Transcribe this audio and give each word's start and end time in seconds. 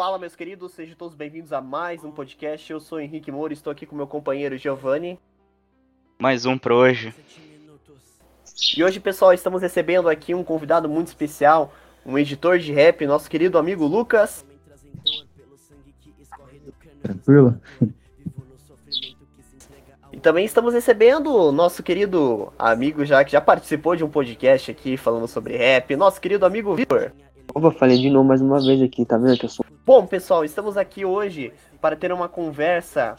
Fala, 0.00 0.18
meus 0.18 0.34
queridos, 0.34 0.72
sejam 0.72 0.96
todos 0.96 1.14
bem-vindos 1.14 1.52
a 1.52 1.60
mais 1.60 2.02
um 2.02 2.10
podcast. 2.10 2.72
Eu 2.72 2.80
sou 2.80 2.98
Henrique 2.98 3.30
Moura, 3.30 3.52
estou 3.52 3.70
aqui 3.70 3.84
com 3.84 3.94
meu 3.94 4.06
companheiro 4.06 4.56
Giovanni. 4.56 5.20
Mais 6.18 6.46
um 6.46 6.56
para 6.56 6.74
hoje. 6.74 7.14
E 8.74 8.82
hoje, 8.82 8.98
pessoal, 8.98 9.34
estamos 9.34 9.60
recebendo 9.60 10.08
aqui 10.08 10.34
um 10.34 10.42
convidado 10.42 10.88
muito 10.88 11.08
especial, 11.08 11.74
um 12.06 12.16
editor 12.16 12.58
de 12.58 12.72
rap, 12.72 13.06
nosso 13.06 13.28
querido 13.28 13.58
amigo 13.58 13.84
Lucas. 13.84 14.42
Tranquilo? 17.02 17.60
E 20.14 20.18
também 20.18 20.46
estamos 20.46 20.72
recebendo 20.72 21.26
o 21.26 21.52
nosso 21.52 21.82
querido 21.82 22.50
amigo 22.58 23.04
já 23.04 23.22
que 23.22 23.32
já 23.32 23.40
participou 23.42 23.94
de 23.94 24.02
um 24.02 24.08
podcast 24.08 24.70
aqui 24.70 24.96
falando 24.96 25.28
sobre 25.28 25.58
rap, 25.58 25.94
nosso 25.94 26.18
querido 26.18 26.46
amigo 26.46 26.74
Vitor. 26.74 27.12
Opa, 27.54 27.70
falei 27.72 27.98
de 27.98 28.10
novo 28.10 28.28
mais 28.28 28.40
uma 28.40 28.60
vez 28.60 28.80
aqui, 28.80 29.04
tá 29.04 29.18
vendo 29.18 29.38
que 29.38 29.46
eu 29.46 29.48
sou. 29.48 29.64
Bom, 29.84 30.06
pessoal, 30.06 30.44
estamos 30.44 30.76
aqui 30.76 31.04
hoje 31.04 31.52
para 31.80 31.96
ter 31.96 32.12
uma 32.12 32.28
conversa 32.28 33.16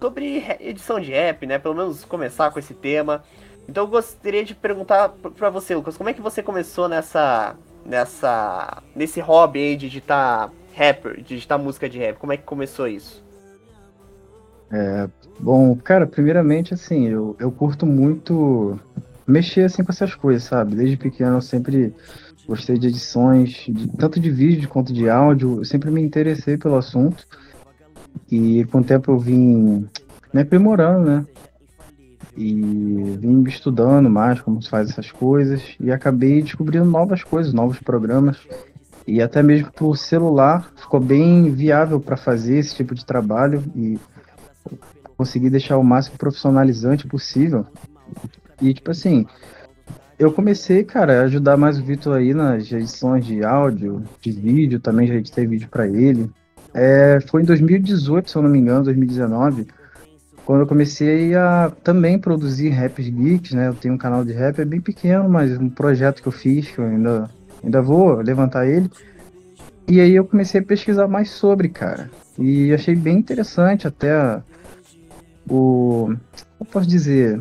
sobre 0.00 0.44
edição 0.60 1.00
de 1.00 1.12
rap, 1.12 1.46
né? 1.46 1.58
Pelo 1.58 1.74
menos 1.74 2.04
começar 2.04 2.50
com 2.50 2.58
esse 2.58 2.74
tema. 2.74 3.22
Então 3.68 3.84
eu 3.84 3.88
gostaria 3.88 4.44
de 4.44 4.54
perguntar 4.54 5.08
para 5.08 5.48
você, 5.48 5.74
Lucas, 5.74 5.96
como 5.96 6.10
é 6.10 6.12
que 6.12 6.20
você 6.20 6.42
começou 6.42 6.88
nessa 6.88 7.56
nessa 7.84 8.82
nesse 8.94 9.20
hobby 9.20 9.60
aí 9.60 9.76
de 9.76 9.86
editar 9.86 10.50
rapper, 10.74 11.22
de 11.22 11.34
editar 11.34 11.56
música 11.56 11.88
de 11.88 11.98
rap? 11.98 12.16
Como 12.18 12.32
é 12.32 12.36
que 12.36 12.42
começou 12.42 12.86
isso? 12.86 13.24
É, 14.72 15.08
bom, 15.38 15.74
cara, 15.76 16.06
primeiramente 16.06 16.74
assim, 16.74 17.08
eu, 17.08 17.34
eu 17.40 17.50
curto 17.50 17.86
muito 17.86 18.78
mexer 19.26 19.62
assim 19.62 19.82
com 19.82 19.90
essas 19.90 20.14
coisas, 20.14 20.44
sabe? 20.44 20.76
Desde 20.76 20.96
pequeno 20.96 21.36
eu 21.36 21.40
sempre 21.40 21.94
gostei 22.50 22.76
de 22.76 22.88
edições, 22.88 23.64
de, 23.68 23.86
tanto 23.96 24.18
de 24.18 24.28
vídeo 24.28 24.68
quanto 24.68 24.92
de 24.92 25.08
áudio, 25.08 25.58
eu 25.58 25.64
sempre 25.64 25.88
me 25.88 26.02
interessei 26.02 26.56
pelo 26.56 26.76
assunto. 26.76 27.24
E 28.30 28.64
com 28.64 28.80
o 28.80 28.84
tempo 28.84 29.12
eu 29.12 29.18
vim 29.18 29.88
me 30.34 30.40
aprimorando, 30.40 31.08
né? 31.08 31.26
E 32.36 32.52
vim 33.20 33.42
estudando 33.44 34.10
mais 34.10 34.40
como 34.40 34.60
se 34.60 34.68
faz 34.68 34.90
essas 34.90 35.12
coisas 35.12 35.62
e 35.78 35.92
acabei 35.92 36.42
descobrindo 36.42 36.86
novas 36.86 37.22
coisas, 37.22 37.52
novos 37.52 37.78
programas. 37.78 38.38
E 39.06 39.22
até 39.22 39.42
mesmo 39.42 39.70
por 39.72 39.96
celular 39.96 40.72
ficou 40.76 40.98
bem 40.98 41.52
viável 41.52 42.00
para 42.00 42.16
fazer 42.16 42.58
esse 42.58 42.74
tipo 42.74 42.96
de 42.96 43.04
trabalho 43.04 43.62
e 43.76 43.96
conseguir 45.16 45.50
deixar 45.50 45.78
o 45.78 45.84
máximo 45.84 46.18
profissionalizante 46.18 47.06
possível. 47.06 47.64
E 48.60 48.74
tipo 48.74 48.90
assim, 48.90 49.24
eu 50.20 50.30
comecei, 50.30 50.84
cara, 50.84 51.20
a 51.20 51.24
ajudar 51.24 51.56
mais 51.56 51.78
o 51.78 51.82
Vitor 51.82 52.14
aí 52.14 52.34
nas 52.34 52.70
edições 52.70 53.24
de 53.24 53.42
áudio, 53.42 54.04
de 54.20 54.30
vídeo, 54.30 54.78
também 54.78 55.06
já 55.06 55.14
editei 55.14 55.46
vídeo 55.46 55.66
para 55.70 55.88
ele. 55.88 56.30
É, 56.74 57.18
foi 57.26 57.40
em 57.40 57.46
2018, 57.46 58.30
se 58.30 58.36
eu 58.36 58.42
não 58.42 58.50
me 58.50 58.58
engano, 58.58 58.84
2019, 58.84 59.66
quando 60.44 60.60
eu 60.60 60.66
comecei 60.66 61.34
a 61.34 61.72
também 61.82 62.18
produzir 62.18 62.68
raps 62.68 63.08
geeks, 63.08 63.52
né? 63.52 63.68
Eu 63.68 63.74
tenho 63.74 63.94
um 63.94 63.98
canal 63.98 64.22
de 64.22 64.34
rap, 64.34 64.60
é 64.60 64.64
bem 64.66 64.80
pequeno, 64.80 65.26
mas 65.26 65.56
um 65.56 65.70
projeto 65.70 66.20
que 66.20 66.28
eu 66.28 66.32
fiz, 66.32 66.70
que 66.70 66.78
eu 66.78 66.84
ainda, 66.84 67.30
ainda 67.64 67.80
vou 67.80 68.16
levantar 68.16 68.66
ele. 68.66 68.90
E 69.88 70.02
aí 70.02 70.14
eu 70.14 70.26
comecei 70.26 70.60
a 70.60 70.64
pesquisar 70.64 71.08
mais 71.08 71.30
sobre, 71.30 71.70
cara. 71.70 72.10
E 72.38 72.74
achei 72.74 72.94
bem 72.94 73.16
interessante 73.16 73.88
até 73.88 74.42
o. 75.48 76.14
Como 76.58 76.70
posso 76.70 76.86
dizer? 76.86 77.40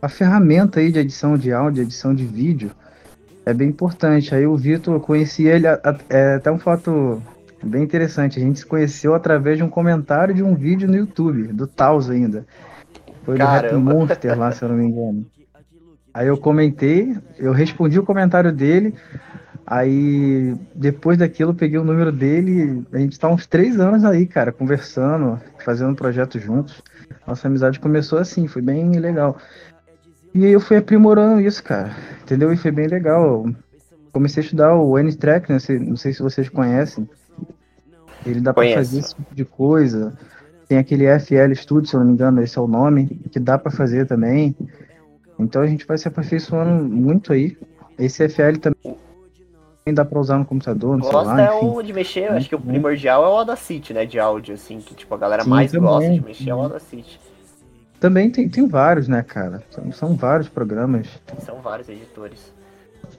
A 0.00 0.08
ferramenta 0.08 0.80
aí 0.80 0.92
de 0.92 0.98
edição 0.98 1.36
de 1.36 1.52
áudio, 1.52 1.82
edição 1.82 2.14
de 2.14 2.24
vídeo, 2.24 2.70
é 3.44 3.54
bem 3.54 3.68
importante. 3.68 4.34
Aí 4.34 4.46
o 4.46 4.56
Vitor, 4.56 4.94
eu 4.94 5.00
conheci 5.00 5.44
ele, 5.44 5.66
é 6.08 6.34
até 6.34 6.50
um 6.50 6.58
fato 6.58 7.22
bem 7.62 7.82
interessante. 7.82 8.38
A 8.38 8.42
gente 8.42 8.58
se 8.58 8.66
conheceu 8.66 9.14
através 9.14 9.56
de 9.56 9.64
um 9.64 9.68
comentário 9.68 10.34
de 10.34 10.42
um 10.42 10.54
vídeo 10.54 10.88
no 10.88 10.96
YouTube, 10.96 11.48
do 11.48 11.66
Taos 11.66 12.10
ainda. 12.10 12.46
Foi 13.24 13.36
Caramba. 13.36 13.68
do 13.68 13.88
Rap 13.88 13.96
Monster 13.96 14.38
lá, 14.38 14.52
se 14.52 14.62
eu 14.62 14.68
não 14.68 14.76
me 14.76 14.86
engano. 14.86 15.26
Aí 16.12 16.28
eu 16.28 16.36
comentei, 16.36 17.16
eu 17.38 17.52
respondi 17.52 17.98
o 17.98 18.04
comentário 18.04 18.52
dele. 18.52 18.94
Aí 19.66 20.54
depois 20.74 21.18
daquilo 21.18 21.50
eu 21.50 21.54
peguei 21.54 21.78
o 21.78 21.84
número 21.84 22.12
dele. 22.12 22.86
A 22.92 22.98
gente 22.98 23.18
tá 23.18 23.28
uns 23.28 23.46
três 23.46 23.80
anos 23.80 24.04
aí, 24.04 24.26
cara, 24.26 24.52
conversando, 24.52 25.40
fazendo 25.64 25.90
um 25.90 25.94
projeto 25.94 26.38
juntos. 26.38 26.82
Nossa 27.26 27.48
amizade 27.48 27.80
começou 27.80 28.18
assim, 28.18 28.46
foi 28.46 28.62
bem 28.62 28.92
legal. 28.92 29.36
E 30.36 30.44
aí 30.44 30.52
eu 30.52 30.60
fui 30.60 30.76
aprimorando 30.76 31.40
isso, 31.40 31.64
cara. 31.64 31.96
Entendeu? 32.22 32.52
E 32.52 32.58
foi 32.58 32.70
bem 32.70 32.86
legal. 32.86 33.46
Comecei 34.12 34.42
a 34.42 34.44
estudar 34.44 34.74
o 34.74 34.98
N-Track, 34.98 35.50
né? 35.50 35.58
Não 35.80 35.96
sei, 35.96 36.12
se 36.12 36.22
vocês 36.22 36.50
conhecem. 36.50 37.08
Ele 38.26 38.42
dá 38.42 38.52
para 38.52 38.70
fazer 38.74 38.98
esse 38.98 39.14
tipo 39.14 39.34
de 39.34 39.46
coisa. 39.46 40.12
Tem 40.68 40.76
aquele 40.76 41.06
FL 41.18 41.54
Studio, 41.54 41.88
se 41.88 41.96
eu 41.96 42.00
não 42.00 42.08
me 42.08 42.12
engano, 42.12 42.42
esse 42.42 42.58
é 42.58 42.60
o 42.60 42.66
nome, 42.66 43.18
que 43.32 43.40
dá 43.40 43.56
para 43.56 43.72
fazer 43.72 44.06
também. 44.06 44.54
Então 45.38 45.62
a 45.62 45.66
gente 45.66 45.86
vai 45.86 45.96
se 45.96 46.06
aperfeiçoando 46.06 46.84
muito 46.84 47.32
aí. 47.32 47.56
Esse 47.98 48.28
FL 48.28 48.58
também 48.60 49.94
dá 49.94 50.04
para 50.04 50.18
usar 50.20 50.36
no 50.36 50.44
computador, 50.44 50.98
no 50.98 51.02
Gosta 51.02 51.18
celular, 51.18 51.40
é 51.40 51.52
o 51.52 51.80
de 51.80 51.92
mexer, 51.94 52.30
acho 52.32 52.48
que 52.48 52.54
o 52.54 52.58
bom. 52.58 52.72
primordial 52.72 53.24
é 53.24 53.28
o 53.28 53.36
Audacity, 53.38 53.94
né, 53.94 54.04
de 54.04 54.18
áudio, 54.18 54.54
assim, 54.54 54.80
que 54.80 54.94
tipo, 54.94 55.14
a 55.14 55.18
galera 55.18 55.44
Sim, 55.44 55.50
mais 55.50 55.70
também. 55.70 55.88
gosta 55.88 56.10
de 56.10 56.20
mexer 56.20 56.50
é 56.50 56.54
o 56.54 56.60
Audacity. 56.60 57.25
Também 58.00 58.30
tem, 58.30 58.48
tem 58.48 58.66
vários, 58.68 59.08
né, 59.08 59.22
cara? 59.22 59.62
São, 59.70 59.92
são 59.92 60.16
vários 60.16 60.48
programas. 60.48 61.08
São 61.40 61.60
vários 61.60 61.88
editores. 61.88 62.52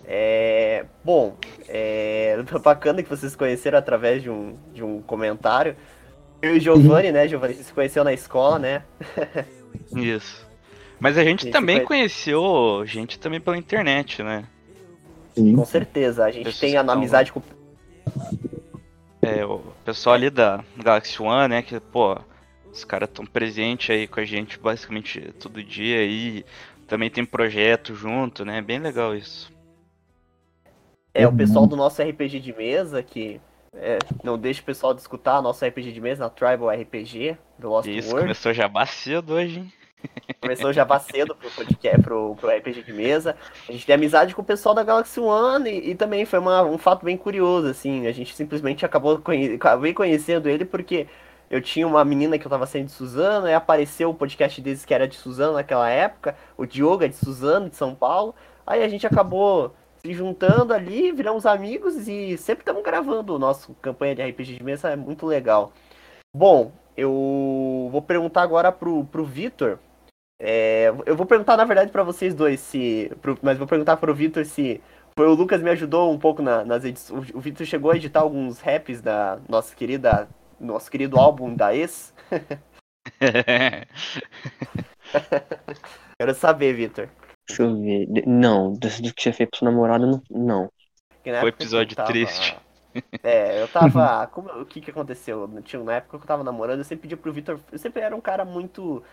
É, 0.05 0.85
bom, 1.03 1.35
é 1.67 2.37
bacana 2.63 3.01
que 3.01 3.09
vocês 3.09 3.31
se 3.31 3.37
conheceram 3.37 3.77
através 3.77 4.21
de 4.21 4.29
um, 4.29 4.55
de 4.73 4.83
um 4.83 5.01
comentário. 5.01 5.75
Eu 6.41 6.55
e 6.55 6.57
o 6.57 6.61
Giovanni, 6.61 7.11
né, 7.11 7.27
Giovanni, 7.27 7.55
você 7.55 7.63
se 7.63 7.73
conheceu 7.73 8.03
na 8.03 8.13
escola, 8.13 8.59
né? 8.59 8.83
Isso. 9.95 10.45
Mas 10.99 11.17
a 11.17 11.23
gente 11.23 11.43
Esse 11.45 11.51
também 11.51 11.77
foi- 11.77 11.85
conheceu 11.85 12.83
gente 12.85 13.19
também 13.19 13.39
pela 13.41 13.57
internet, 13.57 14.21
né? 14.21 14.45
Sim. 15.35 15.55
Com 15.55 15.65
certeza, 15.65 16.25
a 16.25 16.31
gente 16.31 16.45
Pessoas 16.45 16.59
tem 16.59 16.77
a 16.77 16.81
amizade 16.81 17.31
com 17.31 17.41
É, 19.21 19.45
o 19.45 19.61
pessoal 19.85 20.15
ali 20.15 20.29
da 20.29 20.63
Galaxy 20.77 21.21
One, 21.21 21.47
né? 21.49 21.61
Que, 21.61 21.79
pô, 21.79 22.17
os 22.77 22.85
caras 22.85 23.09
estão 23.09 23.25
presentes 23.25 23.89
aí 23.89 24.07
com 24.07 24.19
a 24.19 24.25
gente 24.25 24.57
basicamente 24.59 25.19
todo 25.39 25.63
dia 25.63 25.97
aí. 25.99 26.45
Também 26.87 27.09
tem 27.09 27.25
projeto 27.25 27.93
junto, 27.95 28.45
né? 28.45 28.61
Bem 28.61 28.79
legal 28.79 29.15
isso. 29.15 29.51
é, 31.13 31.25
o 31.25 31.31
Uhum. 31.31 31.37
pessoal 31.37 31.65
do 31.67 31.75
nosso 31.75 32.01
RPG 32.01 32.39
de 32.39 32.53
mesa, 32.53 33.01
que 33.01 33.41
é, 33.73 33.97
não 34.23 34.37
deixa 34.37 34.61
o 34.61 34.65
pessoal 34.65 34.93
de 34.93 35.01
escutar 35.01 35.41
nosso 35.41 35.65
RPG 35.65 35.91
de 35.91 35.99
mesa 35.99 36.23
na 36.23 36.29
Tribal 36.29 36.69
RPG 36.69 37.35
do 37.57 37.69
Lost 37.69 37.87
Isso, 37.87 38.09
World. 38.09 38.21
começou 38.21 38.53
já 38.53 38.67
cedo 38.85 39.33
hoje, 39.33 39.59
hein? 39.59 39.73
Começou 40.39 40.71
já 40.71 40.85
cedo 40.99 41.35
pro 41.35 41.49
podcast, 41.49 42.01
pro, 42.03 42.35
pro 42.35 42.49
RPG 42.55 42.83
de 42.83 42.93
mesa. 42.93 43.35
A 43.67 43.71
gente 43.71 43.83
tem 43.85 43.95
amizade 43.95 44.35
com 44.35 44.43
o 44.43 44.45
pessoal 44.45 44.75
da 44.75 44.83
Galaxy 44.83 45.19
One 45.19 45.67
e, 45.69 45.89
e 45.91 45.95
também 45.95 46.23
foi 46.23 46.37
uma- 46.37 46.61
um 46.63 46.77
fato 46.77 47.03
bem 47.03 47.17
curioso, 47.17 47.67
assim. 47.67 48.05
A 48.05 48.11
gente 48.11 48.35
simplesmente 48.35 48.85
acabou 48.85 49.17
conhe, 49.17 49.55
acabei 49.55 49.93
conhecendo 49.95 50.47
ele 50.47 50.65
porque 50.65 51.07
eu 51.49 51.61
tinha 51.61 51.87
uma 51.87 52.03
menina 52.05 52.37
que 52.37 52.45
eu 52.45 52.49
tava 52.49 52.65
sendo 52.65 52.85
de 52.85 52.91
Suzano, 52.91 53.47
e 53.47 53.53
apareceu 53.53 54.09
o 54.09 54.13
podcast 54.13 54.59
deles 54.61 54.85
que 54.85 54.93
era 54.93 55.07
de 55.07 55.15
Suzano 55.15 55.53
naquela 55.53 55.89
época, 55.89 56.35
o 56.57 56.65
Diogo 56.65 57.03
é 57.03 57.07
de 57.07 57.15
Suzano, 57.15 57.69
de 57.69 57.75
São 57.75 57.93
Paulo. 57.95 58.35
Aí 58.65 58.83
a 58.83 58.87
gente 58.87 59.07
acabou 59.07 59.73
se 59.97 60.13
juntando 60.13 60.73
ali, 60.73 61.11
viramos 61.11 61.45
amigos 61.45 62.07
e 62.07 62.37
sempre 62.37 62.61
estamos 62.61 62.83
gravando 62.83 63.35
o 63.35 63.39
nosso 63.39 63.73
campanha 63.81 64.13
de 64.15 64.21
RPG 64.23 64.57
de 64.57 64.63
mesa, 64.63 64.89
é 64.89 64.95
muito 64.95 65.25
legal. 65.25 65.71
Bom, 66.35 66.71
eu 66.95 67.89
vou 67.91 68.01
perguntar 68.01 68.41
agora 68.41 68.71
pro, 68.71 69.05
pro 69.05 69.23
Vitor. 69.25 69.79
É, 70.39 70.93
eu 71.05 71.15
vou 71.15 71.25
perguntar, 71.25 71.57
na 71.57 71.65
verdade, 71.65 71.91
pra 71.91 72.03
vocês 72.03 72.35
dois, 72.35 72.59
se. 72.59 73.11
pro- 73.21 73.37
mas 73.41 73.57
vou 73.57 73.65
perguntar 73.67 73.97
pro 73.97 74.13
Vitor 74.13 74.45
se. 74.45 74.81
Foi 75.17 75.27
o 75.27 75.33
Lucas 75.33 75.61
me 75.63 75.69
ajudou 75.71 76.11
um 76.11 76.19
pouco 76.19 76.43
na- 76.43 76.63
nas 76.63 76.85
edições. 76.85 77.31
O 77.33 77.39
Vitor 77.39 77.65
chegou 77.65 77.89
a 77.89 77.95
editar 77.95 78.19
alguns 78.19 78.59
raps 78.59 79.01
da 79.01 79.39
nossa 79.49 79.75
querida. 79.75 80.27
Nosso 80.59 80.89
querido 80.89 81.19
álbum 81.19 81.53
da 81.55 81.75
ex. 81.75 82.13
Quero 86.19 86.33
saber, 86.33 86.73
Vitor. 86.73 87.09
Deixa 87.47 87.63
eu 87.63 87.79
ver. 87.79 88.07
Não, 88.25 88.73
do 88.73 88.87
que 89.13 89.21
você 89.21 89.31
fez 89.31 89.49
pro 89.49 89.59
seu 89.59 89.65
namorado, 89.65 90.21
não. 90.29 90.69
Foi 91.39 91.49
episódio 91.49 91.95
tava- 91.95 92.07
triste. 92.09 92.57
É, 93.23 93.61
eu 93.61 93.67
tava. 93.67 94.27
como- 94.33 94.49
o 94.61 94.65
que 94.65 94.81
que 94.81 94.91
aconteceu? 94.91 95.47
Tinha, 95.63 95.83
na 95.83 95.95
época 95.95 96.17
que 96.17 96.23
eu 96.23 96.27
tava 96.27 96.43
namorando, 96.43 96.79
eu 96.79 96.83
sempre 96.85 97.03
pedia 97.03 97.17
pro 97.17 97.31
Vitor. 97.33 97.59
Eu 97.71 97.77
sempre 97.77 98.01
era 98.01 98.15
um 98.15 98.21
cara 98.21 98.43
muito. 98.45 99.03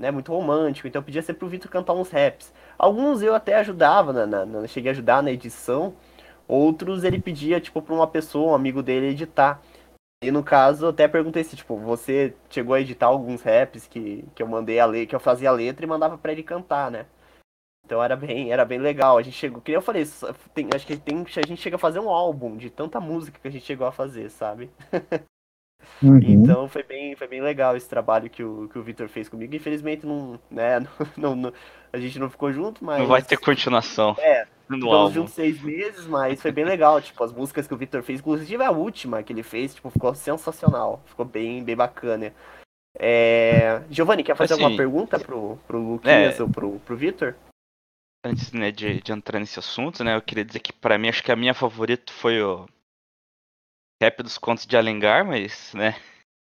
Né, 0.00 0.10
muito 0.10 0.32
romântico, 0.32 0.88
então 0.88 1.00
eu 1.00 1.04
pedia 1.04 1.20
sempre 1.20 1.40
pro 1.40 1.48
Vitor 1.50 1.70
cantar 1.70 1.92
uns 1.92 2.08
raps. 2.08 2.50
Alguns 2.78 3.20
eu 3.20 3.34
até 3.34 3.56
ajudava, 3.56 4.10
na, 4.10 4.26
na- 4.26 4.46
na- 4.46 4.66
cheguei 4.66 4.90
a 4.90 4.92
ajudar 4.92 5.22
na 5.22 5.30
edição. 5.30 5.94
Outros 6.48 7.04
ele 7.04 7.20
pedia, 7.20 7.60
tipo, 7.60 7.80
pra 7.82 7.94
uma 7.94 8.06
pessoa, 8.06 8.52
um 8.52 8.54
amigo 8.54 8.82
dele, 8.82 9.08
editar. 9.08 9.60
E 10.22 10.30
no 10.30 10.42
caso, 10.42 10.86
eu 10.86 10.90
até 10.90 11.08
perguntei 11.08 11.42
se, 11.42 11.56
tipo, 11.56 11.76
você 11.76 12.34
chegou 12.48 12.74
a 12.74 12.80
editar 12.80 13.06
alguns 13.06 13.42
raps 13.42 13.86
que, 13.88 14.24
que 14.34 14.42
eu 14.42 14.46
mandei 14.46 14.78
a 14.78 14.86
letra, 14.86 15.06
que 15.08 15.14
eu 15.16 15.20
fazia 15.20 15.48
a 15.50 15.52
letra 15.52 15.84
e 15.84 15.88
mandava 15.88 16.16
pra 16.16 16.32
ele 16.32 16.42
cantar, 16.42 16.90
né? 16.90 17.06
Então 17.84 18.02
era 18.02 18.16
bem, 18.16 18.52
era 18.52 18.64
bem 18.64 18.78
legal. 18.78 19.18
A 19.18 19.22
gente 19.22 19.36
chegou, 19.36 19.60
que 19.60 19.70
nem 19.72 19.76
eu 19.76 19.82
falei, 19.82 20.04
tem, 20.54 20.68
acho 20.74 20.86
que 20.86 20.96
tem, 20.96 21.24
a 21.36 21.46
gente 21.46 21.60
chega 21.60 21.76
a 21.76 21.78
fazer 21.78 21.98
um 22.00 22.08
álbum 22.08 22.56
de 22.56 22.70
tanta 22.70 23.00
música 23.00 23.38
que 23.40 23.48
a 23.48 23.50
gente 23.50 23.66
chegou 23.66 23.86
a 23.86 23.92
fazer, 23.92 24.30
sabe? 24.30 24.70
Uhum. 26.02 26.18
Então 26.22 26.68
foi 26.68 26.82
bem, 26.82 27.14
foi 27.16 27.26
bem 27.26 27.40
legal 27.40 27.76
esse 27.76 27.88
trabalho 27.88 28.30
que 28.30 28.42
o, 28.42 28.68
que 28.68 28.78
o 28.78 28.82
Victor 28.82 29.08
fez 29.08 29.28
comigo. 29.28 29.54
Infelizmente 29.54 30.06
não, 30.06 30.38
né, 30.50 30.80
não, 31.16 31.34
não- 31.34 31.52
a 31.92 31.98
gente 31.98 32.18
não 32.18 32.30
ficou 32.30 32.52
junto, 32.52 32.84
mas 32.84 33.00
Não 33.00 33.06
vai 33.06 33.22
ter 33.22 33.36
continuação 33.36 34.16
É, 34.18 34.46
no 34.76 34.86
ficamos 34.86 34.98
álbum. 34.98 35.14
juntos 35.14 35.34
seis 35.34 35.60
meses, 35.62 36.06
mas 36.06 36.40
foi 36.40 36.52
bem 36.52 36.64
legal. 36.64 37.00
Tipo, 37.00 37.24
as 37.24 37.32
músicas 37.32 37.66
que 37.66 37.74
o 37.74 37.76
Victor 37.76 38.02
fez, 38.02 38.20
inclusive 38.20 38.62
a 38.62 38.70
última 38.70 39.22
que 39.22 39.32
ele 39.32 39.42
fez, 39.42 39.74
tipo, 39.74 39.90
ficou 39.90 40.14
sensacional. 40.14 41.02
Ficou 41.06 41.24
bem, 41.24 41.62
bem 41.62 41.76
bacana. 41.76 42.32
É... 42.98 43.82
Giovanni, 43.90 44.22
quer 44.22 44.36
fazer 44.36 44.54
Assim, 44.54 44.62
alguma 44.62 44.76
pergunta 44.76 45.18
pro, 45.18 45.56
pro 45.66 45.78
Luquinhas 45.78 46.38
é. 46.38 46.42
ou 46.42 46.48
pro, 46.48 46.78
pro 46.80 46.96
Victor? 46.96 47.34
Antes 48.24 48.52
né, 48.52 48.70
de, 48.70 49.00
de 49.00 49.12
entrar 49.12 49.40
nesse 49.40 49.58
assunto, 49.58 50.04
né, 50.04 50.14
eu 50.14 50.22
queria 50.22 50.44
dizer 50.44 50.60
que 50.60 50.72
pra 50.72 50.96
mim 50.96 51.08
acho 51.08 51.24
que 51.24 51.32
a 51.32 51.36
minha 51.36 51.54
favorita 51.54 52.12
foi 52.12 52.40
o 52.40 52.66
Rap 54.00 54.22
dos 54.22 54.38
Contos 54.38 54.64
de 54.64 54.76
Alengar, 54.76 55.24
mas, 55.24 55.74
né, 55.74 55.96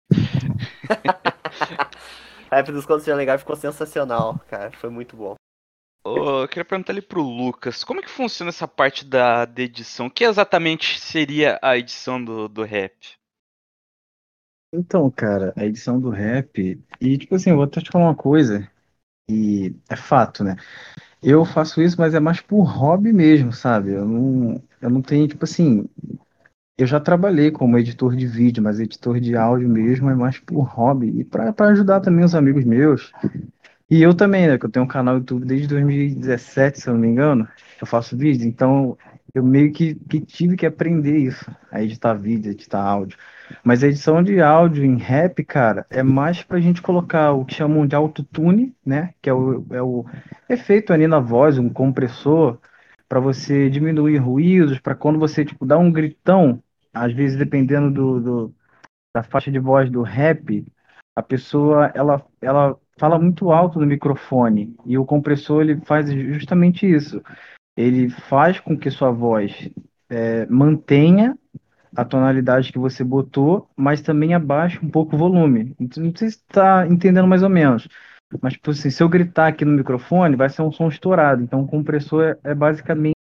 Rap 2.52 2.72
dos 2.72 2.86
Contos 2.86 3.06
de 3.06 3.12
Alegar 3.12 3.40
ficou 3.40 3.56
sensacional, 3.56 4.40
cara. 4.48 4.72
Foi 4.72 4.90
muito 4.90 5.16
bom. 5.16 5.36
Ô, 6.07 6.42
eu 6.44 6.48
queria 6.48 6.65
perguntar 6.65 6.92
ali 6.94 7.01
pro 7.01 7.21
Lucas, 7.21 7.83
como 7.83 8.00
é 8.00 8.04
que 8.04 8.09
funciona 8.09 8.50
essa 8.50 8.68
parte 8.68 9.06
da, 9.06 9.45
da 9.45 9.62
edição? 9.62 10.07
O 10.07 10.12
que 10.12 10.24
exatamente 10.24 11.00
seria 11.00 11.59
a 11.62 11.77
edição 11.77 12.24
do, 12.24 12.48
do 12.48 12.63
rap? 12.63 12.95
Então, 14.74 15.09
cara, 15.09 15.54
a 15.56 15.65
edição 15.65 16.00
do 16.00 16.09
rap. 16.09 16.81
E, 17.00 17.18
tipo 17.18 17.36
assim, 17.36 17.50
eu 17.51 17.56
vou 17.56 17.65
até 17.65 17.81
te 17.81 17.89
falar 17.92 18.06
uma 18.06 18.15
coisa. 18.15 18.69
E 19.30 19.75
é 19.89 19.95
fato, 19.95 20.44
né? 20.44 20.56
Eu 21.24 21.45
faço 21.45 21.81
isso, 21.81 21.98
mas 22.00 22.13
é 22.15 22.19
mais 22.19 22.42
por 22.42 22.63
hobby 22.63 23.13
mesmo, 23.13 23.53
sabe? 23.53 23.94
Eu 23.94 24.06
não, 24.06 24.63
eu 24.81 24.89
não 24.89 25.01
tenho, 25.01 25.27
tipo 25.27 25.45
assim. 25.45 25.88
Eu 26.77 26.88
já 26.88 27.00
trabalhei 27.00 27.51
como 27.51 27.77
editor 27.77 28.15
de 28.15 28.27
vídeo, 28.27 28.63
mas 28.63 28.80
editor 28.80 29.19
de 29.19 29.36
áudio 29.36 29.69
mesmo 29.69 30.10
é 30.10 30.15
mais 30.15 30.39
por 30.39 30.63
hobby. 30.63 31.21
E 31.21 31.25
pra 31.25 31.53
ajudar 31.69 32.01
também 32.01 32.25
os 32.25 32.36
amigos 32.36 32.65
meus. 32.65 33.12
E 33.89 34.01
eu 34.01 34.13
também, 34.16 34.48
né? 34.48 34.57
Que 34.57 34.66
eu 34.66 34.69
tenho 34.72 34.86
um 34.86 34.88
canal 34.88 35.16
no 35.16 35.19
YouTube 35.22 35.45
desde 35.45 35.68
2017, 35.68 36.80
se 36.81 36.89
eu 36.89 36.94
não 36.94 37.01
me 37.01 37.07
engano. 37.07 37.48
Eu 37.80 37.88
faço 37.88 38.18
vídeo, 38.18 38.45
então 38.48 38.98
eu 39.34 39.44
meio 39.44 39.72
que, 39.72 39.95
que 39.95 40.19
tive 40.19 40.57
que 40.57 40.66
aprender 40.66 41.18
isso, 41.18 41.50
a 41.72 41.81
editar 41.81 42.13
vídeo, 42.16 42.51
editar 42.51 42.81
áudio. 42.84 43.18
Mas 43.63 43.84
a 43.84 43.88
edição 43.88 44.22
de 44.22 44.42
áudio 44.42 44.84
em 44.84 44.98
rap, 44.98 45.44
cara, 45.45 45.86
é 45.89 46.04
mais 46.04 46.44
pra 46.44 46.60
gente 46.60 46.81
colocar 46.81 47.31
o 47.31 47.45
que 47.45 47.54
chamam 47.56 47.88
de 47.88 47.95
autotune, 47.95 48.75
né? 48.86 49.13
Que 49.22 49.30
é 49.30 49.34
o, 49.34 49.66
é 49.72 49.81
o 49.81 50.06
efeito 50.50 50.92
ali 50.92 51.07
na 51.07 51.19
voz, 51.19 51.57
um 51.57 51.69
compressor, 51.69 52.60
pra 53.07 53.19
você 53.22 53.69
diminuir 53.69 54.18
ruídos, 54.18 54.80
pra 54.80 54.95
quando 54.95 55.18
você, 55.19 55.45
tipo, 55.45 55.66
dá 55.66 55.78
um 55.78 55.92
gritão, 55.92 56.62
às 56.94 57.13
vezes 57.13 57.38
dependendo 57.38 57.89
do, 57.92 58.19
do- 58.50 58.56
da 59.13 59.24
faixa 59.24 59.51
de 59.51 59.60
voz 59.60 59.89
do 59.89 60.01
rap, 60.01 60.66
a 61.16 61.24
pessoa, 61.24 61.92
ela, 61.95 62.25
ela 62.42 62.80
fala 62.98 63.20
muito 63.20 63.52
alto 63.52 63.80
no 63.80 63.86
microfone, 63.86 64.76
e 64.86 64.98
o 64.98 65.06
compressor, 65.06 65.62
ele 65.62 65.82
faz 65.86 66.12
justamente 66.12 66.90
isso. 66.90 67.22
Ele 67.76 68.10
faz 68.10 68.60
com 68.60 68.78
que 68.78 68.90
sua 68.90 69.12
voz 69.12 69.70
eh, 70.10 70.46
mantenha 70.48 71.38
a 71.96 72.04
tonalidade 72.06 72.72
que 72.72 72.80
você 72.80 73.04
botou, 73.04 73.70
mas 73.76 74.02
também 74.02 74.34
abaixa 74.34 74.80
um 74.84 74.90
pouco 74.90 75.16
o 75.16 75.20
volume. 75.20 75.76
Não 75.80 76.16
sei 76.16 76.30
se 76.30 76.38
está 76.38 76.88
entendendo 76.88 77.28
mais 77.28 77.44
ou 77.44 77.50
menos. 77.50 77.88
Mas, 78.42 78.54
tipo 78.54 78.72
assim, 78.72 78.90
se 78.90 79.02
eu 79.02 79.10
gritar 79.10 79.48
aqui 79.48 79.64
no 79.64 79.72
microfone, 79.72 80.36
vai 80.36 80.50
ser 80.50 80.62
um 80.62 80.72
som 80.72 80.90
estourado. 80.90 81.42
Então, 81.42 81.62
o 81.62 81.68
compressor 81.68 82.24
é, 82.24 82.52
é 82.52 82.56
basicamente 82.56 83.16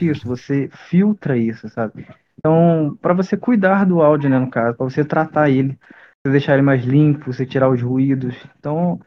isso. 0.00 0.26
Você 0.26 0.68
filtra 0.88 1.36
isso, 1.36 1.68
sabe? 1.68 2.06
Então, 2.38 2.96
para 3.00 3.14
você 3.14 3.36
cuidar 3.36 3.84
do 3.86 4.02
áudio, 4.02 4.28
né, 4.28 4.38
no 4.38 4.50
caso, 4.50 4.76
para 4.76 4.84
você 4.84 5.04
tratar 5.04 5.50
ele, 5.50 5.78
você 6.24 6.32
deixar 6.32 6.54
ele 6.54 6.62
mais 6.62 6.84
limpo, 6.84 7.32
você 7.32 7.44
tirar 7.44 7.68
os 7.68 7.82
ruídos. 7.82 8.36
Então, 8.58 9.00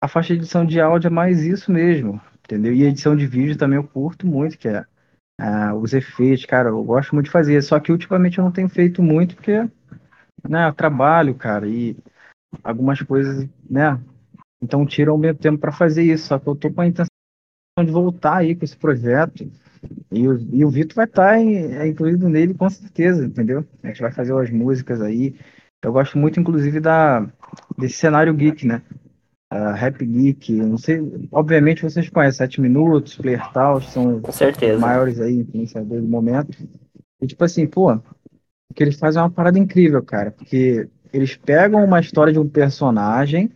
a 0.00 0.06
faixa 0.06 0.34
de 0.34 0.40
edição 0.40 0.64
de 0.64 0.80
áudio 0.80 1.08
é 1.08 1.10
mais 1.10 1.42
isso 1.42 1.70
mesmo, 1.72 2.20
entendeu? 2.44 2.72
E 2.72 2.84
a 2.84 2.88
edição 2.88 3.16
de 3.16 3.26
vídeo 3.26 3.58
também 3.58 3.76
eu 3.76 3.84
curto 3.84 4.26
muito, 4.26 4.56
que 4.56 4.68
é 4.68 4.84
ah, 5.38 5.74
os 5.74 5.92
efeitos, 5.92 6.44
cara, 6.44 6.68
eu 6.68 6.82
gosto 6.84 7.14
muito 7.14 7.26
de 7.26 7.32
fazer. 7.32 7.60
Só 7.62 7.80
que 7.80 7.90
ultimamente 7.90 8.38
eu 8.38 8.44
não 8.44 8.52
tenho 8.52 8.68
feito 8.68 9.02
muito 9.02 9.34
porque, 9.34 9.68
né, 10.48 10.68
eu 10.68 10.72
trabalho, 10.72 11.34
cara, 11.34 11.66
e 11.68 11.96
algumas 12.62 13.00
coisas, 13.02 13.48
né, 13.68 13.98
então 14.62 14.86
tiram 14.86 15.14
o 15.14 15.18
meu 15.18 15.34
tempo 15.34 15.58
para 15.58 15.72
fazer 15.72 16.02
isso. 16.02 16.28
Só 16.28 16.38
que 16.38 16.46
eu 16.46 16.54
tô 16.54 16.72
com 16.72 16.82
a 16.82 16.86
intenção 16.86 17.08
de 17.84 17.90
voltar 17.90 18.38
aí 18.38 18.54
com 18.54 18.64
esse 18.64 18.76
projeto. 18.76 19.50
E 20.12 20.28
o, 20.28 20.38
e 20.54 20.64
o 20.64 20.70
Vitor 20.70 20.94
vai 20.94 21.06
estar 21.06 21.40
incluído 21.86 22.28
nele 22.28 22.54
com 22.54 22.68
certeza, 22.68 23.24
entendeu? 23.24 23.66
A 23.82 23.88
gente 23.88 24.02
vai 24.02 24.12
fazer 24.12 24.32
umas 24.32 24.50
músicas 24.50 25.00
aí. 25.00 25.34
Eu 25.82 25.92
gosto 25.92 26.18
muito, 26.18 26.38
inclusive, 26.38 26.80
da, 26.80 27.26
desse 27.78 27.96
cenário 27.96 28.34
geek, 28.34 28.66
né? 28.66 28.82
Ah, 29.52 29.72
Rap 29.72 30.04
Geek, 30.04 30.52
não 30.52 30.78
sei, 30.78 31.00
obviamente 31.32 31.82
vocês 31.82 32.08
conhecem 32.08 32.38
7 32.38 32.60
Minutos, 32.60 33.16
Player 33.16 33.50
Tal, 33.52 33.80
são 33.80 34.22
os 34.24 34.80
maiores 34.80 35.20
aí, 35.20 35.40
influenciadores 35.40 36.04
do 36.04 36.08
momento. 36.08 36.56
E 37.20 37.26
tipo 37.26 37.42
assim, 37.42 37.66
pô, 37.66 37.92
o 37.92 38.00
que 38.72 38.80
eles 38.80 38.96
fazem 38.96 39.18
é 39.18 39.24
uma 39.24 39.30
parada 39.30 39.58
incrível, 39.58 40.00
cara, 40.04 40.30
porque 40.30 40.88
eles 41.12 41.36
pegam 41.36 41.84
uma 41.84 41.98
história 41.98 42.32
de 42.32 42.38
um 42.38 42.48
personagem 42.48 43.50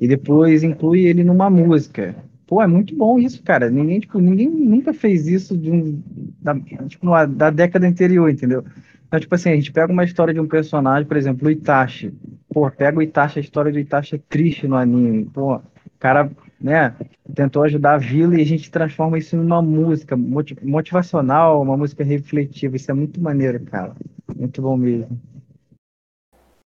e 0.00 0.06
depois 0.06 0.62
incluem 0.62 1.06
ele 1.06 1.24
numa 1.24 1.50
música. 1.50 2.14
Pô, 2.46 2.62
é 2.62 2.66
muito 2.68 2.94
bom 2.94 3.18
isso, 3.18 3.42
cara. 3.42 3.68
Ninguém, 3.68 3.98
tipo, 3.98 4.20
ninguém 4.20 4.48
nunca 4.48 4.94
fez 4.94 5.26
isso 5.26 5.58
de 5.58 5.72
um, 5.72 6.00
da, 6.40 6.54
tipo, 6.86 7.06
da 7.26 7.50
década 7.50 7.88
anterior, 7.88 8.30
entendeu? 8.30 8.64
Então, 9.12 9.20
tipo 9.20 9.34
assim, 9.34 9.50
a 9.50 9.54
gente 9.54 9.70
pega 9.70 9.92
uma 9.92 10.04
história 10.04 10.32
de 10.32 10.40
um 10.40 10.48
personagem, 10.48 11.06
por 11.06 11.18
exemplo, 11.18 11.46
o 11.46 11.50
Itachi. 11.50 12.14
Pô, 12.48 12.70
pega 12.70 12.98
o 12.98 13.02
Itachi, 13.02 13.40
a 13.40 13.42
história 13.42 13.70
do 13.70 13.78
Itachi 13.78 14.14
é 14.14 14.20
triste 14.26 14.66
no 14.66 14.74
anime. 14.74 15.26
Pô, 15.26 15.56
o 15.56 15.62
cara, 15.98 16.30
né, 16.58 16.96
tentou 17.34 17.62
ajudar 17.62 17.96
a 17.96 17.98
vila 17.98 18.38
e 18.38 18.40
a 18.40 18.46
gente 18.46 18.70
transforma 18.70 19.18
isso 19.18 19.36
numa 19.36 19.60
música 19.60 20.16
moti- 20.16 20.56
motivacional, 20.64 21.60
uma 21.60 21.76
música 21.76 22.02
refletiva. 22.02 22.74
Isso 22.74 22.90
é 22.90 22.94
muito 22.94 23.20
maneiro, 23.20 23.62
cara. 23.66 23.94
Muito 24.34 24.62
bom 24.62 24.78
mesmo. 24.78 25.20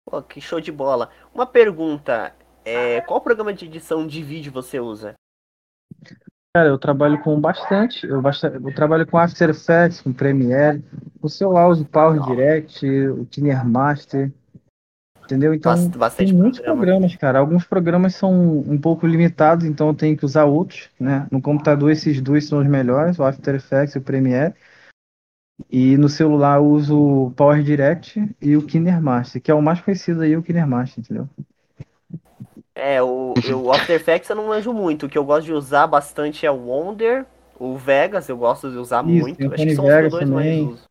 Pô, 0.05 0.21
que 0.21 0.41
show 0.41 0.59
de 0.59 0.73
bola. 0.73 1.09
Uma 1.33 1.45
pergunta. 1.45 2.35
É, 2.65 2.99
qual 2.99 3.21
programa 3.21 3.53
de 3.53 3.63
edição 3.63 4.05
de 4.05 4.21
vídeo 4.21 4.51
você 4.51 4.77
usa? 4.77 5.13
Cara, 6.55 6.69
eu 6.69 6.77
trabalho 6.77 7.19
com 7.21 7.37
bastante. 7.37 8.07
Eu, 8.07 8.21
basta- 8.21 8.47
eu 8.47 8.73
trabalho 8.73 9.05
com 9.05 9.17
After 9.17 9.49
Effects, 9.49 9.99
com 9.99 10.13
Premiere, 10.13 10.81
o 11.21 11.27
seu 11.27 11.51
House 11.51 11.83
Power 11.83 12.21
Direct, 12.21 12.87
o 13.09 13.25
Killer 13.25 13.65
Master. 13.65 14.31
Entendeu? 15.25 15.53
Então, 15.53 15.73
Bast- 15.73 15.97
bastante 15.97 16.29
tem 16.29 16.33
muitos 16.33 16.61
programa. 16.61 16.81
programas, 16.81 17.15
cara. 17.17 17.39
Alguns 17.39 17.65
programas 17.65 18.15
são 18.15 18.59
um 18.59 18.77
pouco 18.77 19.05
limitados, 19.05 19.65
então 19.65 19.89
eu 19.89 19.93
tenho 19.93 20.15
que 20.15 20.23
usar 20.23 20.45
outros, 20.45 20.89
né? 20.97 21.27
No 21.29 21.41
computador, 21.41 21.91
esses 21.91 22.21
dois 22.21 22.47
são 22.47 22.59
os 22.59 22.67
melhores, 22.67 23.19
o 23.19 23.25
After 23.25 23.55
Effects 23.55 23.95
e 23.95 23.97
o 23.97 24.01
Premiere. 24.01 24.53
E 25.69 25.97
no 25.97 26.07
celular 26.07 26.59
eu 26.59 26.65
uso 26.67 26.97
o 26.97 27.31
Power 27.31 27.61
Direct 27.63 28.33
e 28.41 28.55
o 28.55 28.65
KineMaster, 28.65 29.41
que 29.41 29.51
é 29.51 29.53
o 29.53 29.61
mais 29.61 29.81
conhecido 29.81 30.21
aí, 30.21 30.37
o 30.37 30.41
KineMaster, 30.41 31.03
entendeu? 31.03 31.27
É, 32.75 33.01
o, 33.01 33.33
o 33.33 33.71
After 33.73 33.95
Effects 33.95 34.29
eu 34.29 34.35
não 34.35 34.47
manjo 34.47 34.73
muito. 34.73 35.05
O 35.05 35.09
que 35.09 35.17
eu 35.17 35.23
gosto 35.23 35.45
de 35.45 35.53
usar 35.53 35.87
bastante 35.87 36.45
é 36.45 36.51
o 36.51 36.67
Wonder, 36.67 37.25
o 37.57 37.77
Vegas, 37.77 38.27
eu 38.27 38.37
gosto 38.37 38.69
de 38.69 38.77
usar 38.77 39.03
Isso, 39.05 39.17
muito. 39.19 39.53
Acho 39.53 39.65
que 39.65 39.75
são 39.75 39.85
os 39.85 39.95
que 39.95 39.95
Vegas 39.95 40.11
dois 40.11 40.29
mais 40.29 40.53
também. 40.53 40.67
uso. 40.67 40.83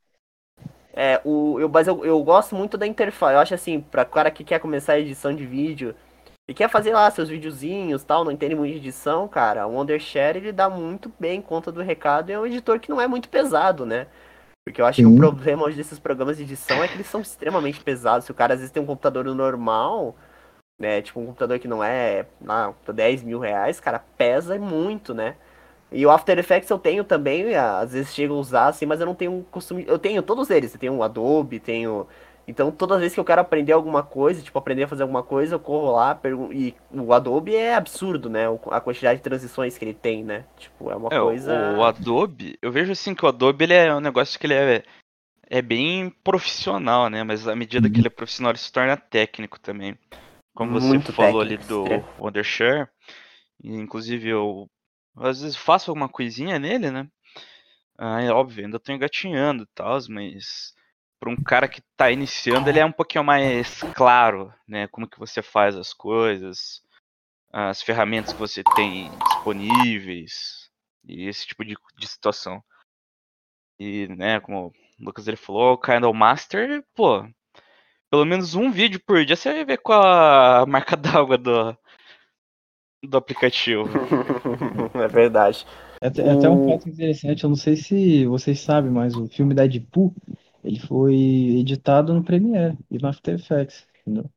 É, 0.96 1.20
o, 1.24 1.58
eu, 1.60 1.68
mas 1.68 1.88
eu, 1.88 2.04
eu 2.04 2.22
gosto 2.22 2.54
muito 2.54 2.78
da 2.78 2.86
interface. 2.86 3.34
Eu 3.34 3.40
acho 3.40 3.54
assim, 3.54 3.80
pra 3.80 4.04
cara 4.04 4.30
que 4.30 4.44
quer 4.44 4.60
começar 4.60 4.94
a 4.94 5.00
edição 5.00 5.34
de 5.34 5.44
vídeo 5.44 5.94
e 6.48 6.54
quer 6.54 6.68
fazer 6.70 6.92
lá 6.92 7.10
seus 7.10 7.28
videozinhos 7.28 8.04
tal, 8.04 8.24
não 8.24 8.30
entende 8.30 8.54
muito 8.54 8.72
de 8.72 8.78
edição, 8.78 9.26
cara, 9.26 9.66
o 9.66 9.72
Wondershare 9.72 10.36
ele 10.36 10.52
dá 10.52 10.68
muito 10.68 11.10
bem 11.18 11.40
conta 11.40 11.72
do 11.72 11.80
recado 11.82 12.30
e 12.30 12.32
é 12.34 12.38
um 12.38 12.46
editor 12.46 12.78
que 12.78 12.90
não 12.90 13.00
é 13.00 13.08
muito 13.08 13.28
pesado, 13.28 13.84
né? 13.86 14.06
Porque 14.64 14.80
eu 14.80 14.86
acho 14.86 15.02
que 15.02 15.08
Sim. 15.08 15.14
o 15.14 15.16
problema 15.16 15.64
hoje 15.64 15.76
desses 15.76 15.98
programas 15.98 16.36
de 16.36 16.44
edição 16.44 16.82
é 16.82 16.88
que 16.88 16.94
eles 16.94 17.06
são 17.06 17.20
extremamente 17.20 17.80
pesados. 17.80 18.24
Se 18.24 18.30
o 18.30 18.34
cara 18.34 18.54
às 18.54 18.60
vezes 18.60 18.72
tem 18.72 18.82
um 18.82 18.86
computador 18.86 19.24
normal, 19.34 20.16
né? 20.78 21.02
Tipo 21.02 21.20
um 21.20 21.26
computador 21.26 21.58
que 21.58 21.68
não 21.68 21.82
é 21.82 22.26
ah, 22.48 22.72
10 22.92 23.22
mil 23.22 23.38
reais, 23.38 23.80
cara, 23.80 23.98
pesa 24.16 24.58
muito, 24.58 25.14
né? 25.14 25.36
E 25.92 26.04
o 26.06 26.10
After 26.10 26.38
Effects 26.38 26.70
eu 26.70 26.78
tenho 26.78 27.04
também, 27.04 27.54
às 27.56 27.92
vezes 27.92 28.14
chego 28.14 28.34
a 28.34 28.38
usar 28.38 28.68
assim, 28.68 28.86
mas 28.86 29.00
eu 29.00 29.06
não 29.06 29.14
tenho 29.14 29.32
um 29.32 29.42
costume. 29.44 29.84
Eu 29.88 29.98
tenho 29.98 30.22
todos 30.22 30.50
eles, 30.50 30.74
eu 30.74 30.80
tenho 30.80 30.94
o 30.94 31.02
Adobe, 31.04 31.60
tenho. 31.60 32.06
Então 32.48 32.70
todas 32.72 32.96
as 32.96 33.00
vezes 33.02 33.14
que 33.14 33.20
eu 33.20 33.24
quero 33.24 33.40
aprender 33.40 33.72
alguma 33.72 34.02
coisa, 34.02 34.42
tipo, 34.42 34.58
aprender 34.58 34.84
a 34.84 34.88
fazer 34.88 35.02
alguma 35.02 35.22
coisa, 35.22 35.54
eu 35.54 35.60
corro 35.60 35.92
lá, 35.92 36.14
pergun- 36.14 36.52
e 36.52 36.74
o 36.92 37.12
Adobe 37.12 37.54
é 37.56 37.74
absurdo, 37.74 38.28
né? 38.28 38.46
A 38.70 38.80
quantidade 38.80 39.18
de 39.18 39.24
transições 39.24 39.78
que 39.78 39.84
ele 39.84 39.94
tem, 39.94 40.24
né? 40.24 40.44
Tipo, 40.58 40.90
é 40.90 40.96
uma 40.96 41.10
É, 41.10 41.20
coisa. 41.20 41.52
o 41.78 41.82
Adobe, 41.84 42.58
eu 42.62 42.72
vejo 42.72 42.92
assim 42.92 43.14
que 43.14 43.24
o 43.24 43.28
Adobe 43.28 43.64
ele 43.64 43.74
é 43.74 43.94
um 43.94 44.00
negócio 44.00 44.38
que 44.38 44.46
ele 44.46 44.54
é, 44.54 44.82
é 45.50 45.62
bem 45.62 46.10
profissional, 46.24 47.10
né? 47.10 47.24
Mas 47.24 47.48
à 47.48 47.56
medida 47.56 47.90
que 47.90 48.00
ele 48.00 48.08
é 48.08 48.10
profissional, 48.10 48.52
ele 48.52 48.58
se 48.58 48.72
torna 48.72 48.96
técnico 48.96 49.60
também. 49.60 49.98
Como 50.54 50.72
você 50.72 50.86
Muito 50.86 51.12
falou 51.12 51.40
ali 51.40 51.56
do 51.56 51.82
extremo. 51.82 52.08
Wondershare, 52.18 52.88
e 53.62 53.74
inclusive 53.74 54.28
eu 54.28 54.70
às 55.16 55.40
vezes 55.40 55.56
faço 55.56 55.90
alguma 55.90 56.08
coisinha 56.08 56.58
nele, 56.58 56.90
né? 56.90 57.08
Ah, 57.98 58.20
é 58.22 58.30
óbvio, 58.30 58.64
ainda 58.64 58.80
tô 58.80 58.92
engatinhando 58.92 59.64
e 59.64 59.66
tal, 59.74 59.98
mas 60.08 60.74
para 61.20 61.30
um 61.30 61.36
cara 61.36 61.68
que 61.68 61.82
tá 61.96 62.10
iniciando, 62.10 62.68
ele 62.68 62.78
é 62.80 62.84
um 62.84 62.92
pouquinho 62.92 63.24
mais 63.24 63.80
claro, 63.94 64.52
né? 64.66 64.86
Como 64.88 65.08
que 65.08 65.18
você 65.18 65.42
faz 65.42 65.76
as 65.76 65.92
coisas, 65.92 66.82
as 67.52 67.82
ferramentas 67.82 68.32
que 68.32 68.38
você 68.38 68.62
tem 68.74 69.10
disponíveis 69.28 70.70
e 71.04 71.28
esse 71.28 71.46
tipo 71.46 71.64
de, 71.64 71.76
de 71.96 72.06
situação. 72.06 72.62
E, 73.78 74.08
né, 74.08 74.40
como 74.40 74.66
o 74.66 74.72
Lucas 74.98 75.26
ele 75.26 75.36
falou, 75.36 75.74
o 75.74 75.78
Kindle 75.78 76.14
Master, 76.14 76.84
pô, 76.94 77.26
pelo 78.14 78.24
menos 78.24 78.54
um 78.54 78.70
vídeo 78.70 79.00
por 79.04 79.24
dia 79.24 79.34
você 79.34 79.52
vai 79.52 79.64
ver 79.64 79.78
com 79.78 79.92
a 79.92 80.64
marca 80.68 80.96
d'água 80.96 81.36
do, 81.36 81.76
do 83.04 83.16
aplicativo. 83.16 83.88
é 84.94 85.08
verdade. 85.08 85.66
É 86.00 86.06
até, 86.06 86.22
é 86.22 86.30
até 86.30 86.48
um 86.48 86.70
fato 86.70 86.88
interessante, 86.88 87.42
eu 87.42 87.48
não 87.48 87.56
sei 87.56 87.74
se 87.74 88.24
vocês 88.26 88.60
sabem, 88.60 88.88
mas 88.88 89.16
o 89.16 89.26
filme 89.26 89.52
da 89.52 89.66
Deadpool, 89.66 90.14
ele 90.62 90.78
foi 90.78 91.14
editado 91.58 92.14
no 92.14 92.22
Premiere 92.22 92.78
e 92.88 92.98
no 92.98 93.08
After 93.08 93.34
Effects, 93.34 93.84
entendeu? 94.02 94.30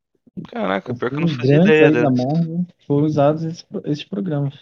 Caraca, 0.48 0.96
pior 0.96 1.10
que 1.10 1.16
eu 1.16 1.20
não 1.20 1.28
fazia 1.28 1.62
ideia 1.62 1.92
da. 1.92 2.10
Marvel 2.10 2.66
foram 2.88 3.06
usados 3.06 3.44
esses, 3.44 3.66
esses 3.86 4.04
programas. 4.04 4.56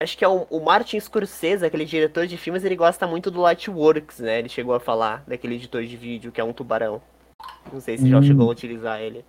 Acho 0.00 0.16
que 0.16 0.24
é 0.24 0.28
o, 0.28 0.46
o 0.48 0.64
Martin 0.64 0.98
Scorsese, 0.98 1.66
aquele 1.66 1.84
diretor 1.84 2.26
de 2.26 2.38
filmes, 2.38 2.64
ele 2.64 2.76
gosta 2.76 3.06
muito 3.06 3.30
do 3.30 3.42
Lightworks, 3.42 4.20
né? 4.20 4.38
Ele 4.38 4.48
chegou 4.48 4.74
a 4.74 4.80
falar 4.80 5.22
daquele 5.26 5.56
editor 5.56 5.84
de 5.84 5.96
vídeo 5.98 6.32
que 6.32 6.40
é 6.40 6.44
um 6.44 6.52
tubarão. 6.52 7.02
Não 7.72 7.80
sei 7.80 7.98
se 7.98 8.08
já 8.08 8.18
Hum. 8.18 8.22
chegou 8.22 8.48
a 8.48 8.52
utilizar 8.52 9.00
ele. 9.00 9.24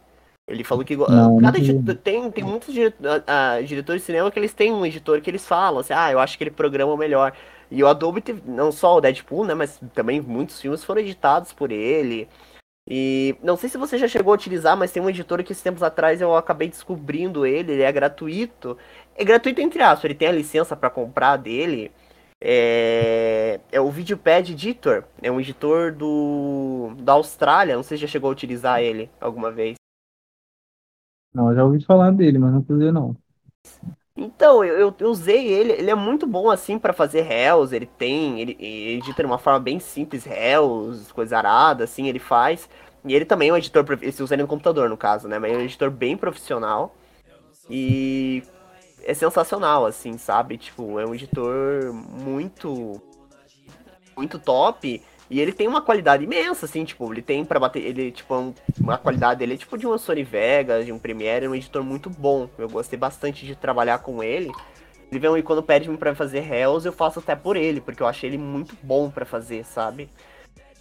Ele 0.48 0.64
falou 0.64 0.84
que. 0.84 0.96
go- 0.96 1.10
Não, 1.10 1.38
cada 1.40 1.58
não 1.60 1.96
tem, 1.96 2.32
tem 2.32 2.44
muitos 2.44 2.74
dire- 2.74 2.94
ah, 3.28 3.56
ah, 3.58 3.62
diretores 3.62 4.02
de 4.02 4.06
cinema 4.06 4.30
que 4.32 4.40
eles 4.40 4.54
têm 4.54 4.72
um 4.74 4.86
editor 4.86 5.22
que 5.22 5.30
eles 5.30 5.48
falam 5.48 5.80
assim, 5.80 5.94
ah, 5.94 6.12
eu 6.12 6.20
acho 6.20 6.38
que 6.38 6.44
ele 6.44 6.52
programa 6.52 6.96
melhor. 6.98 7.34
E 7.72 7.82
o 7.82 7.88
Adobe 7.88 8.22
teve, 8.22 8.42
não 8.46 8.72
só 8.72 8.98
o 8.98 9.02
Deadpool, 9.02 9.46
né? 9.46 9.54
Mas 9.54 9.80
também 9.94 10.20
muitos 10.22 10.60
filmes 10.62 10.84
foram 10.84 11.02
editados 11.02 11.54
por 11.54 11.72
ele. 11.72 12.28
E 12.90 13.36
não 13.42 13.56
sei 13.56 13.70
se 13.70 13.78
você 13.78 13.98
já 13.98 14.08
chegou 14.10 14.34
a 14.34 14.36
utilizar, 14.36 14.76
mas 14.76 14.92
tem 14.92 15.02
um 15.02 15.10
editor 15.10 15.42
que 15.44 15.54
esses 15.54 15.64
tempos 15.64 15.82
atrás 15.82 16.20
eu 16.20 16.36
acabei 16.36 16.68
descobrindo 16.68 17.46
ele, 17.46 17.72
ele 17.72 17.82
é 17.82 17.92
gratuito. 17.92 18.78
É 19.16 19.24
gratuito 19.24 19.62
entre 19.62 19.82
aspas, 19.82 20.04
ele 20.06 20.16
tem 20.16 20.28
a 20.28 20.32
licença 20.34 20.76
para 20.76 20.90
comprar 20.90 21.38
dele. 21.38 21.92
É, 22.46 23.60
é 23.72 23.80
o 23.80 23.90
Videopad 23.90 24.52
Editor, 24.52 25.06
é 25.22 25.32
um 25.32 25.40
editor 25.40 25.94
do 25.96 26.94
da 27.00 27.14
Austrália, 27.14 27.76
não 27.76 27.84
sei 27.84 27.98
se 27.98 28.02
já 28.02 28.08
chegou 28.08 28.30
a 28.30 28.34
utilizar 28.34 28.82
ele 28.82 29.10
alguma 29.22 29.50
vez. 29.52 29.76
Não, 31.34 31.50
eu 31.50 31.56
já 31.56 31.64
ouvi 31.66 31.84
falar 31.84 32.12
dele, 32.12 32.38
mas 32.40 32.52
não 32.54 32.66
usei 32.70 32.92
não. 32.92 33.16
Então, 34.16 34.64
eu, 34.64 34.94
eu- 35.00 35.10
usei 35.10 35.48
ele, 35.48 35.74
ele 35.74 35.90
é 35.90 35.96
muito 35.96 36.28
bom 36.28 36.50
assim 36.52 36.78
pra 36.78 36.94
fazer 36.94 37.22
réus, 37.22 37.72
ele 37.72 37.86
tem, 37.88 38.40
ele, 38.42 38.56
ele 38.60 38.98
edita 38.98 39.24
de 39.24 39.26
uma 39.28 39.40
forma 39.40 39.60
bem 39.60 39.80
simples, 39.80 40.24
réus, 40.24 41.12
coisa 41.12 41.38
arada, 41.38 41.84
assim, 41.86 42.08
ele 42.08 42.20
faz. 42.20 42.70
E 43.06 43.14
ele 43.14 43.26
também 43.26 43.50
é 43.50 43.54
um 43.54 43.58
editor, 43.58 43.86
esse 44.02 44.22
usa 44.24 44.36
ele 44.36 44.44
no 44.44 44.48
computador, 44.48 44.88
no 44.90 44.96
caso, 44.98 45.28
né? 45.28 45.40
Mas 45.40 45.52
é 45.54 45.58
um 45.58 45.62
editor 45.62 45.90
bem 45.92 46.16
profissional. 46.16 46.96
E 47.70 48.44
é 49.04 49.14
sensacional, 49.14 49.86
assim, 49.86 50.18
sabe? 50.18 50.58
Tipo, 50.58 51.00
é 51.00 51.06
um 51.06 51.14
editor 51.14 51.94
muito 51.94 53.02
muito 54.16 54.38
top 54.38 55.02
e 55.30 55.40
ele 55.40 55.52
tem 55.52 55.68
uma 55.68 55.82
qualidade 55.82 56.24
imensa, 56.24 56.66
assim, 56.66 56.86
tipo, 56.86 57.12
ele 57.12 57.22
tem 57.22 57.44
pra 57.44 57.60
bater, 57.60 57.84
ele, 57.84 58.12
tipo, 58.12 58.34
é 58.34 58.38
um- 58.38 58.54
uma 58.80 58.98
qualidade 58.98 59.40
dele 59.40 59.56
é 59.56 59.58
tipo 59.58 59.78
de 59.78 59.88
uma 59.88 59.98
Sony 59.98 60.24
Vegas, 60.24 60.86
de 60.86 60.92
um 60.92 61.00
Premiere, 61.00 61.46
é 61.46 61.50
um 61.50 61.56
editor 61.56 61.84
muito 61.84 62.10
bom. 62.10 62.48
Eu 62.58 62.70
gostei 62.70 62.98
bastante 63.00 63.46
de 63.46 63.56
trabalhar 63.56 64.00
com 64.00 64.22
ele. 64.24 64.52
Inclusive, 65.12 65.44
quando 65.44 65.64
pede 65.64 65.90
pra 65.98 66.14
fazer 66.16 66.40
Hells, 66.52 66.86
eu 66.86 66.94
faço 66.94 67.20
até 67.20 67.36
por 67.36 67.56
ele, 67.56 67.82
porque 67.82 68.02
eu 68.04 68.08
achei 68.08 68.30
ele 68.30 68.38
muito 68.38 68.76
bom 68.84 69.10
pra 69.10 69.26
fazer, 69.26 69.64
sabe? 69.66 70.10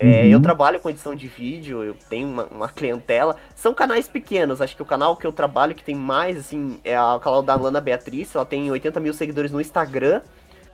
É, 0.05 0.23
Uhum. 0.23 0.31
eu 0.31 0.43
trabalho 0.43 0.81
com 0.81 0.91
edição 0.91 1.15
de 1.15 1.29
vídeo, 1.29 1.85
eu 1.85 1.95
tenho 2.09 2.27
uma, 2.27 2.45
uma 2.47 2.69
clientela. 2.69 3.37
São 3.55 3.73
canais 3.73 4.09
pequenos, 4.09 4.61
acho 4.61 4.75
que 4.75 4.83
o 4.83 4.87
canal 4.87 5.17
que 5.17 5.25
eu 5.27 5.33
trabalho 5.33 5.75
que 5.77 5.85
tem 5.85 5.95
mais, 5.95 6.37
assim, 6.37 6.81
é 6.83 7.01
o 7.01 7.21
canal 7.21 7.41
da 7.43 7.55
Lana 7.55 7.81
Beatriz. 7.81 8.35
Ela 8.35 8.45
tem 8.45 8.69
80 8.71 8.99
mil 8.99 9.15
seguidores 9.15 9.53
no 9.53 9.61
Instagram 9.61 10.21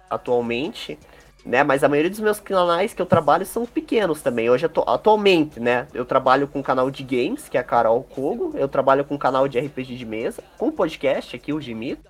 atualmente, 0.08 0.98
né? 1.44 1.62
Mas 1.62 1.84
a 1.84 1.88
maioria 1.88 2.10
dos 2.10 2.20
meus 2.20 2.40
canais 2.40 2.94
que 2.94 3.02
eu 3.02 3.06
trabalho 3.06 3.44
são 3.44 3.66
pequenos 3.66 4.22
também. 4.22 4.48
Hoje, 4.48 4.64
atu- 4.64 4.84
atualmente, 4.86 5.60
né? 5.60 5.86
Eu 5.92 6.06
trabalho 6.06 6.48
com 6.48 6.60
um 6.60 6.62
canal 6.62 6.90
de 6.90 7.02
games, 7.02 7.48
que 7.50 7.58
é 7.58 7.60
a 7.60 7.64
Carol 7.64 8.02
Kogo. 8.02 8.52
Eu 8.56 8.68
trabalho 8.68 9.04
com 9.04 9.14
um 9.16 9.18
canal 9.18 9.46
de 9.46 9.58
RPG 9.58 9.94
de 9.96 10.06
mesa, 10.06 10.42
com 10.56 10.70
podcast 10.70 11.36
aqui, 11.36 11.52
o 11.52 11.60
Gimito. 11.60 12.08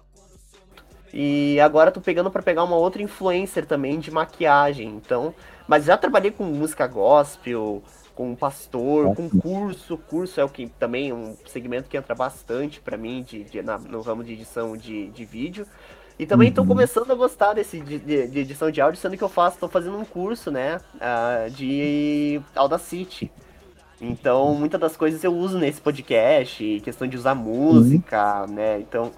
E 1.13 1.59
agora 1.61 1.91
tô 1.91 2.01
pegando 2.01 2.31
pra 2.31 2.43
pegar 2.43 2.63
uma 2.65 2.77
outra 2.77 3.03
influencer 3.03 3.65
também 3.67 3.99
de 3.99 4.11
maquiagem. 4.11 4.89
Então, 4.89 5.35
mas 5.69 5.85
já 5.85 5.97
trabalhei 5.97 6.31
com 6.33 6.43
música 6.45 6.87
gospel, 6.87 7.83
com 8.15 8.35
pastor, 8.35 9.15
com 9.15 9.29
curso. 9.29 9.97
Curso 9.97 10.41
é 10.41 10.45
o 10.45 10.49
que 10.49 10.67
também 10.67 11.11
é 11.11 11.15
um 11.15 11.37
segmento 11.47 11.89
que 11.89 11.97
entra 11.97 12.15
bastante 12.15 12.81
pra 12.81 12.97
mim 12.97 13.23
de, 13.23 13.45
de- 13.45 13.63
na- 13.63 13.79
no 13.79 14.01
ramo 14.01 14.25
de 14.25 14.33
edição 14.33 14.77
de, 14.77 15.09
de 15.11 15.25
vídeo. 15.25 15.67
E 16.19 16.27
também 16.27 16.51
tô 16.51 16.63
Uhum. 16.63 16.67
começando 16.69 17.13
a 17.13 17.15
gostar 17.15 17.53
desse 17.53 17.79
de, 17.79 17.99
de- 18.01 18.39
edição 18.41 18.73
de 18.73 18.81
áudio, 18.81 19.01
sendo 19.01 19.17
que 19.17 19.23
eu 19.23 19.29
faço, 19.29 19.59
tô 19.59 19.69
fazendo 19.69 19.97
um 19.97 20.05
curso, 20.05 20.51
né, 20.51 20.81
ah, 21.01 21.47
de 21.49 22.41
Audacity. 22.57 23.31
Então, 24.01 24.55
muitas 24.55 24.81
das 24.81 24.97
coisas 24.97 25.23
eu 25.23 25.33
uso 25.35 25.59
nesse 25.59 25.81
podcast, 25.81 26.81
questão 26.85 27.07
de 27.07 27.17
usar 27.17 27.35
música, 27.35 28.47
né? 28.49 28.79
Então, 28.81 29.11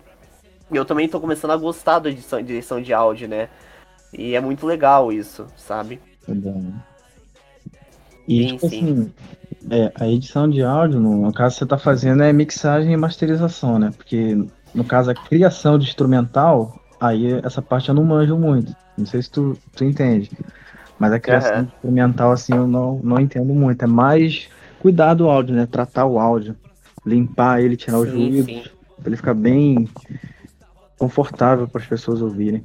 eu 0.72 0.84
também 0.84 1.08
tô 1.08 1.20
começando 1.20 1.50
a 1.52 1.56
gostar 1.56 1.98
da 1.98 2.10
edição, 2.10 2.42
de 2.42 2.52
edição 2.54 2.80
de 2.82 2.92
áudio, 2.92 3.28
né? 3.28 3.48
E 4.12 4.34
é 4.34 4.40
muito 4.40 4.66
legal 4.66 5.12
isso, 5.12 5.46
sabe? 5.56 6.00
E, 8.28 8.42
Sim, 8.42 8.46
tipo 8.46 8.68
sim. 8.68 8.82
assim, 8.82 9.12
é, 9.70 9.92
a 9.94 10.08
edição 10.08 10.48
de 10.48 10.62
áudio, 10.62 11.00
no, 11.00 11.22
no 11.22 11.32
caso, 11.32 11.56
você 11.56 11.66
tá 11.66 11.76
fazendo 11.76 12.22
é 12.22 12.32
mixagem 12.32 12.92
e 12.92 12.96
masterização, 12.96 13.78
né? 13.78 13.90
Porque, 13.96 14.36
no 14.74 14.84
caso, 14.84 15.10
a 15.10 15.14
criação 15.14 15.78
de 15.78 15.86
instrumental, 15.86 16.80
aí 17.00 17.32
essa 17.42 17.60
parte 17.60 17.88
eu 17.88 17.94
não 17.94 18.04
manjo 18.04 18.36
muito. 18.36 18.74
Não 18.96 19.06
sei 19.06 19.22
se 19.22 19.30
tu, 19.30 19.56
tu 19.74 19.84
entende. 19.84 20.30
Mas 20.98 21.12
a 21.12 21.20
criação 21.20 21.62
de 21.64 21.72
instrumental, 21.74 22.30
assim, 22.32 22.54
eu 22.54 22.66
não, 22.66 23.00
não 23.02 23.18
entendo 23.18 23.52
muito. 23.54 23.82
É 23.82 23.86
mais 23.88 24.48
cuidar 24.78 25.14
do 25.14 25.28
áudio, 25.28 25.54
né? 25.54 25.66
Tratar 25.66 26.06
o 26.06 26.18
áudio. 26.18 26.56
Limpar 27.04 27.62
ele, 27.62 27.76
tirar 27.76 27.98
os 27.98 28.10
Sim, 28.10 28.16
ruídos. 28.16 28.44
sim. 28.46 28.62
Pra 28.96 29.08
ele 29.08 29.16
ficar 29.16 29.34
bem 29.34 29.88
confortável 30.98 31.66
para 31.66 31.80
as 31.80 31.86
pessoas 31.86 32.20
ouvirem. 32.20 32.62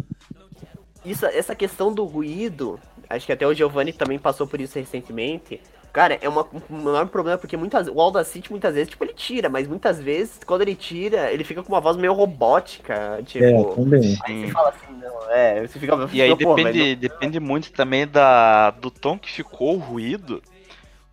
Isso, 1.06 1.26
essa 1.26 1.56
questão 1.56 1.94
do 1.94 2.04
ruído, 2.04 2.78
acho 3.10 3.26
que 3.26 3.32
até 3.32 3.46
o 3.46 3.54
Giovanni 3.54 3.94
também 3.94 4.20
passou 4.20 4.48
por 4.48 4.60
isso 4.60 4.78
recentemente. 4.78 5.62
Cara, 5.96 6.18
é 6.22 6.28
uma, 6.28 6.46
um 6.70 6.82
enorme 6.82 7.10
problema, 7.10 7.38
porque 7.38 7.56
muitas, 7.56 7.88
o 7.88 8.02
Audacity 8.02 8.52
muitas 8.52 8.74
vezes, 8.74 8.90
tipo, 8.90 9.02
ele 9.06 9.14
tira, 9.14 9.48
mas 9.48 9.66
muitas 9.66 9.98
vezes, 9.98 10.42
quando 10.46 10.62
ele 10.62 10.76
tira, 10.76 11.32
ele 11.32 11.46
fica 11.46 11.64
com 11.64 11.72
uma 11.72 11.80
voz 11.80 11.96
meio 11.96 12.12
robótica, 12.12 13.22
tipo... 13.26 13.46
É, 13.46 13.76
também. 13.76 14.18
Aí 14.26 14.46
você 14.46 14.52
fala 14.52 14.70
assim, 14.70 14.94
não, 15.02 15.32
é, 15.32 15.66
você 15.66 15.80
fica... 15.80 16.10
E 16.12 16.22
aí 16.22 16.36
pô, 16.36 16.54
mas 16.58 16.66
depende, 16.66 16.96
depende 16.98 17.40
muito 17.40 17.72
também 17.72 18.06
da, 18.06 18.72
do 18.72 18.92
tom 18.92 19.18
que 19.18 19.32
ficou 19.32 19.76
o 19.76 19.80
ruído. 19.80 20.44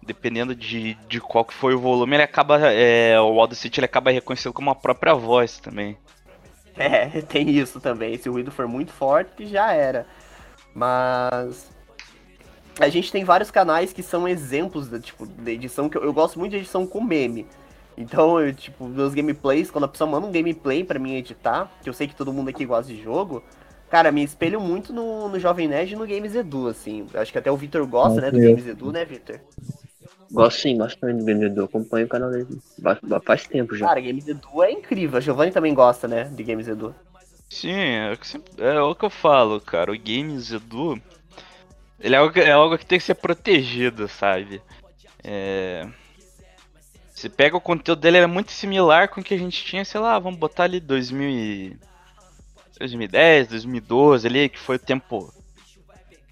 Dependendo 0.04 0.52
de, 0.52 0.94
de 1.06 1.20
qual 1.20 1.44
que 1.44 1.54
foi 1.54 1.74
o 1.74 1.78
volume, 1.78 2.16
ele 2.16 2.24
acaba. 2.24 2.58
É, 2.72 3.20
o 3.20 3.40
Audacity 3.40 3.78
ele 3.78 3.84
acaba 3.84 4.10
reconhecendo 4.10 4.52
como 4.52 4.68
a 4.68 4.74
própria 4.74 5.14
voz 5.14 5.60
também. 5.60 5.96
É, 6.76 7.06
tem 7.22 7.48
isso 7.50 7.80
também. 7.80 8.18
Se 8.18 8.28
o 8.28 8.32
ruído 8.32 8.50
for 8.50 8.66
muito 8.66 8.92
forte, 8.92 9.46
já 9.46 9.72
era. 9.72 10.04
Mas 10.74 11.71
a 12.78 12.88
gente 12.88 13.12
tem 13.12 13.24
vários 13.24 13.50
canais 13.50 13.92
que 13.92 14.02
são 14.02 14.26
exemplos 14.26 14.88
da, 14.88 14.98
tipo, 14.98 15.26
de 15.26 15.50
edição 15.50 15.88
que 15.88 15.96
eu, 15.96 16.04
eu 16.04 16.12
gosto 16.12 16.38
muito 16.38 16.52
de 16.52 16.58
edição 16.58 16.86
com 16.86 17.02
meme. 17.02 17.46
Então, 17.96 18.40
eu, 18.40 18.54
tipo, 18.54 18.86
meus 18.86 19.14
gameplays, 19.14 19.70
quando 19.70 19.84
a 19.84 19.88
pessoa 19.88 20.08
manda 20.08 20.26
um 20.26 20.32
gameplay 20.32 20.82
pra 20.82 20.98
mim 20.98 21.14
editar, 21.14 21.70
que 21.82 21.88
eu 21.88 21.92
sei 21.92 22.08
que 22.08 22.16
todo 22.16 22.32
mundo 22.32 22.48
aqui 22.48 22.64
gosta 22.64 22.92
de 22.92 23.02
jogo, 23.02 23.42
cara, 23.90 24.10
me 24.10 24.22
espelho 24.22 24.60
muito 24.60 24.92
no, 24.92 25.28
no 25.28 25.38
Jovem 25.38 25.68
Nerd 25.68 25.92
e 25.92 25.96
no 25.96 26.06
Games 26.06 26.34
Edu, 26.34 26.68
assim. 26.68 27.06
Acho 27.14 27.30
que 27.30 27.38
até 27.38 27.50
o 27.50 27.56
Vitor 27.56 27.86
gosta, 27.86 28.20
né, 28.20 28.30
do 28.30 28.38
eu. 28.38 28.50
Games 28.50 28.66
Edu, 28.66 28.92
né, 28.92 29.04
Vitor? 29.04 29.38
Gosto 30.30 30.60
sim, 30.60 30.78
bastante 30.78 31.18
do 31.18 31.24
vendedor. 31.26 31.66
Acompanho 31.66 32.06
o 32.06 32.08
canal 32.08 32.30
dele 32.30 32.46
faz 33.24 33.46
tempo 33.46 33.76
já. 33.76 33.86
Cara, 33.86 34.00
Games 34.00 34.26
Edu 34.26 34.62
é 34.62 34.72
incrível. 34.72 35.18
A 35.18 35.20
Giovanni 35.20 35.52
também 35.52 35.74
gosta, 35.74 36.08
né, 36.08 36.24
de 36.24 36.42
Games 36.42 36.66
Edu. 36.66 36.94
Sim, 37.50 37.70
é, 37.70 38.12
o 38.14 38.16
que 38.16 38.62
é 38.62 38.80
o 38.80 38.94
que 38.94 39.04
eu 39.04 39.10
falo, 39.10 39.60
cara. 39.60 39.92
O 39.92 39.98
Games 39.98 40.50
Edu. 40.50 40.98
Ele 42.02 42.14
é 42.14 42.18
algo, 42.18 42.32
que- 42.32 42.40
é 42.40 42.50
algo 42.50 42.76
que 42.76 42.84
tem 42.84 42.98
que 42.98 43.04
ser 43.04 43.14
protegido, 43.14 44.08
sabe? 44.08 44.60
É. 45.22 45.86
Você 47.14 47.28
pega 47.28 47.56
o 47.56 47.60
conteúdo 47.60 48.00
dele, 48.00 48.16
ele 48.18 48.24
é 48.24 48.26
muito 48.26 48.50
similar 48.50 49.08
com 49.08 49.20
o 49.20 49.24
que 49.24 49.32
a 49.34 49.38
gente 49.38 49.64
tinha, 49.64 49.84
sei 49.84 50.00
lá, 50.00 50.18
vamos 50.18 50.40
botar 50.40 50.64
ali 50.64 50.80
2000 50.80 51.28
e... 51.30 51.76
2010, 52.78 53.46
2012 53.46 54.26
ali, 54.26 54.48
que 54.48 54.58
foi 54.58 54.74
o 54.74 54.78
tempo 54.80 55.32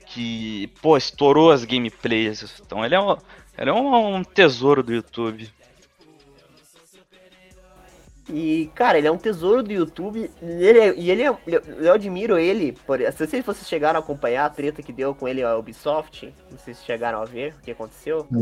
que, 0.07 0.67
pô, 0.83 0.97
estourou 0.97 1.53
as 1.53 1.65
gameplays. 1.65 2.61
Então 2.61 2.85
ele 2.85 2.97
é 2.97 3.00
um, 3.00 3.17
ele 3.57 3.71
é 3.71 3.73
um 3.73 4.25
tesouro 4.25 4.83
do 4.83 4.93
YouTube. 4.93 5.49
E, 8.32 8.70
cara, 8.75 8.99
ele 8.99 9.06
é 9.06 9.10
um 9.10 9.16
tesouro 9.18 9.62
do 9.62 9.72
YouTube. 9.72 10.30
E 10.42 10.46
ele, 10.64 10.78
é- 10.78 10.94
e 10.96 11.10
ele 11.10 11.22
é, 11.22 11.37
eu 11.78 11.92
admiro 11.92 12.38
ele. 12.38 12.72
Por, 12.87 12.99
não 13.00 13.12
sei 13.12 13.26
se 13.26 13.42
vocês 13.42 13.68
chegaram 13.68 13.99
a 13.99 14.02
acompanhar 14.02 14.46
a 14.46 14.50
treta 14.50 14.82
que 14.82 14.92
deu 14.92 15.14
com 15.14 15.26
ele 15.28 15.42
a 15.42 15.56
Ubisoft. 15.56 16.32
Não 16.50 16.58
sei 16.58 16.75
se 16.75 16.84
chegaram 16.84 17.20
a 17.20 17.25
ver 17.25 17.54
o 17.58 17.62
que 17.62 17.70
aconteceu. 17.70 18.26
Não, 18.30 18.40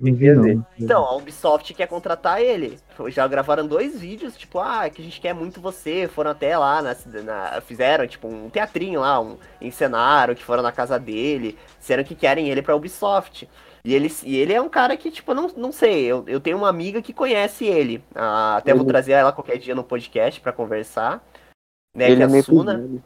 não 0.00 0.14
vi 0.14 0.30
não. 0.34 0.66
Então, 0.78 1.04
a 1.04 1.16
Ubisoft 1.16 1.72
quer 1.74 1.86
contratar 1.86 2.40
ele. 2.40 2.78
Já 3.08 3.26
gravaram 3.26 3.66
dois 3.66 4.00
vídeos, 4.00 4.36
tipo, 4.36 4.58
ah, 4.58 4.88
que 4.90 5.00
a 5.00 5.04
gente 5.04 5.20
quer 5.20 5.34
muito 5.34 5.60
você. 5.60 6.08
Foram 6.12 6.30
até 6.32 6.56
lá, 6.58 6.82
na, 6.82 6.96
na- 7.22 7.60
fizeram, 7.60 8.06
tipo, 8.06 8.28
um 8.28 8.50
teatrinho 8.50 9.00
lá, 9.00 9.20
um, 9.20 9.36
encenaram, 9.60 10.34
que 10.34 10.42
foram 10.44 10.62
na 10.62 10.72
casa 10.72 10.98
dele. 10.98 11.56
Disseram 11.78 12.04
que 12.04 12.14
querem 12.14 12.48
ele 12.48 12.62
pra 12.62 12.76
Ubisoft. 12.76 13.48
E 13.84 13.94
ele, 13.94 14.12
e 14.24 14.36
ele 14.36 14.52
é 14.52 14.60
um 14.60 14.68
cara 14.68 14.96
que, 14.96 15.10
tipo, 15.10 15.34
não, 15.34 15.48
não 15.56 15.72
sei, 15.72 16.04
eu, 16.04 16.24
eu 16.28 16.40
tenho 16.40 16.56
uma 16.56 16.68
amiga 16.68 17.02
que 17.02 17.12
conhece 17.12 17.64
ele. 17.64 18.02
Ah, 18.14 18.56
até 18.56 18.72
vou 18.72 18.82
Ele- 18.82 18.90
trazer 18.92 19.12
ela 19.12 19.32
qualquer 19.32 19.58
dia 19.58 19.74
no 19.74 19.82
podcast 19.82 20.40
pra 20.40 20.52
conversar. 20.52 21.20
Né, 21.96 22.06
Ele 22.10 22.16
que 22.26 22.34
é 22.34 22.38
a 22.38 22.42
Suna. 22.42 22.74
pesado. 22.74 23.02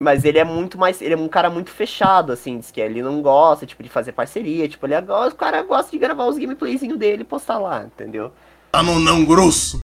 Mas 0.00 0.24
ele 0.24 0.38
é 0.38 0.44
muito 0.44 0.78
mais. 0.78 1.00
Ele 1.00 1.14
é 1.14 1.16
um 1.16 1.26
cara 1.28 1.48
muito 1.50 1.70
fechado, 1.70 2.30
assim. 2.30 2.58
Diz 2.58 2.70
que 2.70 2.80
ele 2.80 3.02
não 3.02 3.20
gosta, 3.22 3.64
tipo, 3.66 3.82
de 3.82 3.88
fazer 3.88 4.12
parceria. 4.12 4.68
Tipo, 4.68 4.86
ele 4.86 4.94
é, 4.94 5.00
o 5.00 5.34
cara 5.34 5.62
gosta 5.62 5.90
de 5.90 5.98
gravar 5.98 6.26
os 6.26 6.36
gameplayzinhos 6.38 6.98
dele 6.98 7.22
e 7.22 7.24
postar 7.24 7.58
lá, 7.58 7.84
entendeu? 7.84 8.30
Tá 8.72 8.82
no 8.82 9.00
não 9.00 9.24
grosso. 9.24 9.80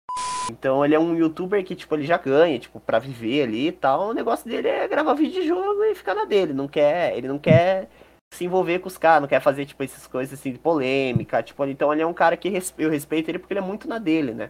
Então 0.49 0.83
ele 0.83 0.95
é 0.95 0.99
um 0.99 1.13
youtuber 1.15 1.63
que, 1.63 1.75
tipo, 1.75 1.93
ele 1.93 2.05
já 2.05 2.17
ganha, 2.17 2.57
tipo, 2.57 2.79
pra 2.79 2.99
viver 2.99 3.43
ali 3.43 3.67
e 3.67 3.71
tal. 3.71 4.09
O 4.09 4.13
negócio 4.13 4.49
dele 4.49 4.69
é 4.69 4.87
gravar 4.87 5.13
vídeo 5.13 5.41
de 5.41 5.47
jogo 5.47 5.83
e 5.83 5.93
ficar 5.93 6.15
na 6.15 6.23
dele. 6.23 6.53
Não 6.53 6.69
quer. 6.69 7.15
Ele 7.17 7.27
não 7.27 7.37
quer 7.37 7.89
se 8.33 8.45
envolver 8.45 8.79
com 8.79 8.87
os 8.87 8.97
caras, 8.97 9.21
não 9.21 9.27
quer 9.27 9.41
fazer, 9.41 9.65
tipo, 9.65 9.83
essas 9.83 10.07
coisas 10.07 10.37
assim 10.37 10.51
de 10.51 10.59
polêmica. 10.59 11.41
Tipo, 11.41 11.65
então 11.65 11.91
ele 11.91 12.01
é 12.01 12.07
um 12.07 12.13
cara 12.13 12.37
que 12.37 12.47
eu 12.77 12.89
respeito 12.89 13.29
ele 13.29 13.39
porque 13.39 13.53
ele 13.53 13.59
é 13.59 13.63
muito 13.63 13.87
na 13.87 13.97
dele, 13.97 14.33
né? 14.33 14.47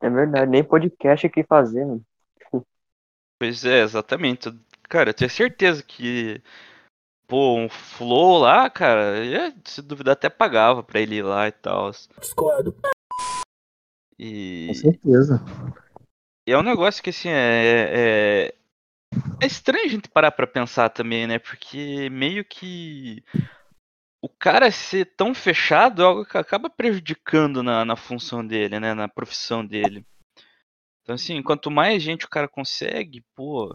É 0.00 0.08
verdade, 0.08 0.50
nem 0.50 0.64
podcast 0.64 1.26
aqui 1.26 1.44
fazer, 1.44 1.84
mano. 1.84 2.04
Pois 3.38 3.64
é, 3.64 3.80
exatamente. 3.80 4.50
Cara, 4.82 5.10
eu 5.10 5.14
tenho 5.14 5.30
certeza 5.30 5.82
que. 5.82 6.42
Pô, 7.26 7.54
um 7.56 7.68
flow 7.68 8.38
lá, 8.38 8.68
cara, 8.68 9.24
ia, 9.24 9.54
se 9.64 9.80
duvidar 9.80 10.14
até 10.14 10.28
pagava 10.28 10.82
pra 10.82 11.00
ele 11.00 11.16
ir 11.16 11.22
lá 11.22 11.46
e 11.46 11.52
tal. 11.52 11.90
Discordo. 12.18 12.76
E, 14.18 14.66
Com 14.66 14.74
certeza. 14.74 15.40
e 16.46 16.52
é 16.52 16.58
um 16.58 16.62
negócio 16.62 17.02
que 17.02 17.10
assim, 17.10 17.28
é, 17.28 18.48
é. 18.48 18.54
É 19.42 19.46
estranho 19.46 19.84
a 19.84 19.88
gente 19.88 20.08
parar 20.08 20.30
pra 20.30 20.46
pensar 20.46 20.88
também, 20.90 21.26
né? 21.26 21.38
Porque 21.38 22.08
meio 22.10 22.44
que. 22.44 23.24
O 24.22 24.28
cara 24.28 24.70
ser 24.70 25.14
tão 25.16 25.34
fechado 25.34 26.02
é 26.02 26.04
algo 26.04 26.26
que 26.26 26.36
acaba 26.36 26.68
prejudicando 26.68 27.62
na, 27.62 27.84
na 27.84 27.96
função 27.96 28.46
dele, 28.46 28.78
né? 28.78 28.92
Na 28.92 29.08
profissão 29.08 29.64
dele. 29.64 30.04
Então, 31.02 31.14
assim, 31.14 31.42
quanto 31.42 31.70
mais 31.70 32.02
gente 32.02 32.26
o 32.26 32.28
cara 32.28 32.46
consegue, 32.46 33.24
pô, 33.34 33.74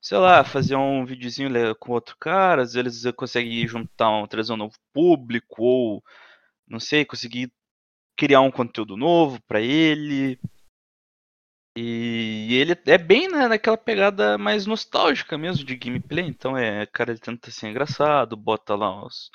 sei 0.00 0.18
lá, 0.18 0.42
fazer 0.42 0.76
um 0.76 1.04
videozinho 1.04 1.50
com 1.76 1.92
outro 1.92 2.16
cara, 2.18 2.62
às 2.62 2.72
vezes 2.72 3.04
ele 3.04 3.12
consegue 3.12 3.66
juntar 3.68 4.10
um, 4.10 4.26
trazer 4.26 4.52
um 4.52 4.56
novo 4.56 4.74
público, 4.92 5.62
ou, 5.62 6.02
não 6.66 6.80
sei, 6.80 7.04
conseguir 7.04 7.52
criar 8.16 8.40
um 8.40 8.50
conteúdo 8.50 8.96
novo 8.96 9.40
pra 9.46 9.60
ele. 9.60 10.40
E 11.76 12.54
ele 12.54 12.76
é 12.86 12.98
bem 12.98 13.28
na, 13.28 13.48
naquela 13.48 13.78
pegada 13.78 14.36
mais 14.36 14.66
nostálgica 14.66 15.38
mesmo 15.38 15.64
de 15.64 15.76
gameplay, 15.76 16.26
então 16.26 16.56
é, 16.56 16.84
cara, 16.86 17.12
ele 17.12 17.20
tenta 17.20 17.50
ser 17.50 17.68
engraçado, 17.68 18.36
bota 18.36 18.74
lá 18.74 19.04
os, 19.06 19.30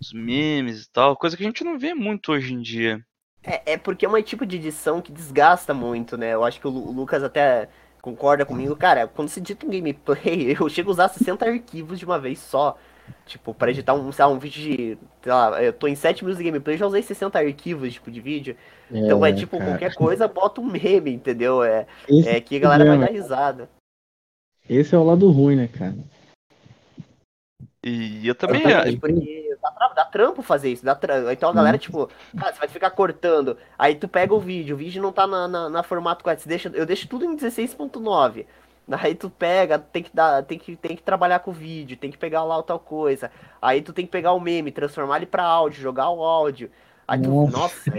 os 0.00 0.12
memes 0.12 0.84
e 0.84 0.90
tal, 0.92 1.16
coisa 1.16 1.36
que 1.36 1.42
a 1.42 1.46
gente 1.46 1.62
não 1.64 1.78
vê 1.78 1.92
muito 1.94 2.32
hoje 2.32 2.54
em 2.54 2.62
dia. 2.62 3.04
É, 3.42 3.72
é 3.72 3.78
porque 3.78 4.04
é 4.04 4.08
um 4.08 4.22
tipo 4.22 4.44
de 4.46 4.56
edição 4.56 5.00
que 5.00 5.12
desgasta 5.12 5.72
muito, 5.72 6.16
né? 6.16 6.34
Eu 6.34 6.44
acho 6.44 6.60
que 6.60 6.66
o 6.66 6.70
o 6.70 6.92
Lucas 6.92 7.22
até 7.22 7.68
concorda 8.02 8.44
comigo. 8.44 8.76
Cara, 8.76 9.06
quando 9.08 9.28
se 9.28 9.40
edita 9.40 9.66
um 9.66 9.70
gameplay, 9.70 10.56
eu 10.60 10.68
chego 10.68 10.90
a 10.90 10.92
usar 10.92 11.08
60 11.08 11.46
arquivos 11.46 11.98
de 11.98 12.04
uma 12.04 12.18
vez 12.18 12.38
só. 12.38 12.76
Tipo, 13.26 13.54
pra 13.54 13.70
editar 13.70 13.94
um, 13.94 14.10
sei 14.12 14.24
lá, 14.24 14.30
um 14.30 14.38
vídeo 14.38 14.62
de. 14.62 14.98
Sei 15.22 15.32
lá, 15.32 15.62
eu 15.62 15.72
tô 15.72 15.86
em 15.86 15.94
7 15.94 16.24
minutos 16.24 16.42
de 16.42 16.50
gameplay, 16.50 16.76
já 16.76 16.86
usei 16.86 17.02
60 17.02 17.38
arquivos, 17.38 17.92
tipo, 17.92 18.10
de 18.10 18.20
vídeo. 18.20 18.56
Então 18.90 19.24
é 19.24 19.32
tipo, 19.32 19.56
cara. 19.58 19.70
qualquer 19.70 19.94
coisa, 19.94 20.26
bota 20.28 20.60
um 20.60 20.66
meme, 20.66 21.12
entendeu? 21.12 21.62
É, 21.62 21.86
Esse 22.08 22.28
é 22.28 22.40
que 22.40 22.56
a 22.56 22.60
galera 22.60 22.84
vai 22.84 22.96
problema. 22.96 23.12
dar 23.12 23.22
risada. 23.22 23.70
Esse 24.68 24.94
é 24.94 24.98
o 24.98 25.04
lado 25.04 25.30
ruim, 25.30 25.56
né, 25.56 25.68
cara? 25.68 25.94
E 27.82 28.26
eu 28.28 28.34
também. 28.34 28.60
Exatamente, 28.60 28.98
porque 29.00 29.56
dá, 29.62 29.88
dá 29.94 30.04
trampo 30.04 30.42
fazer 30.42 30.70
isso. 30.70 30.84
Dá 30.84 30.94
tra- 30.94 31.32
Então 31.32 31.48
a 31.48 31.52
galera, 31.52 31.78
tipo, 31.78 32.08
cara, 32.36 32.52
você 32.52 32.58
vai 32.58 32.68
ficar 32.68 32.90
cortando. 32.90 33.56
Aí 33.78 33.94
tu 33.94 34.06
pega 34.06 34.34
o 34.34 34.40
vídeo, 34.40 34.74
o 34.74 34.78
vídeo 34.78 35.02
não 35.02 35.12
tá 35.12 35.26
na, 35.26 35.48
na, 35.48 35.68
na 35.70 35.82
formato 35.82 36.22
4. 36.22 36.42
Você 36.42 36.48
deixa, 36.48 36.68
eu 36.74 36.84
deixo 36.84 37.08
tudo 37.08 37.24
em 37.24 37.34
16.9. 37.36 38.44
Aí 38.90 39.14
tu 39.14 39.30
pega, 39.30 39.78
tem 39.78 40.02
que, 40.02 40.10
dar, 40.14 40.42
tem, 40.44 40.58
que, 40.58 40.76
tem 40.76 40.96
que 40.96 41.02
trabalhar 41.02 41.40
com 41.40 41.50
o 41.50 41.54
vídeo, 41.54 41.96
tem 41.96 42.10
que 42.10 42.18
pegar 42.18 42.44
lá 42.44 42.58
o 42.58 42.62
tal 42.62 42.78
coisa. 42.78 43.30
Aí 43.60 43.82
tu 43.82 43.92
tem 43.92 44.04
que 44.06 44.12
pegar 44.12 44.32
o 44.32 44.40
meme, 44.40 44.72
transformar 44.72 45.16
ele 45.18 45.26
pra 45.26 45.44
áudio, 45.44 45.80
jogar 45.82 46.10
o 46.10 46.22
áudio. 46.24 46.70
Aí 47.06 47.18
tu, 47.20 47.28
Nossa. 47.30 47.58
nossa, 47.58 47.90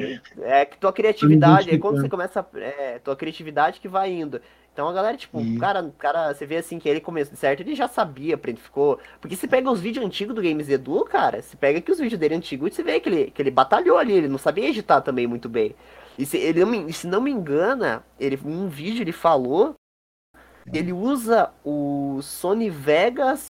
é 0.42 0.66
que 0.66 0.78
tua 0.78 0.94
criatividade, 0.94 1.70
aí 1.70 1.78
quando 1.78 1.98
identificando. 1.98 2.02
você 2.02 2.10
começa, 2.10 2.46
é, 2.56 3.00
tua 3.00 3.16
criatividade 3.16 3.80
que 3.80 3.88
vai 3.88 4.12
indo. 4.12 4.42
Então 4.74 4.88
a 4.88 4.94
galera, 4.94 5.18
tipo, 5.18 5.38
Sim. 5.42 5.58
cara, 5.58 5.92
cara, 5.98 6.34
você 6.34 6.46
vê 6.46 6.56
assim 6.58 6.80
que 6.80 6.88
ele 6.88 7.02
começou, 7.02 7.36
certo? 7.36 7.60
Ele 7.60 7.76
já 7.76 7.90
sabia, 7.90 8.40
ele 8.42 8.58
ficou. 8.58 9.00
Porque 9.20 9.36
se 9.36 9.48
pega 9.48 9.70
os 9.70 9.82
vídeos 9.82 10.06
antigos 10.06 10.34
do 10.34 10.42
Games 10.42 10.70
Edu, 10.70 11.04
cara, 11.04 11.42
se 11.42 11.58
pega 11.58 11.82
que 11.82 11.92
os 11.92 12.00
vídeos 12.00 12.18
dele 12.20 12.36
antigos, 12.36 12.74
você 12.74 12.82
vê 12.84 13.02
que 13.02 13.10
ele, 13.10 13.32
que 13.32 13.42
ele 13.42 13.52
batalhou 13.52 13.98
ali, 13.98 14.14
ele 14.14 14.28
não 14.30 14.38
sabia 14.38 14.70
editar 14.70 15.02
também 15.02 15.28
muito 15.28 15.50
bem. 15.50 15.76
E 16.18 16.26
se, 16.26 16.38
ele, 16.38 16.62
não 16.62 16.68
me- 16.72 16.94
se 16.94 17.06
não 17.08 17.20
me 17.22 17.32
engana, 17.32 18.02
ele, 18.20 18.40
um 18.46 18.70
vídeo 18.70 19.02
ele 19.04 19.12
falou, 19.12 19.76
ele 20.74 20.94
usa 20.94 21.52
o 21.64 22.20
Sony 22.22 22.70
Vegas 22.70 23.46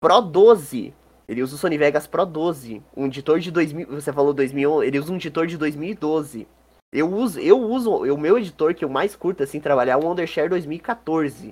Pro 0.00 0.20
12. 0.20 0.94
Ele 1.28 1.42
usa 1.42 1.54
o 1.54 1.58
Sony 1.58 1.78
Vegas 1.78 2.06
Pro 2.06 2.26
12, 2.26 2.82
um 2.96 3.06
editor 3.06 3.38
de 3.38 3.50
2000, 3.50 3.86
você 3.86 4.12
falou 4.12 4.34
2011, 4.34 4.86
ele 4.86 4.98
usa 4.98 5.12
um 5.12 5.16
editor 5.16 5.46
de 5.46 5.56
2012. 5.56 6.46
Eu 6.92 7.10
uso, 7.10 7.40
eu 7.40 7.58
uso, 7.58 7.90
o 7.90 8.18
meu 8.18 8.36
editor 8.36 8.74
que 8.74 8.84
eu 8.84 8.88
mais 8.88 9.16
curto 9.16 9.42
assim 9.42 9.60
trabalhar 9.60 9.94
é 9.94 9.96
o 9.96 10.04
Wondershare 10.04 10.48
2014. 10.48 11.50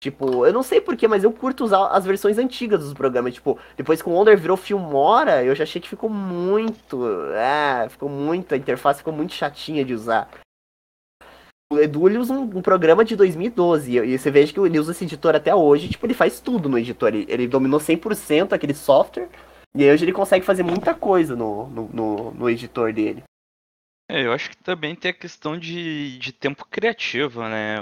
Tipo, 0.00 0.46
eu 0.46 0.52
não 0.52 0.62
sei 0.62 0.80
porquê, 0.80 1.08
mas 1.08 1.24
eu 1.24 1.32
curto 1.32 1.64
usar 1.64 1.88
as 1.88 2.04
versões 2.04 2.38
antigas 2.38 2.80
dos 2.80 2.92
programas. 2.92 3.34
Tipo, 3.34 3.58
depois 3.76 4.02
que 4.02 4.08
o 4.08 4.12
Wonder 4.12 4.38
virou 4.38 4.56
Filmora, 4.56 5.42
eu 5.42 5.54
já 5.54 5.64
achei 5.64 5.80
que 5.80 5.88
ficou 5.88 6.10
muito. 6.10 7.02
É, 7.34 7.88
ficou 7.88 8.08
muito. 8.08 8.54
A 8.54 8.58
interface 8.58 8.98
ficou 8.98 9.12
muito 9.12 9.32
chatinha 9.32 9.84
de 9.84 9.94
usar. 9.94 10.28
O 11.72 11.78
Edu 11.78 12.08
ele 12.08 12.18
usa 12.18 12.32
um, 12.32 12.42
um 12.58 12.62
programa 12.62 13.04
de 13.04 13.16
2012. 13.16 13.98
E 13.98 14.18
você 14.18 14.30
veja 14.30 14.52
que 14.52 14.60
ele 14.60 14.78
usa 14.78 14.92
esse 14.92 15.04
editor 15.04 15.34
até 15.34 15.54
hoje. 15.54 15.88
Tipo, 15.88 16.06
ele 16.06 16.14
faz 16.14 16.40
tudo 16.40 16.68
no 16.68 16.78
editor. 16.78 17.08
Ele, 17.08 17.26
ele 17.28 17.48
dominou 17.48 17.80
100% 17.80 18.52
aquele 18.52 18.74
software. 18.74 19.28
E 19.74 19.82
aí 19.82 19.90
hoje 19.92 20.04
ele 20.04 20.12
consegue 20.12 20.44
fazer 20.44 20.62
muita 20.62 20.94
coisa 20.94 21.34
no, 21.34 21.66
no, 21.68 21.88
no, 21.88 22.30
no 22.32 22.50
editor 22.50 22.92
dele. 22.92 23.22
É, 24.08 24.24
eu 24.24 24.32
acho 24.32 24.50
que 24.50 24.56
também 24.58 24.94
tem 24.94 25.10
a 25.10 25.14
questão 25.14 25.58
de, 25.58 26.16
de 26.18 26.32
tempo 26.32 26.64
criativo, 26.70 27.42
né? 27.42 27.78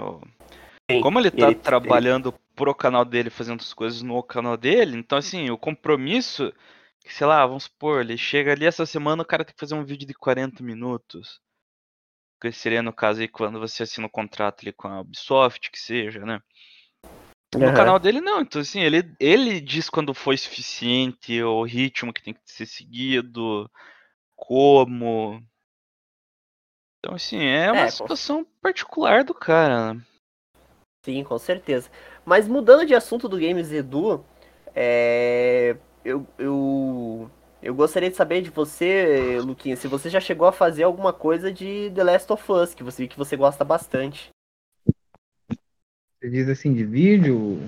Sim, 0.90 1.01
Como 1.03 1.18
ele 1.20 1.31
tá 1.31 1.49
ele- 1.49 1.57
trabalhando 1.57 2.35
pro 2.57 2.75
canal 2.75 3.05
dele, 3.05 3.29
fazendo 3.29 3.61
as 3.61 3.75
coisas 3.75 4.01
no 4.01 4.23
canal 4.23 4.57
dele, 4.57 4.97
então 4.97 5.18
assim, 5.18 5.51
o 5.51 5.59
compromisso, 5.59 6.53
sei 7.07 7.27
lá, 7.27 7.44
vamos 7.47 7.64
supor, 7.64 8.01
ele 8.01 8.16
chega 8.16 8.53
ali 8.53 8.64
essa 8.64 8.87
semana, 8.87 9.23
o 9.23 9.27
cara 9.27 9.44
tem 9.44 9.53
que 9.53 9.61
fazer 9.61 9.75
um 9.75 9.85
vídeo 9.85 10.07
de 10.07 10.14
40 10.14 10.62
minutos. 10.62 11.40
Que 12.50 12.52
seria 12.52 12.83
no 12.83 12.92
caso 12.92 13.20
aí 13.20 13.28
quando 13.28 13.59
você 13.59 13.83
assina 13.85 14.07
o 14.07 14.11
contrato 14.11 14.61
ali 14.62 14.72
com 14.72 14.88
a 14.88 15.00
Ubisoft, 15.00 15.70
que 15.70 15.78
seja, 15.80 16.20
né? 16.26 16.40
No 17.57 17.70
Aham. 17.70 17.72
canal 17.72 17.98
dele 17.98 18.20
não, 18.20 18.40
então 18.40 18.61
assim, 18.61 18.80
ele, 18.80 19.14
ele 19.20 19.61
diz 19.61 19.88
quando 19.88 20.12
foi 20.14 20.37
suficiente, 20.37 21.42
o 21.42 21.62
ritmo 21.64 22.12
que 22.12 22.22
tem 22.22 22.35
que 22.35 22.40
ser 22.44 22.66
seguido, 22.66 23.70
como. 24.37 25.42
Então 26.98 27.14
assim, 27.14 27.38
é 27.40 27.70
uma 27.70 27.87
É, 27.87 27.92
com- 27.92 28.07
situação 28.07 28.44
particular 28.61 29.22
do 29.22 29.33
cara, 29.33 29.94
né? 29.94 30.02
Sim, 31.04 31.22
com 31.22 31.38
certeza. 31.38 31.90
Mas 32.24 32.48
mudando 32.48 32.87
de 32.87 32.94
assunto 32.94 33.28
do 33.28 33.38
Games 33.38 33.70
Edu, 33.70 34.24
é, 34.74 35.76
eu, 36.04 36.26
eu, 36.38 37.30
eu 37.64 37.74
gostaria 37.74 38.11
de 38.11 38.16
saber 38.16 38.42
de 38.42 38.50
você, 38.50 39.40
Luquinha, 39.40 39.74
se 39.77 39.88
você 39.88 40.09
já 40.11 40.20
chegou 40.20 40.46
a 40.46 40.53
fazer 40.53 40.83
alguma 40.85 41.12
coisa 41.12 41.50
de 41.53 41.90
The 41.94 42.05
Last 42.05 42.33
of 42.33 42.53
Us, 42.53 42.74
que 42.74 42.83
você 42.85 43.09
que 43.09 43.16
você 43.18 43.37
gosta 43.37 43.64
bastante. 43.64 44.29
Você 46.20 46.31
diz 46.31 46.48
assim, 46.48 46.72
de 46.74 46.85
vídeo? 46.85 47.59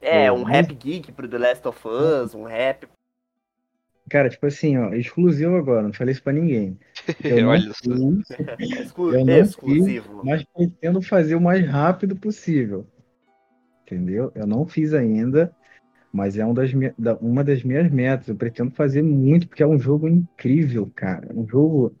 É, 0.00 0.30
Uhum. 0.30 0.40
um 0.40 0.44
rap 0.44 0.74
geek 0.74 1.12
pro 1.12 1.28
The 1.28 1.38
Last 1.38 1.68
of 1.68 1.80
Us, 1.86 2.34
um 2.34 2.44
rap. 2.44 2.88
Cara, 4.10 4.30
tipo 4.30 4.46
assim, 4.46 4.78
ó, 4.78 4.94
exclusivo 4.94 5.56
agora, 5.56 5.82
não 5.82 5.92
falei 5.92 6.12
isso 6.12 6.22
pra 6.22 6.32
ninguém. 6.32 6.78
Eu 7.22 7.42
não 7.42 7.50
Olha 7.50 7.72
só. 7.74 8.56
fiz, 8.56 8.80
exclu- 8.80 9.14
Eu 9.14 9.24
não 9.26 9.38
exclusivo. 9.40 10.24
mas 10.24 10.42
pretendo 10.54 11.02
fazer 11.02 11.34
o 11.34 11.40
mais 11.40 11.66
rápido 11.68 12.16
possível. 12.16 12.86
Entendeu? 13.82 14.32
Eu 14.34 14.46
não 14.46 14.66
fiz 14.66 14.92
ainda, 14.94 15.54
mas 16.12 16.36
é 16.38 16.44
um 16.46 16.54
das 16.54 16.70
uma 17.20 17.44
das 17.44 17.62
minhas 17.62 17.90
metas. 17.90 18.28
Eu 18.28 18.36
pretendo 18.36 18.70
fazer 18.72 19.02
muito, 19.02 19.48
porque 19.48 19.62
é 19.62 19.66
um 19.66 19.78
jogo 19.78 20.08
incrível, 20.08 20.90
cara. 20.94 21.28
Um 21.34 21.46
jogo, 21.46 21.94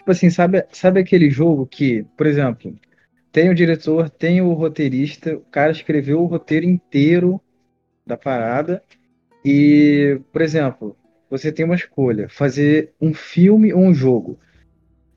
Tipo 0.00 0.12
assim, 0.12 0.30
sabe, 0.30 0.64
sabe 0.72 1.00
aquele 1.00 1.28
jogo 1.28 1.66
que, 1.66 2.04
por 2.16 2.26
exemplo, 2.26 2.74
tem 3.30 3.50
o 3.50 3.54
diretor, 3.54 4.08
tem 4.08 4.40
o 4.40 4.54
roteirista, 4.54 5.36
o 5.36 5.40
cara 5.40 5.70
escreveu 5.72 6.22
o 6.22 6.26
roteiro 6.26 6.64
inteiro 6.64 7.38
da 8.06 8.16
parada 8.16 8.82
e, 9.44 10.18
por 10.32 10.40
exemplo, 10.40 10.96
você 11.28 11.52
tem 11.52 11.66
uma 11.66 11.74
escolha, 11.74 12.30
fazer 12.30 12.94
um 12.98 13.12
filme 13.12 13.74
ou 13.74 13.82
um 13.82 13.92
jogo. 13.92 14.38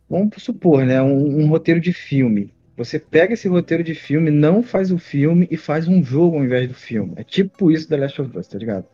Vamos 0.10 0.44
supor, 0.44 0.86
né, 0.86 1.02
um, 1.02 1.44
um 1.44 1.48
roteiro 1.48 1.80
de 1.80 1.94
filme. 1.94 2.54
Você 2.76 2.98
pega 2.98 3.34
esse 3.34 3.48
roteiro 3.48 3.84
de 3.84 3.94
filme, 3.94 4.32
não 4.32 4.64
faz 4.64 4.92
o 4.92 4.98
filme 4.98 5.48
e 5.52 5.58
faz 5.58 5.88
um 5.88 6.04
jogo 6.04 6.38
ao 6.38 6.44
invés 6.44 6.68
do 6.68 6.74
filme. 6.74 7.14
É 7.18 7.24
tipo 7.24 7.70
isso 7.72 7.88
da 7.90 7.98
Last 7.98 8.20
of 8.22 8.36
Us, 8.38 8.48
tá 8.48 8.58
ligado? 8.58 8.86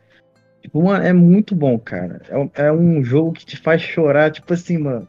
Tipo, 0.61 0.83
mano, 0.83 1.05
é 1.05 1.13
muito 1.13 1.55
bom, 1.55 1.79
cara. 1.79 2.21
É, 2.29 2.37
um- 2.37 2.51
é 2.53 2.71
um 2.71 3.01
jogo 3.03 3.31
que 3.31 3.45
te 3.45 3.55
faz 3.55 3.81
chorar, 3.81 4.31
tipo 4.31 4.53
assim, 4.53 4.77
mano. 4.77 5.07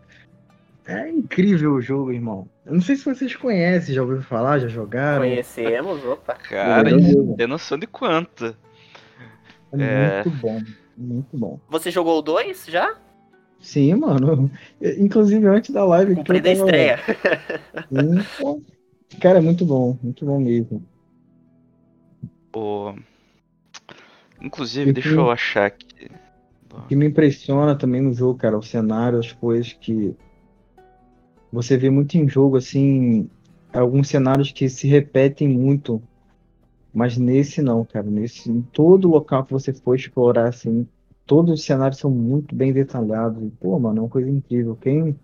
É 0.87 1.09
incrível 1.09 1.73
o 1.75 1.81
jogo, 1.83 2.13
irmão. 2.13 2.49
Eu 2.65 2.75
não 2.75 2.81
sei 2.81 2.95
se 2.97 3.05
vocês 3.05 3.35
conhecem, 3.35 3.95
já 3.95 4.03
ouviram 4.03 4.23
falar, 4.23 4.59
já 4.61 4.69
jogaram. 4.69 5.23
Conhecemos, 5.23 6.05
opa. 6.05 6.35
Cara, 6.35 6.91
Eu- 6.91 7.35
tem 7.37 7.47
noção 7.49 7.77
de 7.79 7.87
quanto. 7.89 8.57
É 9.73 9.83
É. 9.83 10.23
muito 10.25 10.39
bom, 10.39 10.63
muito 10.97 11.37
bom. 11.37 11.61
Você 11.69 11.91
jogou 11.91 12.19
o 12.19 12.23
2 12.23 12.67
já? 12.69 12.95
Sim, 13.61 13.95
mano. 13.97 14.51
Inclusive, 14.99 15.47
antes 15.47 15.71
da 15.71 15.85
live. 15.85 16.15
Comprei 16.17 16.41
eu 16.41 16.43
da 16.43 16.53
tava- 16.55 16.65
estreia. 16.65 16.99
Sim. 17.93 18.65
Cara, 19.21 19.39
é 19.39 19.43
muito 19.43 19.65
bom, 19.67 19.99
muito 20.03 20.25
bom 20.25 20.41
mesmo. 20.41 20.83
O... 22.55 22.95
Inclusive, 24.41 24.91
E 24.91 24.93
deixa 24.93 25.11
tem- 25.11 25.19
eu 25.19 25.31
achar 25.31 25.67
aqui. 25.67 26.11
O 26.73 26.83
que 26.87 26.97
me 26.97 27.07
impressiona 27.07 27.75
também 27.77 28.01
no 28.01 28.15
jogo, 28.15 28.39
cara, 28.39 28.57
o 28.57 28.63
cenário, 28.63 29.19
as 29.19 29.33
coisas 29.33 29.73
que 29.73 30.15
você 31.53 31.77
vê 31.77 31.91
muito 31.91 32.17
em 32.17 32.29
jogo, 32.29 32.57
assim, 32.57 33.29
alguns 33.73 34.09
cenários 34.09 34.53
que 34.53 34.69
se 34.69 34.87
repetem 34.89 35.49
muito, 35.49 36.01
mas 36.95 37.17
nesse 37.19 37.61
não, 37.61 37.85
cara. 37.85 38.07
Nesse, 38.09 38.51
em 38.51 38.63
todo 38.63 39.09
local 39.09 39.45
que 39.45 39.53
você 39.53 39.73
for 39.73 39.95
explorar, 39.97 40.49
assim, 40.49 40.87
todos 41.31 41.61
os 41.61 41.65
cenários 41.65 42.01
são 42.01 42.11
muito 42.11 42.57
bem 42.57 42.73
detalhados. 42.73 43.41
E, 43.41 43.51
pô, 43.51 43.79
mano, 43.79 43.99
é 43.99 44.01
uma 44.03 44.09
coisa 44.09 44.29
incrível. 44.29 44.77
Quem, 44.81 45.17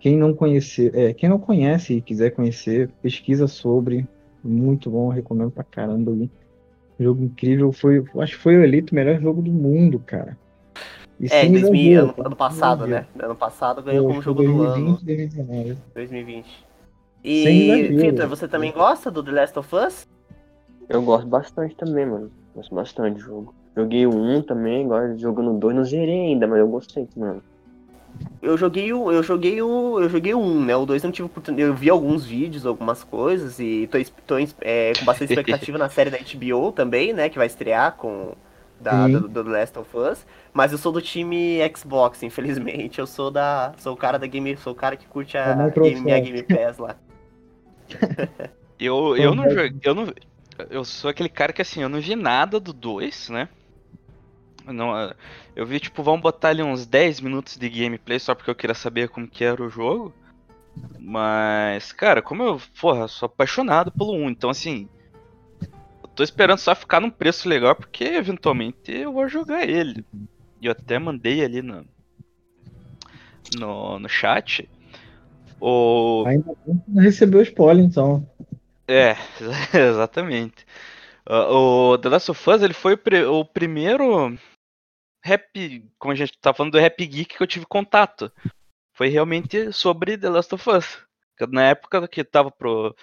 quem 0.00 0.16
não 0.16 0.32
conhecer, 0.32 0.90
é, 0.96 1.12
quem 1.12 1.28
não 1.28 1.38
conhece 1.38 1.92
e 1.92 2.00
quiser 2.00 2.30
conhecer, 2.30 2.88
pesquisa 3.02 3.46
sobre. 3.46 4.08
Muito 4.42 4.88
bom, 4.88 5.10
recomendo 5.10 5.50
pra 5.50 5.62
caramba 5.62 6.12
aí. 6.12 6.30
Jogo 6.98 7.22
incrível, 7.22 7.70
foi, 7.72 8.02
acho 8.20 8.36
que 8.36 8.42
foi 8.42 8.54
eleito 8.54 8.92
o 8.92 8.94
melhor 8.94 9.20
jogo 9.20 9.42
do 9.42 9.52
mundo, 9.52 9.98
cara. 9.98 10.34
E 11.20 11.26
É, 11.26 11.28
sem 11.28 11.52
2000, 11.52 11.92
exagero, 11.92 12.14
ano, 12.16 12.26
ano 12.26 12.36
passado, 12.36 12.86
né? 12.86 13.06
Ano 13.18 13.36
passado 13.36 13.82
ganhou 13.82 14.04
Pô, 14.04 14.08
como 14.08 14.22
jogo 14.22 14.42
do 14.42 14.62
ano. 14.62 14.98
2020, 14.98 15.04
2019. 15.04 15.78
2020. 15.94 16.66
Sem 17.22 17.70
E. 17.70 17.88
Victor, 17.88 18.28
você 18.28 18.48
também 18.48 18.72
gosta 18.72 19.10
do 19.10 19.22
The 19.22 19.32
Last 19.32 19.58
of 19.58 19.76
Us? 19.76 20.08
Eu 20.88 21.02
gosto 21.02 21.26
bastante 21.26 21.76
também, 21.76 22.06
mano. 22.06 22.30
Gosto 22.54 22.74
bastante 22.74 23.16
do 23.16 23.20
jogo. 23.20 23.57
Joguei 23.78 24.04
o 24.08 24.10
1 24.10 24.42
também, 24.42 24.84
agora 24.84 25.16
jogando 25.16 25.52
o 25.52 25.56
2, 25.56 25.76
não 25.76 25.84
zerei 25.84 26.26
ainda, 26.26 26.48
mas 26.48 26.58
eu 26.58 26.66
gostei, 26.66 27.06
mano. 27.16 27.40
Eu 28.42 28.58
joguei 28.58 28.92
o. 28.92 29.12
Eu 29.12 29.22
joguei 29.22 29.62
o. 29.62 30.00
Eu 30.00 30.08
joguei 30.08 30.34
o 30.34 30.40
1, 30.40 30.64
né? 30.64 30.74
O 30.74 30.84
2 30.84 31.04
não 31.04 31.12
tive 31.12 31.26
oportunidade. 31.26 31.68
Eu 31.68 31.76
vi 31.76 31.88
alguns 31.88 32.26
vídeos, 32.26 32.66
algumas 32.66 33.04
coisas, 33.04 33.60
e 33.60 33.86
tô, 33.86 33.98
tô 34.26 34.34
é, 34.62 34.92
com 34.98 35.04
bastante 35.04 35.32
expectativa 35.32 35.78
na 35.78 35.88
série 35.88 36.10
da 36.10 36.18
HBO 36.18 36.72
também, 36.72 37.12
né? 37.12 37.28
Que 37.28 37.38
vai 37.38 37.46
estrear 37.46 37.92
com. 37.92 38.32
Da, 38.80 39.06
do, 39.06 39.28
do 39.28 39.44
The 39.44 39.50
Last 39.50 39.78
of 39.78 39.96
Us. 39.96 40.26
Mas 40.52 40.70
eu 40.72 40.78
sou 40.78 40.90
do 40.90 41.00
time 41.00 41.58
Xbox, 41.76 42.20
infelizmente. 42.24 42.98
Eu 42.98 43.06
sou 43.06 43.30
da. 43.30 43.74
Sou 43.78 43.94
o 43.94 43.96
cara 43.96 44.18
da 44.18 44.26
Game. 44.26 44.56
Sou 44.56 44.72
o 44.72 44.76
cara 44.76 44.96
que 44.96 45.06
curte 45.06 45.38
a 45.38 45.54
Microsoft. 45.54 45.94
game, 45.94 46.00
minha 46.00 46.20
Game 46.20 46.42
Pass 46.42 46.78
lá. 46.78 46.96
Eu, 48.80 49.16
eu 49.16 49.34
não 49.34 49.50
joguei. 49.50 49.74
Eu, 49.82 49.92
não, 49.92 50.12
eu 50.70 50.84
sou 50.84 51.10
aquele 51.10 51.28
cara 51.28 51.52
que 51.52 51.60
assim, 51.60 51.82
eu 51.82 51.88
não 51.88 52.00
vi 52.00 52.14
nada 52.14 52.60
do 52.60 52.72
2, 52.72 53.28
né? 53.30 53.48
Eu 54.68 54.74
Não, 54.74 54.96
eh, 54.96 55.14
eu 55.56 55.66
vi, 55.66 55.80
tipo, 55.80 56.02
vamos 56.02 56.20
botar 56.20 56.50
ali 56.50 56.62
uns 56.62 56.86
10 56.86 57.20
minutos 57.20 57.56
de 57.56 57.68
gameplay 57.68 58.18
só 58.20 58.34
porque 58.34 58.50
eu 58.50 58.54
queria 58.54 58.74
saber 58.74 59.08
como 59.08 59.26
que 59.26 59.42
era 59.42 59.62
o 59.62 59.70
jogo. 59.70 60.14
Mas, 60.98 61.90
cara, 61.92 62.20
como 62.22 62.42
eu, 62.42 62.60
porra, 62.80 63.08
sou 63.08 63.26
apaixonado 63.26 63.90
pelo 63.90 64.12
1, 64.12 64.30
então 64.30 64.50
assim. 64.50 64.88
Eu 66.02 66.08
tô 66.14 66.22
esperando 66.22 66.58
só 66.58 66.74
ficar 66.74 67.00
num 67.00 67.10
preço 67.10 67.48
legal, 67.48 67.74
porque 67.74 68.04
eventualmente 68.04 68.92
eu 68.92 69.12
vou 69.12 69.28
jogar 69.28 69.68
ele. 69.68 70.04
E 70.60 70.66
eu 70.66 70.72
até 70.72 70.98
mandei 70.98 71.42
ali 71.44 71.62
no. 71.62 71.84
No, 73.58 73.98
no 73.98 74.08
chat. 74.08 74.68
O. 75.60 76.24
Ainda 76.26 76.54
não 76.86 77.02
recebeu 77.02 77.40
spoiler, 77.42 77.84
então. 77.84 78.28
É, 78.86 79.16
exatamente. 79.74 80.66
Ah, 81.26 81.50
o 81.50 81.98
The 81.98 82.08
Last 82.08 82.30
of 82.30 82.50
Us, 82.50 82.62
ele 82.62 82.74
foi 82.74 82.98
o 83.30 83.44
primeiro 83.44 84.36
rap, 85.22 85.90
como 85.98 86.12
a 86.12 86.14
gente 86.14 86.38
tá 86.38 86.52
falando 86.54 86.72
do 86.72 86.78
Rap 86.78 87.04
Geek 87.04 87.36
que 87.36 87.42
eu 87.42 87.46
tive 87.46 87.66
contato. 87.66 88.32
Foi 88.94 89.08
realmente 89.08 89.72
sobre 89.72 90.18
The 90.18 90.28
Last 90.28 90.54
of 90.54 90.70
Us. 90.70 90.98
Na 91.50 91.64
época 91.64 92.08
que 92.08 92.24
tava 92.24 92.50
pro 92.50 92.94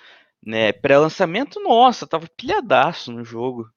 né, 0.45 0.71
pré-lançamento, 0.73 1.60
nossa, 1.62 2.06
tava 2.06 2.28
pilhadaço 2.36 3.12
no 3.12 3.23
jogo. 3.23 3.69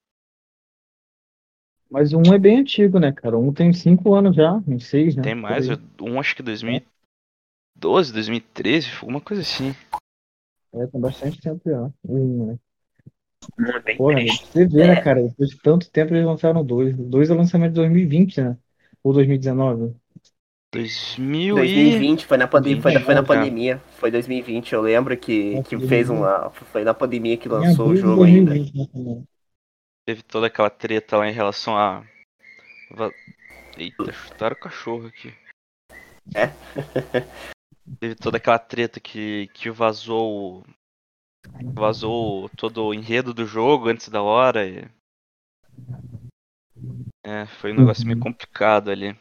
Mas 1.90 2.12
1 2.12 2.34
é 2.34 2.38
bem 2.38 2.58
antigo, 2.58 2.98
né, 2.98 3.12
cara? 3.12 3.38
1 3.38 3.52
tem 3.52 3.72
5 3.72 4.14
anos 4.14 4.36
já, 4.36 4.52
uns 4.66 4.86
6, 4.86 5.16
né? 5.16 5.22
Tem 5.22 5.34
mais, 5.34 5.68
um 6.02 6.20
acho 6.20 6.36
que 6.36 6.42
2012, 6.42 8.12
2013, 8.12 8.88
alguma 9.00 9.20
coisa 9.20 9.40
assim. 9.42 9.74
É, 10.74 10.86
tem 10.86 11.00
bastante 11.00 11.40
tempo 11.40 11.62
já. 11.64 11.90
1, 12.04 12.46
né? 12.46 12.58
É 13.58 13.78
bem 13.80 13.96
Porra, 13.96 14.16
triste. 14.16 14.46
você 14.46 14.66
vê, 14.66 14.86
né, 14.86 14.92
É. 14.94 15.00
cara? 15.00 15.22
Depois 15.22 15.50
de 15.50 15.58
tanto 15.58 15.90
tempo 15.90 16.12
eles 16.14 16.24
lançaram 16.26 16.60
o 16.60 16.64
2. 16.64 16.98
O 16.98 17.02
2 17.04 17.30
é 17.30 17.32
o 17.32 17.36
lançamento 17.36 17.70
de 17.70 17.76
2020, 17.76 18.40
né? 18.40 18.56
Ou 19.02 19.12
2019. 19.12 19.94
2000 20.74 21.54
e... 21.56 21.60
2020 21.60 22.26
foi 22.26 22.36
na, 22.36 22.46
pandemia, 22.46 22.82
foi, 22.82 22.92
na- 22.92 23.00
foi 23.00 23.14
na 23.14 23.22
2020, 23.22 23.26
pandemia. 23.26 23.82
Foi 23.96 24.10
2020, 24.10 24.72
eu 24.74 24.82
lembro 24.82 25.16
que, 25.16 25.62
que 25.62 25.78
fez 25.78 26.08
2020. 26.08 26.10
uma. 26.10 26.50
Foi 26.50 26.84
na 26.84 26.92
pandemia 26.94 27.36
que 27.36 27.48
lançou 27.48 27.88
o 27.88 27.96
jogo 27.96 28.24
ainda. 28.24 28.50
2020, 28.50 28.94
né. 28.98 29.22
Teve 30.06 30.22
toda 30.22 30.46
aquela 30.46 30.70
treta 30.70 31.16
lá 31.16 31.28
em 31.28 31.32
relação 31.32 31.76
a. 31.76 32.04
Eita, 33.76 34.12
chutaram 34.12 34.56
o 34.56 34.60
cachorro 34.60 35.06
aqui. 35.06 35.32
É? 36.34 36.50
Teve 38.00 38.14
toda 38.14 38.36
aquela 38.36 38.58
treta 38.58 39.00
que, 39.00 39.48
que 39.54 39.70
vazou. 39.70 40.64
Vazou 41.74 42.48
todo 42.50 42.84
o 42.84 42.94
enredo 42.94 43.32
do 43.32 43.46
jogo 43.46 43.88
antes 43.88 44.08
da 44.08 44.22
hora. 44.22 44.66
E... 44.66 44.88
É, 47.24 47.46
foi 47.46 47.72
um 47.72 47.76
negócio 47.76 48.06
meio 48.06 48.18
Uhum. 48.18 48.24
complicado 48.24 48.90
ali. 48.90 49.16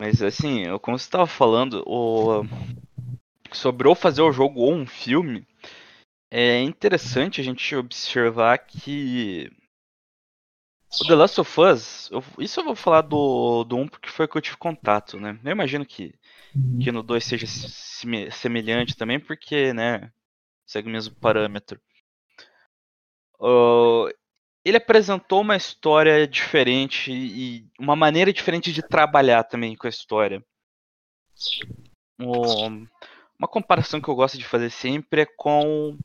Mas 0.00 0.22
assim, 0.22 0.64
como 0.80 0.98
você 0.98 1.04
estava 1.04 1.26
falando, 1.26 1.82
o... 1.86 2.44
sobre 3.52 3.88
ou 3.88 3.94
fazer 3.94 4.22
o 4.22 4.32
jogo 4.32 4.60
ou 4.60 4.72
um 4.72 4.86
filme, 4.86 5.46
é 6.30 6.60
interessante 6.60 7.40
a 7.40 7.44
gente 7.44 7.74
observar 7.74 8.58
que 8.58 9.50
o 11.00 11.06
The 11.06 11.14
Last 11.14 11.40
of 11.40 11.60
Us, 11.60 12.10
eu- 12.10 12.22
isso 12.38 12.60
eu 12.60 12.64
vou 12.64 12.74
falar 12.76 13.02
do, 13.02 13.64
do 13.64 13.76
1 13.76 13.88
porque 13.88 14.08
foi 14.08 14.26
o 14.26 14.28
que 14.28 14.38
eu 14.38 14.42
tive 14.42 14.56
contato, 14.56 15.18
né? 15.18 15.38
Eu 15.44 15.50
imagino 15.52 15.84
que, 15.84 16.14
Uhum. 16.54 16.78
que 16.80 16.90
no 16.92 17.02
2 17.02 17.24
seja 17.24 17.46
semelhante 17.46 18.96
também, 18.96 19.18
porque, 19.20 19.72
né, 19.72 20.10
segue 20.66 20.88
o 20.88 20.92
mesmo 20.92 21.14
parâmetro. 21.16 21.80
Ahn, 23.40 24.10
ele 24.64 24.76
apresentou 24.76 25.40
uma 25.40 25.56
história 25.56 26.26
diferente 26.26 27.10
e 27.12 27.66
uma 27.78 27.96
maneira 27.96 28.32
diferente 28.32 28.72
de 28.72 28.82
trabalhar 28.82 29.44
também 29.44 29.76
com 29.76 29.86
a 29.86 29.90
história. 29.90 30.44
O- 32.20 32.68
uma 33.38 33.48
comparação 33.48 34.00
que 34.00 34.08
eu 34.08 34.14
gosto 34.14 34.36
de 34.36 34.44
fazer 34.44 34.70
sempre 34.70 35.22
é 35.22 35.26
com 35.26 35.96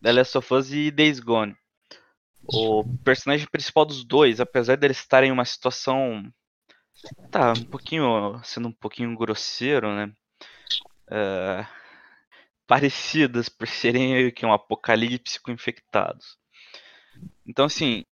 The 0.00 0.12
Last 0.12 0.38
of 0.38 0.54
Us 0.54 0.72
e 0.72 0.90
Days 0.90 1.18
Gone. 1.20 1.56
O 2.44 2.84
personagem 3.04 3.46
principal 3.50 3.84
dos 3.84 4.04
dois, 4.04 4.40
apesar 4.40 4.76
deles 4.76 4.98
estarem 4.98 5.30
em 5.30 5.32
uma 5.32 5.44
situação. 5.44 6.22
Tá, 7.30 7.52
um 7.52 7.64
pouquinho. 7.64 8.40
sendo 8.44 8.68
um 8.68 8.72
pouquinho 8.72 9.16
grosseiro, 9.16 9.94
né? 9.94 10.12
É, 11.10 11.66
parecidas 12.66 13.48
por 13.48 13.68
serem 13.68 14.30
que 14.32 14.44
um 14.44 14.52
apocalipse 14.52 15.40
com 15.40 15.50
infectados. 15.50 16.36
Então, 17.46 17.66
assim. 17.66 18.04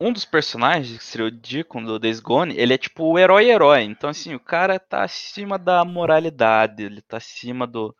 Um 0.00 0.12
dos 0.12 0.24
personagens, 0.24 0.98
que 0.98 1.04
seria 1.04 1.26
o 1.26 1.30
Deacon 1.30 1.82
do 1.84 1.98
Days 2.00 2.18
Gone, 2.18 2.54
ele 2.58 2.74
é 2.74 2.78
tipo 2.78 3.04
o 3.04 3.18
herói-herói. 3.18 3.82
Então, 3.82 4.10
assim, 4.10 4.34
o 4.34 4.40
cara 4.40 4.78
tá 4.78 5.04
acima 5.04 5.56
da 5.56 5.84
moralidade, 5.84 6.82
ele 6.82 7.00
tá 7.00 7.18
acima 7.18 7.64
do, 7.66 7.94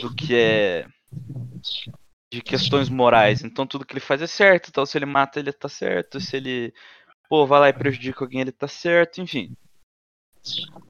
do 0.00 0.14
que 0.14 0.34
é 0.34 0.86
de 2.34 2.42
questões 2.42 2.88
morais. 2.88 3.44
Então 3.44 3.66
tudo 3.66 3.84
que 3.84 3.92
ele 3.92 4.00
faz 4.00 4.20
é 4.20 4.26
certo. 4.26 4.68
Então 4.68 4.84
se 4.84 4.98
ele 4.98 5.06
mata, 5.06 5.38
ele 5.38 5.52
tá 5.52 5.68
certo. 5.68 6.20
Se 6.20 6.36
ele, 6.36 6.74
pô, 7.34 7.44
vai 7.48 7.58
lá 7.58 7.68
e 7.68 7.72
prejudica 7.72 8.22
alguém, 8.22 8.42
ele 8.42 8.52
tá 8.52 8.68
certo. 8.68 9.20
Enfim. 9.20 9.56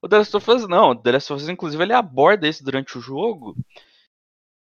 O 0.02 0.06
The 0.06 0.18
Last 0.18 0.36
of 0.36 0.50
Us 0.50 0.68
não, 0.68 0.90
o 0.90 0.94
The 0.94 1.12
Last 1.12 1.32
of 1.32 1.42
Us 1.42 1.48
inclusive 1.48 1.82
ele 1.82 1.94
aborda 1.94 2.46
isso 2.46 2.62
durante 2.62 2.98
o 2.98 3.00
jogo, 3.00 3.56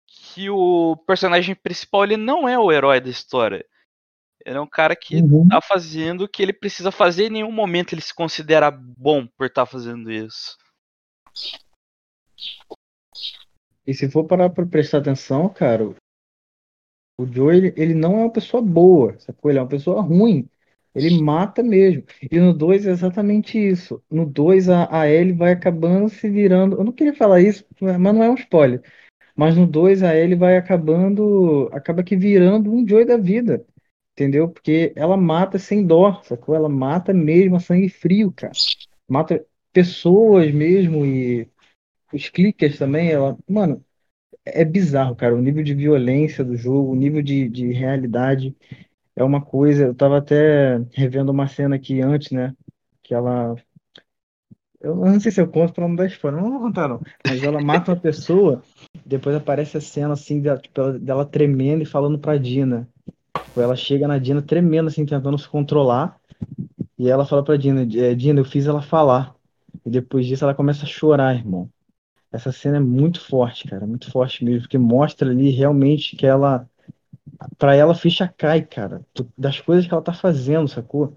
que 0.07 0.51
o 0.51 0.95
personagem 1.07 1.55
principal 1.55 2.05
ele 2.05 2.19
não 2.19 2.47
é 2.47 2.59
o 2.59 2.71
herói 2.71 3.01
da 3.01 3.09
história. 3.09 3.65
Ele 4.45 4.59
é 4.59 4.61
um 4.61 4.67
cara 4.67 4.95
que 4.95 5.23
Uhum. 5.23 5.49
tá 5.49 5.61
fazendo 5.63 6.25
o 6.25 6.29
que 6.29 6.43
ele 6.43 6.53
precisa 6.53 6.91
fazer 6.91 7.25
e 7.25 7.27
em 7.29 7.31
nenhum 7.31 7.53
momento 7.53 7.95
ele 7.95 8.03
se 8.03 8.15
considera 8.15 8.71
bom 8.71 9.27
por 9.27 9.47
estar 9.47 9.65
fazendo 9.65 10.13
isso. 10.13 10.59
E 13.87 13.95
se 13.95 14.11
for 14.11 14.25
parar 14.27 14.51
pra 14.51 14.67
prestar 14.67 14.99
atenção, 14.99 15.49
cara, 15.49 15.85
o 17.19 17.27
Joe, 17.27 17.57
ele, 17.57 17.75
ele 17.75 17.95
não 17.95 18.15
é 18.15 18.23
uma 18.25 18.33
pessoa 18.33 18.63
boa, 18.63 19.19
sacou? 19.19 19.51
Ele 19.51 19.59
é 19.59 19.63
uma 19.63 19.69
pessoa 19.69 20.03
ruim. 20.03 20.47
Ele 20.95 21.21
mata 21.21 21.63
mesmo. 21.63 22.05
E 22.31 22.39
no 22.39 22.53
2 22.53 22.87
é 22.87 22.91
exatamente 22.91 23.59
isso. 23.59 24.03
No 24.11 24.27
2 24.27 24.69
a, 24.69 24.89
a 25.01 25.09
Ellie 25.09 25.33
vai 25.33 25.53
acabando 25.53 26.09
se 26.09 26.29
virando. 26.29 26.77
Eu 26.77 26.85
não 26.85 26.93
queria 26.93 27.15
falar 27.15 27.41
isso, 27.41 27.65
mas 27.81 27.99
não 27.99 28.23
é 28.23 28.31
um 28.31 28.35
spoiler. 28.35 28.83
Mas 29.37 29.57
no 29.57 29.67
2 29.67 30.03
a 30.03 30.17
Ellie 30.17 30.35
vai 30.37 30.57
acabando. 30.57 31.69
Acaba 31.73 32.03
que 32.03 32.17
virando 32.17 32.73
um 32.73 32.87
Joey 32.87 33.05
da 33.05 33.17
vida. 33.17 33.65
Entendeu? 34.13 34.49
Porque 34.49 34.93
ela 34.97 35.17
mata 35.17 35.59
sem 35.59 35.87
dó, 35.87 36.21
sacou? 36.25 36.55
Ela 36.55 36.69
mata 36.69 37.15
mesmo 37.15 37.57
a 37.57 37.61
sangue 37.61 37.89
frio, 37.89 38.33
cara. 38.33 38.53
Mata 39.09 39.45
pessoas 39.73 40.53
mesmo 40.53 41.07
e 41.07 41.49
os 42.13 42.29
clickers 42.29 42.79
também. 42.79 43.11
Ela, 43.11 43.39
mano, 43.49 43.85
é 44.45 44.65
bizarro, 44.65 45.17
cara. 45.17 45.35
O 45.35 45.41
nível 45.41 45.63
de 45.63 45.75
violência 45.75 46.45
do 46.45 46.57
jogo, 46.57 46.93
o 46.93 46.97
nível 46.97 47.23
de, 47.23 47.49
de 47.49 47.73
realidade 47.73 48.55
é 49.21 49.25
uma 49.25 49.41
coisa. 49.41 49.85
Eu 49.85 49.95
tava 49.95 50.19
até 50.19 50.81
revendo 50.93 51.31
uma 51.31 51.47
cena 51.47 51.77
aqui 51.77 52.01
antes, 52.01 52.31
né? 52.33 52.55
Que 53.03 53.15
ela. 53.15 53.55
Eu 54.81 54.97
não 54.97 55.21
sei 55.21 55.31
se 55.31 55.41
eu 55.41 55.47
conto 55.49 55.75
pra 55.75 55.87
não 55.87 55.95
dar 55.95 56.07
spoiler, 56.07 56.41
não 56.41 56.51
vou 56.53 56.61
contar 56.61 56.89
não. 56.89 57.01
Mas 57.27 57.45
ela 57.45 57.61
mata 57.61 57.91
uma 57.93 58.01
pessoa, 58.01 58.63
depois 59.05 59.37
aparece 59.37 59.77
a 59.77 59.81
cena 59.81 60.15
assim 60.15 60.41
dela, 60.41 60.59
tipo, 60.59 60.81
ela- 60.81 60.99
dela 60.99 61.27
tremendo 61.27 61.83
e 61.83 61.87
falando 61.87 62.19
pra 62.19 62.39
Dina. 62.39 62.89
Tipo, 63.45 63.61
ela 63.61 63.77
chega 63.77 64.09
na 64.09 64.19
Dina 64.19 64.41
tremendo, 64.41 64.89
assim, 64.89 65.05
tentando 65.05 65.39
se 65.39 65.49
controlar. 65.49 66.19
E 66.99 67.11
ela 67.11 67.27
fala 67.27 67.45
pra 67.45 67.57
Dina, 67.59 67.83
"É, 67.83 68.15
Dina, 68.15 68.41
eu 68.41 68.45
fiz 68.45 68.67
ela 68.67 68.81
falar. 68.81 69.35
E 69.85 69.91
depois 69.91 70.27
disso 70.27 70.45
ela 70.45 70.55
começa 70.55 70.85
a 70.85 70.89
chorar, 70.89 71.35
irmão. 71.35 71.69
Essa 72.33 72.53
cena 72.53 72.77
é 72.79 72.81
muito 72.81 73.21
forte, 73.21 73.69
cara, 73.69 73.87
muito 73.87 74.11
forte 74.11 74.45
mesmo, 74.45 74.63
porque 74.63 74.79
mostra 74.79 75.29
ali 75.31 75.51
realmente 75.51 76.17
que 76.17 76.25
ela, 76.25 76.67
pra 77.59 77.75
ela 77.75 77.93
a 77.93 77.95
ficha 77.95 78.29
cai, 78.29 78.65
cara, 78.65 79.05
das 79.37 79.61
coisas 79.61 79.87
que 79.87 79.93
ela 79.93 80.03
tá 80.03 80.13
fazendo, 80.13 80.69
sacou? 80.69 81.17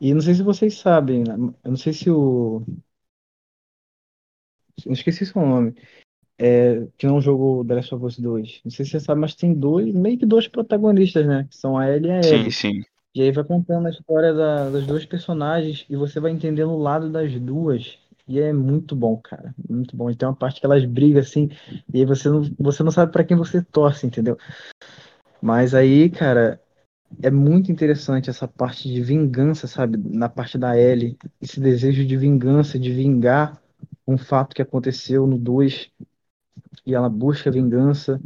E 0.00 0.14
não 0.14 0.20
sei 0.22 0.34
se 0.34 0.42
vocês 0.44 0.76
sabem, 0.78 1.24
né? 1.24 1.34
eu 1.64 1.70
não 1.70 1.76
sei 1.78 1.92
se 1.92 2.10
o, 2.10 2.64
eu 4.84 4.92
esqueci 4.92 5.26
seu 5.26 5.40
nome, 5.42 5.74
é, 6.38 6.86
que 6.98 7.06
não 7.06 7.20
jogou 7.20 7.64
The 7.66 7.76
Last 7.76 7.94
of 7.94 8.04
Us 8.04 8.18
2. 8.18 8.60
Não 8.64 8.70
sei 8.72 8.84
se 8.84 8.92
você 8.92 9.00
sabe, 9.00 9.20
mas 9.20 9.34
tem 9.34 9.54
dois, 9.54 9.94
meio 9.94 10.18
que 10.18 10.26
dois 10.26 10.48
protagonistas, 10.48 11.26
né? 11.26 11.46
Que 11.50 11.56
são 11.56 11.78
a 11.78 11.88
Ellie 11.90 12.10
e 12.10 12.12
a 12.12 12.24
Sim, 12.24 12.50
Ellie. 12.50 12.50
sim. 12.50 12.82
E 13.14 13.22
aí 13.22 13.32
vai 13.32 13.44
contando 13.44 13.86
a 13.88 13.90
história 13.90 14.34
da- 14.34 14.70
das 14.70 14.86
duas 14.86 15.06
personagens 15.06 15.86
e 15.90 15.96
você 15.96 16.20
vai 16.20 16.32
entendendo 16.32 16.72
o 16.72 16.78
lado 16.78 17.10
das 17.10 17.32
duas. 17.40 17.98
E 18.28 18.40
é 18.40 18.52
muito 18.52 18.96
bom, 18.96 19.18
cara. 19.18 19.54
Muito 19.68 19.96
bom. 19.96 20.10
E 20.10 20.16
tem 20.16 20.28
uma 20.28 20.36
parte 20.36 20.60
que 20.60 20.66
elas 20.66 20.84
brigam 20.84 21.20
assim, 21.20 21.48
e 21.92 22.00
aí 22.00 22.06
você 22.06 22.28
não, 22.30 22.42
você 22.58 22.82
não 22.82 22.90
sabe 22.92 23.12
pra 23.12 23.24
quem 23.24 23.36
você 23.36 23.62
torce, 23.62 24.06
entendeu? 24.06 24.38
Mas 25.42 25.74
aí, 25.74 26.10
cara, 26.10 26.60
é 27.22 27.30
muito 27.30 27.72
interessante 27.72 28.30
essa 28.30 28.48
parte 28.48 28.88
de 28.88 29.02
vingança, 29.02 29.66
sabe? 29.68 29.98
Na 29.98 30.28
parte 30.28 30.58
da 30.58 30.78
Ellie. 30.78 31.18
Esse 31.40 31.60
desejo 31.60 32.06
de 32.06 32.16
vingança, 32.16 32.78
de 32.78 32.92
vingar 32.92 33.62
um 34.06 34.18
fato 34.18 34.54
que 34.56 34.62
aconteceu 34.62 35.26
no 35.26 35.38
2. 35.38 35.90
E 36.86 36.94
ela 36.94 37.08
busca 37.10 37.50
vingança, 37.50 38.20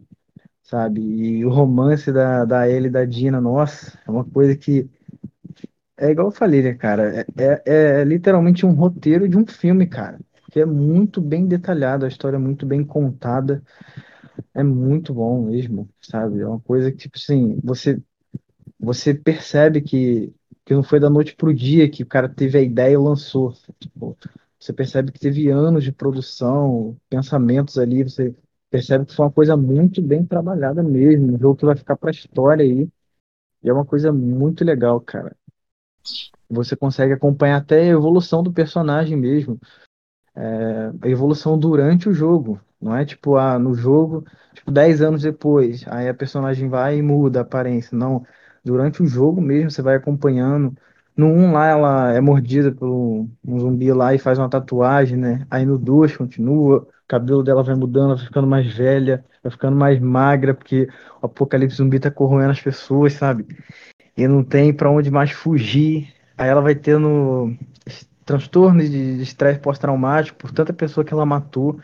sabe? 0.62 1.00
E 1.02 1.44
o 1.46 1.50
romance 1.50 2.12
da, 2.12 2.44
da 2.44 2.68
Ellie 2.68 2.88
e 2.88 2.90
da 2.92 3.04
Dina, 3.04 3.40
nossa, 3.40 3.98
é 4.06 4.10
uma 4.10 4.24
coisa 4.24 4.56
que 4.56 4.88
é 5.96 6.10
igual 6.10 6.28
eu 6.28 6.32
falei, 6.32 6.62
né, 6.62 6.74
cara? 6.74 7.24
É, 7.36 7.62
é, 7.66 8.00
é 8.00 8.04
literalmente 8.04 8.66
um 8.66 8.72
roteiro 8.72 9.28
de 9.28 9.36
um 9.36 9.46
filme, 9.46 9.86
cara. 9.86 10.18
Que 10.50 10.60
é 10.60 10.66
muito 10.66 11.20
bem 11.20 11.46
detalhado, 11.46 12.04
a 12.04 12.08
história 12.08 12.36
é 12.36 12.38
muito 12.38 12.66
bem 12.66 12.84
contada. 12.84 13.62
É 14.54 14.62
muito 14.62 15.14
bom 15.14 15.42
mesmo, 15.46 15.88
sabe? 16.00 16.40
É 16.40 16.46
uma 16.46 16.60
coisa 16.60 16.90
que, 16.90 16.98
tipo 16.98 17.16
assim, 17.16 17.58
você, 17.62 18.02
você 18.78 19.14
percebe 19.14 19.80
que, 19.82 20.34
que 20.64 20.74
não 20.74 20.82
foi 20.82 21.00
da 21.00 21.10
noite 21.10 21.36
pro 21.36 21.54
dia 21.54 21.90
que 21.90 22.02
o 22.02 22.06
cara 22.06 22.28
teve 22.28 22.58
a 22.58 22.62
ideia 22.62 22.94
e 22.94 22.96
lançou. 22.96 23.52
Tipo, 23.80 24.16
você 24.58 24.72
percebe 24.72 25.12
que 25.12 25.20
teve 25.20 25.48
anos 25.50 25.84
de 25.84 25.92
produção, 25.92 26.96
pensamentos 27.08 27.78
ali, 27.78 28.04
você 28.04 28.34
percebe 28.70 29.06
que 29.06 29.14
foi 29.14 29.26
uma 29.26 29.32
coisa 29.32 29.56
muito 29.56 30.02
bem 30.02 30.24
trabalhada 30.24 30.82
mesmo, 30.82 31.34
um 31.34 31.38
jogo 31.38 31.56
que 31.56 31.66
vai 31.66 31.76
ficar 31.76 31.96
pra 31.96 32.10
história 32.10 32.64
aí. 32.64 32.88
E 33.62 33.68
é 33.68 33.72
uma 33.72 33.84
coisa 33.86 34.12
muito 34.12 34.64
legal, 34.64 35.00
cara. 35.00 35.36
Você 36.48 36.76
consegue 36.76 37.12
acompanhar 37.12 37.56
até 37.56 37.80
a 37.82 37.86
evolução 37.86 38.42
do 38.42 38.52
personagem 38.52 39.16
mesmo, 39.16 39.58
é, 40.34 40.92
a 41.02 41.08
evolução 41.08 41.58
durante 41.58 42.08
o 42.08 42.12
jogo. 42.12 42.60
Não 42.86 42.96
é 42.96 43.04
tipo, 43.04 43.36
ah, 43.36 43.58
no 43.58 43.74
jogo, 43.74 44.24
tipo, 44.54 44.70
10 44.70 45.02
anos 45.02 45.22
depois, 45.22 45.84
aí 45.88 46.08
a 46.08 46.14
personagem 46.14 46.68
vai 46.68 46.98
e 46.98 47.02
muda 47.02 47.40
a 47.40 47.42
aparência. 47.42 47.96
Não, 47.98 48.24
durante 48.64 49.02
o 49.02 49.06
jogo 49.06 49.40
mesmo 49.40 49.70
você 49.70 49.82
vai 49.82 49.96
acompanhando. 49.96 50.72
No 51.16 51.26
1 51.28 51.52
lá 51.52 51.66
ela 51.66 52.12
é 52.12 52.20
mordida 52.20 52.70
por 52.72 52.88
um 52.88 53.28
um 53.44 53.58
zumbi 53.58 53.92
lá 53.92 54.14
e 54.14 54.18
faz 54.18 54.38
uma 54.38 54.48
tatuagem, 54.50 55.16
né? 55.18 55.46
Aí 55.50 55.64
no 55.64 55.78
2 55.78 56.16
continua, 56.16 56.78
o 56.82 56.86
cabelo 57.08 57.42
dela 57.42 57.62
vai 57.62 57.74
mudando, 57.74 58.16
vai 58.16 58.24
ficando 58.26 58.46
mais 58.46 58.66
velha, 58.74 59.24
vai 59.42 59.50
ficando 59.50 59.76
mais 59.76 59.98
magra, 60.00 60.54
porque 60.54 60.88
o 61.22 61.26
apocalipse 61.26 61.76
zumbi 61.78 61.98
tá 62.00 62.10
corroendo 62.10 62.50
as 62.52 62.60
pessoas, 62.60 63.14
sabe? 63.14 63.46
E 64.16 64.26
não 64.28 64.44
tem 64.44 64.72
pra 64.74 64.90
onde 64.90 65.10
mais 65.10 65.30
fugir. 65.32 66.12
Aí 66.38 66.48
ela 66.48 66.60
vai 66.60 66.74
tendo 66.74 67.54
transtorno 68.24 68.80
de 68.82 69.22
estresse 69.22 69.60
pós-traumático 69.60 70.36
por 70.38 70.50
tanta 70.52 70.72
pessoa 70.72 71.04
que 71.04 71.12
ela 71.14 71.24
matou. 71.24 71.78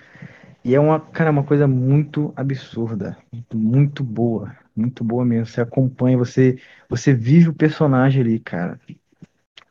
E 0.65 0.75
é 0.75 0.81
uma, 0.81 1.01
cara, 1.01 1.31
uma 1.31 1.45
coisa 1.45 1.67
muito 1.67 2.33
absurda, 2.37 3.17
muito 3.53 4.05
boa, 4.05 4.57
muito 4.77 5.03
boa 5.03 5.25
mesmo. 5.25 5.47
Você 5.47 5.61
acompanha, 5.61 6.17
você, 6.17 6.61
você 6.89 7.13
vive 7.13 7.49
o 7.49 7.55
personagem 7.55 8.23
ali, 8.23 8.39
cara. 8.39 8.81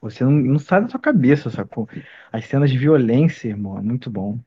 Você 0.02 0.24
não, 0.24 0.32
não 0.32 0.60
sai 0.60 0.82
da 0.82 0.90
sua 0.90 1.00
cabeça, 1.00 1.50
sacou? 1.50 1.88
As 2.32 2.46
cenas 2.46 2.70
de 2.70 2.78
violência, 2.78 3.48
irmão, 3.48 3.78
é 3.78 3.82
muito 3.82 4.10
bom. 4.10 4.40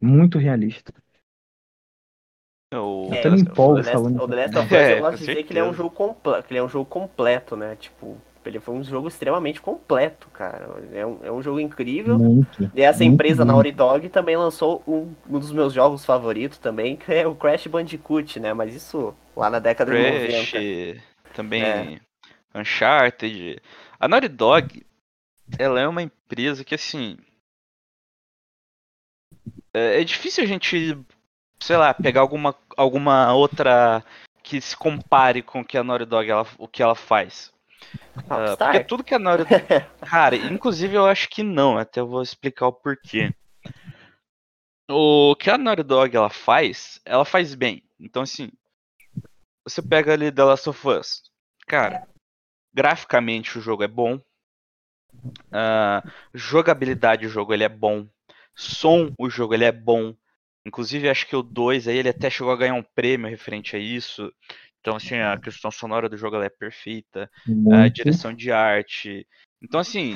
Muito 0.00 0.38
realista. 0.38 0.92
O... 2.72 3.08
Eu 3.10 3.18
até 3.18 3.30
me 3.30 3.40
empolgo 3.40 3.82
falando 3.82 4.22
o 4.22 4.28
The 4.28 4.36
Last 4.36 4.58
of 4.58 4.66
Us, 4.66 4.72
É, 4.72 4.92
eu 4.92 5.00
gosto 5.00 5.10
com 5.12 5.16
de 5.16 5.26
dizer 5.26 5.44
que 5.44 5.52
ele 5.52 5.58
é 5.60 5.64
um 5.64 5.74
jogo 5.74 6.14
que 6.46 6.52
ele 6.52 6.58
é 6.58 6.62
um 6.62 6.68
jogo 6.68 6.84
completo, 6.84 7.56
né? 7.56 7.76
Tipo, 7.76 8.16
ele 8.44 8.58
foi 8.58 8.74
um 8.74 8.82
jogo 8.82 9.08
extremamente 9.08 9.60
completo, 9.60 10.28
cara. 10.28 10.66
É 10.92 11.04
um, 11.04 11.18
é 11.22 11.30
um 11.30 11.42
jogo 11.42 11.60
incrível. 11.60 12.18
Muito. 12.18 12.70
E 12.74 12.82
essa 12.82 13.04
muito 13.04 13.14
empresa, 13.14 13.44
bom. 13.44 13.52
Naughty 13.52 13.72
Dog, 13.72 14.08
também 14.08 14.36
lançou 14.36 14.82
um, 14.86 15.12
um 15.28 15.38
dos 15.38 15.52
meus 15.52 15.72
jogos 15.72 16.04
favoritos 16.04 16.58
também, 16.58 16.96
que 16.96 17.12
é 17.12 17.26
o 17.26 17.34
Crash 17.34 17.66
Bandicoot, 17.66 18.40
né? 18.40 18.54
Mas 18.54 18.74
isso 18.74 19.14
lá 19.36 19.50
na 19.50 19.58
década 19.58 19.92
de 19.92 20.26
Crash, 20.26 20.52
90. 20.54 21.02
também 21.34 21.62
É. 21.62 22.00
Uncharted. 22.54 23.60
A 23.98 24.08
Naughty 24.08 24.28
Dog, 24.28 24.86
ela 25.58 25.78
é 25.78 25.86
uma 25.86 26.02
empresa 26.02 26.64
que, 26.64 26.74
assim... 26.74 27.18
É, 29.74 30.00
é 30.00 30.04
difícil 30.04 30.42
a 30.42 30.46
gente, 30.46 30.98
sei 31.60 31.76
lá, 31.76 31.92
pegar 31.92 32.22
alguma, 32.22 32.56
alguma 32.76 33.34
outra 33.34 34.02
que 34.42 34.60
se 34.60 34.76
compare 34.76 35.42
com 35.42 35.60
o 35.60 35.64
que 35.64 35.76
a 35.76 35.84
Naughty 35.84 36.06
Dog, 36.06 36.30
ela, 36.30 36.46
o 36.58 36.66
que 36.66 36.82
ela 36.82 36.94
faz. 36.94 37.52
Rockstar. 38.28 38.72
porque 38.72 38.84
tudo 38.84 39.04
que 39.04 39.14
a 39.14 39.18
Naughty 39.18 39.44
Cara, 40.06 40.36
inclusive 40.36 40.94
eu 40.94 41.06
acho 41.06 41.28
que 41.28 41.42
não, 41.42 41.78
até 41.78 42.00
eu 42.00 42.06
vou 42.06 42.22
explicar 42.22 42.66
o 42.66 42.72
porquê. 42.72 43.32
O 44.90 45.36
que 45.36 45.50
a 45.50 45.56
Naughty 45.56 45.82
Dog 45.82 46.16
ela 46.16 46.30
faz, 46.30 47.00
ela 47.04 47.24
faz 47.24 47.54
bem. 47.54 47.82
Então 47.98 48.22
assim, 48.22 48.50
você 49.64 49.80
pega 49.80 50.12
ali 50.12 50.32
The 50.32 50.44
Last 50.44 50.68
of 50.68 50.88
Us. 50.88 51.22
Cara, 51.66 52.06
graficamente 52.72 53.58
o 53.58 53.60
jogo 53.60 53.82
é 53.82 53.88
bom. 53.88 54.20
Ah, 55.52 56.02
jogabilidade 56.34 57.26
o 57.26 57.30
jogo 57.30 57.52
ele 57.54 57.64
é 57.64 57.68
bom. 57.68 58.06
Som 58.54 59.12
o 59.18 59.30
jogo 59.30 59.54
ele 59.54 59.64
é 59.64 59.72
bom. 59.72 60.14
Inclusive 60.66 61.08
acho 61.08 61.26
que 61.26 61.36
o 61.36 61.42
2 61.42 61.88
aí 61.88 61.96
ele 61.96 62.08
até 62.08 62.28
chegou 62.28 62.52
a 62.52 62.56
ganhar 62.56 62.74
um 62.74 62.82
prêmio 62.82 63.30
referente 63.30 63.76
a 63.76 63.78
isso. 63.78 64.32
Então 64.80 64.96
assim, 64.96 65.16
a 65.16 65.38
questão 65.38 65.70
sonora 65.70 66.08
do 66.08 66.16
jogo 66.16 66.36
é 66.36 66.48
perfeita 66.48 67.30
a 67.46 67.50
Muito. 67.50 67.94
direção 67.94 68.32
de 68.32 68.50
arte. 68.50 69.26
Então, 69.62 69.78
assim, 69.78 70.14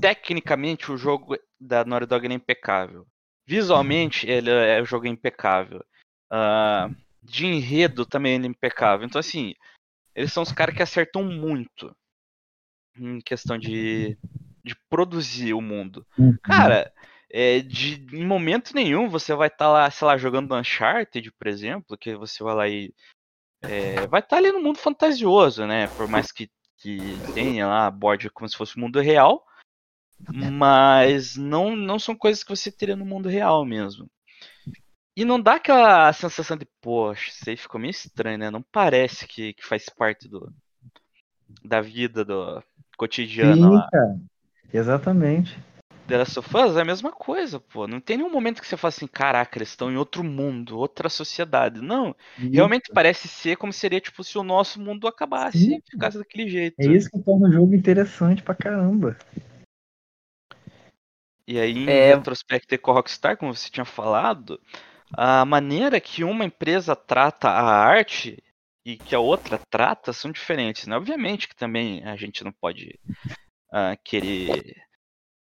tecnicamente 0.00 0.90
o 0.90 0.96
jogo 0.96 1.36
da 1.60 1.84
Naughty 1.84 2.06
Dog 2.06 2.26
é 2.26 2.32
impecável. 2.32 3.06
Visualmente, 3.46 4.28
ele 4.28 4.50
é, 4.50 4.82
o 4.82 4.84
jogo 4.84 5.06
é 5.06 5.10
impecável. 5.10 5.84
Ah, 6.30 6.90
de 7.22 7.46
enredo 7.46 8.04
também 8.04 8.34
ele 8.34 8.46
é 8.46 8.50
impecável. 8.50 9.06
Então, 9.06 9.20
assim, 9.20 9.54
eles 10.14 10.32
são 10.32 10.42
os 10.42 10.52
caras 10.52 10.74
que 10.74 10.82
acertam 10.82 11.22
muito 11.22 11.94
em 12.98 13.20
questão 13.20 13.58
de, 13.58 14.18
de 14.64 14.74
produzir 14.88 15.54
o 15.54 15.60
mundo. 15.60 16.04
Uhum. 16.18 16.36
Cara, 16.42 16.92
é, 17.30 17.60
de, 17.60 18.06
em 18.16 18.24
momento 18.24 18.74
nenhum 18.74 19.08
você 19.08 19.34
vai 19.34 19.48
estar 19.48 19.68
lá, 19.68 19.90
sei 19.90 20.06
lá, 20.06 20.16
jogando 20.16 20.54
Uncharted, 20.54 21.30
por 21.32 21.46
exemplo, 21.46 21.98
que 21.98 22.16
você 22.16 22.42
vai 22.42 22.54
lá 22.54 22.68
e. 22.68 22.94
é, 23.68 24.06
vai 24.06 24.20
estar 24.20 24.36
ali 24.36 24.52
no 24.52 24.60
mundo 24.60 24.78
fantasioso, 24.78 25.66
né? 25.66 25.88
Por 25.88 26.08
mais 26.08 26.32
que, 26.32 26.50
que 26.78 27.20
tenha 27.32 27.66
lá 27.66 27.90
board 27.90 28.30
como 28.30 28.48
se 28.48 28.56
fosse 28.56 28.76
o 28.76 28.80
mundo 28.80 29.00
real. 29.00 29.44
Mas 30.52 31.36
não, 31.36 31.76
não 31.76 31.98
são 31.98 32.16
coisas 32.16 32.42
que 32.42 32.50
você 32.54 32.72
teria 32.72 32.96
no 32.96 33.04
mundo 33.04 33.28
real 33.28 33.64
mesmo. 33.64 34.08
E 35.16 35.24
não 35.24 35.40
dá 35.40 35.54
aquela 35.54 36.12
sensação 36.12 36.56
de, 36.56 36.66
poxa, 36.80 37.30
isso 37.30 37.48
aí 37.48 37.56
ficou 37.56 37.80
meio 37.80 37.90
estranho, 37.90 38.38
né? 38.38 38.50
Não 38.50 38.62
parece 38.62 39.26
que, 39.26 39.54
que 39.54 39.64
faz 39.64 39.88
parte 39.88 40.28
do, 40.28 40.52
da 41.64 41.80
vida 41.80 42.24
do 42.24 42.62
cotidiano 42.98 43.68
Sim, 43.68 43.76
lá. 43.76 43.88
cara. 43.90 44.20
Exatamente. 44.72 45.58
The 46.06 46.18
Last 46.18 46.38
of 46.38 46.56
Us 46.56 46.76
é 46.76 46.82
a 46.82 46.84
mesma 46.84 47.10
coisa, 47.10 47.58
pô. 47.58 47.86
Não 47.88 48.00
tem 48.00 48.16
nenhum 48.16 48.30
momento 48.30 48.60
que 48.60 48.66
você 48.66 48.76
fala 48.76 48.90
assim, 48.90 49.06
caraca, 49.06 49.58
eles 49.58 49.70
estão 49.70 49.90
em 49.90 49.96
outro 49.96 50.22
mundo, 50.22 50.78
outra 50.78 51.08
sociedade. 51.08 51.80
Não, 51.80 52.14
realmente 52.52 52.90
parece 52.92 53.26
ser 53.26 53.56
como 53.56 53.72
seria, 53.72 54.00
tipo, 54.00 54.22
se 54.22 54.38
o 54.38 54.44
nosso 54.44 54.80
mundo 54.80 55.08
acabasse 55.08 55.58
Sim. 55.58 55.76
e 55.76 55.90
ficasse 55.90 56.18
daquele 56.18 56.48
jeito. 56.48 56.76
É 56.78 56.86
isso 56.86 57.10
que 57.10 57.18
torna 57.18 57.48
o 57.48 57.52
jogo 57.52 57.74
interessante 57.74 58.42
pra 58.42 58.54
caramba. 58.54 59.16
E 61.46 61.60
aí, 61.60 61.72
em 61.72 61.88
É. 61.88 62.14
retrospecto 62.14 62.78
com 62.78 62.90
a 62.90 62.94
Rockstar, 62.94 63.36
como 63.36 63.54
você 63.54 63.70
tinha 63.70 63.84
falado, 63.84 64.60
a 65.12 65.44
maneira 65.44 66.00
que 66.00 66.24
uma 66.24 66.44
empresa 66.44 66.96
trata 66.96 67.48
a 67.48 67.62
arte 67.62 68.42
e 68.84 68.96
que 68.96 69.14
a 69.14 69.20
outra 69.20 69.58
trata 69.70 70.12
são 70.12 70.30
diferentes, 70.30 70.86
né? 70.86 70.96
Obviamente 70.96 71.48
que 71.48 71.56
também 71.56 72.04
a 72.04 72.16
gente 72.16 72.44
não 72.44 72.52
pode 72.52 72.98
ah, 73.72 73.96
querer 73.96 74.85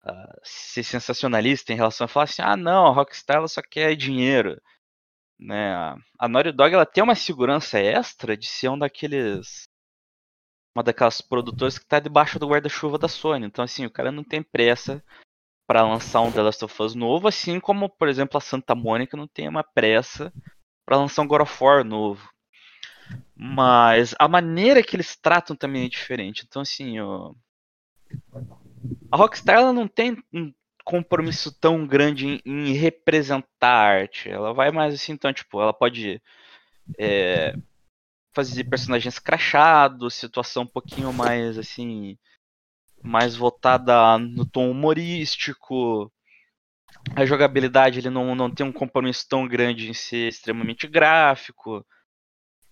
ah, 0.05 0.39
ser 0.43 0.85
sensacionalista 0.85 1.73
em 1.73 1.77
relação 1.77 2.05
a 2.05 2.09
falar 2.09 2.25
assim, 2.25 2.43
ah 2.43 2.57
não, 2.57 2.87
a 2.87 2.93
Rockstar 2.93 3.39
ela 3.39 3.49
só 3.49 3.63
quer 3.63 3.97
dinheiro. 3.97 4.61
Né? 5.39 5.75
A- 6.19 6.29
Naughty 6.29 6.53
Dog 6.53 6.75
ela 6.75 6.87
tem 6.87 7.03
uma 7.03 7.15
segurança 7.15 7.79
extra 7.79 8.37
de 8.37 8.47
ser 8.47 8.69
um 8.69 8.79
daqueles 8.79 9.65
uma 10.77 10.83
daquelas 10.83 11.21
produtoras 11.21 11.79
que 11.79 11.85
está 11.85 12.01
debaixo 12.01 12.39
do 12.39 12.49
guarda-chuva 12.49 12.99
da 12.99 13.09
Sony. 13.09 13.47
Então 13.47 13.65
assim, 13.65 13.87
o 13.87 13.91
cara 13.91 14.11
não 14.13 14.25
tem 14.25 14.43
pressa 14.43 15.03
para 15.67 15.83
lançar 15.83 16.21
um 16.21 16.33
The 16.33 16.43
Last 16.43 16.65
of 16.65 16.83
Us 16.83 16.95
novo, 16.95 17.29
assim 17.29 17.59
como, 17.61 17.89
por 17.89 18.09
exemplo, 18.09 18.37
a 18.37 18.41
Santa 18.41 18.75
Mônica 18.75 19.17
não 19.17 19.27
tem 19.27 19.49
uma 19.49 19.65
pressa 19.65 20.33
para 20.85 20.99
lançar 20.99 21.23
um 21.23 21.27
God 21.27 21.43
of 21.43 21.65
War 21.65 21.85
novo. 21.85 22.29
Mas 23.35 24.15
a 24.19 24.29
maneira 24.29 24.83
que 24.83 24.97
eles 24.97 25.17
tratam 25.17 25.57
também 25.57 25.87
é 25.87 25.89
diferente. 25.89 26.45
Então, 26.47 26.63
assim, 26.63 27.01
ó, 27.01 27.33
a 29.11 29.17
Rockstar 29.17 29.57
ela 29.57 29.73
não 29.73 29.89
tem 29.89 30.17
um 30.33 30.53
compromisso 30.85 31.53
tão 31.59 31.87
grande 31.87 32.27
em, 32.27 32.41
em 32.45 32.73
representar 32.73 33.69
a 33.69 34.01
arte. 34.01 34.29
Ela 34.29 34.53
vai 34.53 34.71
mais 34.71 34.95
assim, 34.95 35.13
então, 35.13 35.33
tipo, 35.33 35.61
ela 35.61 35.73
pode 35.73 36.21
é, 36.99 37.57
fazer 38.33 38.65
personagens 38.65 39.19
crachados, 39.19 40.15
situação 40.15 40.65
um 40.65 40.67
pouquinho 40.67 41.13
mais 41.13 41.57
assim, 41.57 42.19
mais 43.03 43.35
voltada 43.35 44.19
no 44.19 44.45
tom 44.45 44.71
humorístico. 44.71 46.13
A 47.15 47.25
jogabilidade 47.25 47.99
ele 47.99 48.11
não, 48.11 48.35
não 48.35 48.51
tem 48.51 48.67
um 48.67 48.73
compromisso 48.73 49.27
tão 49.29 49.47
grande 49.47 49.89
em 49.89 49.95
ser 49.95 50.29
extremamente 50.29 50.87
gráfico. 50.87 51.85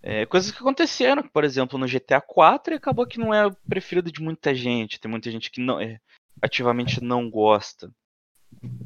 É, 0.05 0.25
coisas 0.25 0.51
que 0.51 0.57
aconteceram, 0.57 1.23
por 1.23 1.45
exemplo, 1.45 1.79
no 1.79 1.87
GTA 1.87 2.19
4 2.19 2.73
e 2.73 2.75
acabou 2.75 3.07
que 3.07 3.17
não 3.17 3.33
é 3.33 3.47
o 3.47 3.55
preferido 3.69 4.11
de 4.11 4.21
muita 4.21 4.53
gente. 4.53 4.99
Tem 4.99 5.09
muita 5.09 5.31
gente 5.31 5.49
que 5.49 5.61
não 5.61 5.79
é, 5.79 5.97
ativamente 6.41 7.01
não 7.01 7.29
gosta. 7.29 7.89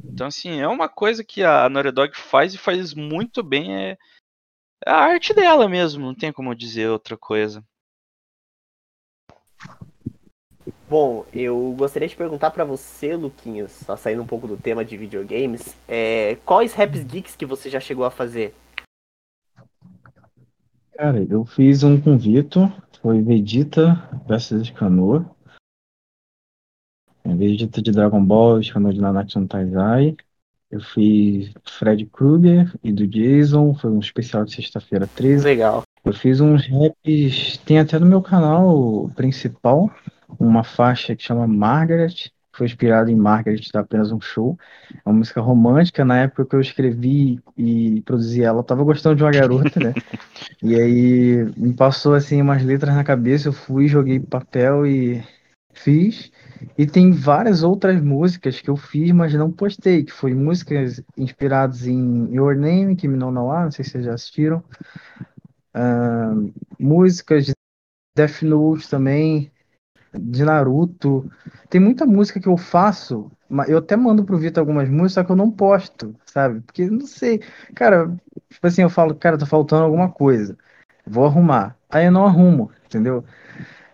Então, 0.05 0.27
assim, 0.27 0.59
é 0.59 0.67
uma 0.67 0.87
coisa 0.87 1.23
que 1.23 1.43
a 1.43 1.67
Naughty 1.67 1.91
Dog 1.91 2.15
faz 2.15 2.53
e 2.53 2.57
faz 2.57 2.93
muito 2.93 3.41
bem. 3.41 3.75
É 3.75 3.97
a 4.85 4.95
arte 4.95 5.33
dela 5.33 5.67
mesmo, 5.67 6.05
não 6.05 6.15
tem 6.15 6.31
como 6.31 6.55
dizer 6.55 6.87
outra 6.87 7.17
coisa. 7.17 7.63
Bom, 10.87 11.25
eu 11.33 11.73
gostaria 11.77 12.07
de 12.07 12.15
perguntar 12.15 12.51
pra 12.51 12.63
você, 12.63 13.15
Luquinhos, 13.15 13.71
só 13.71 13.97
saindo 13.97 14.21
um 14.21 14.27
pouco 14.27 14.47
do 14.47 14.55
tema 14.55 14.85
de 14.85 14.95
videogames, 14.95 15.75
é, 15.87 16.37
quais 16.45 16.73
raps 16.73 17.03
geeks 17.03 17.35
que 17.35 17.45
você 17.45 17.69
já 17.69 17.79
chegou 17.79 18.05
a 18.05 18.11
fazer? 18.11 18.53
Cara, 20.97 21.23
eu 21.29 21.45
fiz 21.45 21.83
um 21.83 22.01
com 22.01 22.15
o 22.15 22.17
Vitor, 22.17 22.71
foi 23.03 23.21
Vegeta 23.21 24.09
versus 24.27 24.67
Scanor. 24.67 25.23
É, 27.23 27.35
Vegeta 27.35 27.83
de 27.83 27.91
Dragon 27.91 28.23
Ball, 28.25 28.63
Scanor 28.63 28.93
de 28.93 28.99
Nanatsu 28.99 29.39
no 29.39 29.47
Taizai. 29.47 30.17
Eu 30.71 30.81
fiz 30.81 31.53
Fred 31.63 32.03
Krueger 32.07 32.73
e 32.83 32.91
do 32.91 33.05
Jason, 33.05 33.75
foi 33.75 33.91
um 33.91 33.99
especial 33.99 34.43
de 34.43 34.55
sexta-feira 34.55 35.05
13. 35.05 35.45
Legal. 35.45 35.83
Eu 36.03 36.13
fiz 36.13 36.41
uns 36.41 36.67
raps, 36.67 37.57
tem 37.63 37.77
até 37.77 37.99
no 37.99 38.07
meu 38.07 38.23
canal 38.23 39.07
principal, 39.15 39.91
uma 40.39 40.63
faixa 40.63 41.15
que 41.15 41.21
chama 41.21 41.45
Margaret, 41.45 42.31
foi 42.57 42.65
inspirada 42.65 43.11
em 43.11 43.15
Margaret 43.15 43.61
da 43.71 43.81
Apenas 43.81 44.11
um 44.11 44.19
Show. 44.19 44.57
É 44.91 45.09
uma 45.09 45.19
música 45.19 45.39
romântica, 45.39 46.03
na 46.03 46.17
época 46.19 46.45
que 46.45 46.55
eu 46.55 46.61
escrevi 46.61 47.39
e 47.55 48.01
produzi 48.01 48.43
ela, 48.43 48.59
eu 48.59 48.63
tava 48.63 48.83
gostando 48.83 49.15
de 49.15 49.23
uma 49.23 49.31
garota, 49.31 49.79
né? 49.79 49.93
E 50.61 50.75
aí 50.75 51.45
me 51.55 51.73
passou 51.73 52.13
assim 52.13 52.41
umas 52.41 52.63
letras 52.63 52.95
na 52.95 53.03
cabeça, 53.03 53.47
eu 53.47 53.53
fui, 53.53 53.87
joguei 53.87 54.19
papel 54.19 54.87
e 54.87 55.23
fiz. 55.73 56.31
E 56.77 56.87
tem 56.87 57.11
várias 57.11 57.61
outras 57.63 58.01
músicas 58.01 58.59
que 58.59 58.69
eu 58.69 58.75
fiz, 58.75 59.11
mas 59.11 59.33
não 59.33 59.51
postei, 59.51 60.03
que 60.03 60.11
foi 60.11 60.33
músicas 60.33 61.01
inspiradas 61.15 61.85
em 61.85 62.33
Your 62.33 62.55
Name, 62.55 62.95
que 62.95 63.07
me 63.07 63.17
não 63.17 63.31
não 63.31 63.51
há, 63.51 63.65
não 63.65 63.71
sei 63.71 63.85
se 63.85 63.91
vocês 63.91 64.05
já 64.05 64.13
assistiram. 64.13 64.63
Ah, 65.73 66.33
músicas 66.79 67.45
de 67.45 67.53
Death 68.15 68.41
Note 68.41 68.89
também, 68.89 69.51
de 70.13 70.43
Naruto. 70.43 71.29
Tem 71.69 71.81
muita 71.81 72.05
música 72.05 72.39
que 72.39 72.47
eu 72.47 72.57
faço, 72.57 73.31
mas 73.49 73.69
eu 73.69 73.77
até 73.79 73.95
mando 73.95 74.23
pro 74.23 74.37
Vitor 74.37 74.61
algumas 74.61 74.89
músicas, 74.89 75.13
só 75.13 75.23
que 75.23 75.31
eu 75.31 75.35
não 75.35 75.51
posto, 75.51 76.15
sabe? 76.25 76.61
Porque 76.61 76.89
não 76.89 77.05
sei, 77.05 77.41
cara, 77.75 78.15
tipo 78.49 78.65
assim, 78.67 78.81
eu 78.81 78.89
falo, 78.89 79.15
cara, 79.15 79.37
tá 79.37 79.45
faltando 79.45 79.83
alguma 79.83 80.09
coisa. 80.09 80.57
Vou 81.05 81.25
arrumar. 81.25 81.75
Aí 81.89 82.05
eu 82.05 82.11
não 82.11 82.25
arrumo, 82.25 82.71
entendeu? 82.85 83.23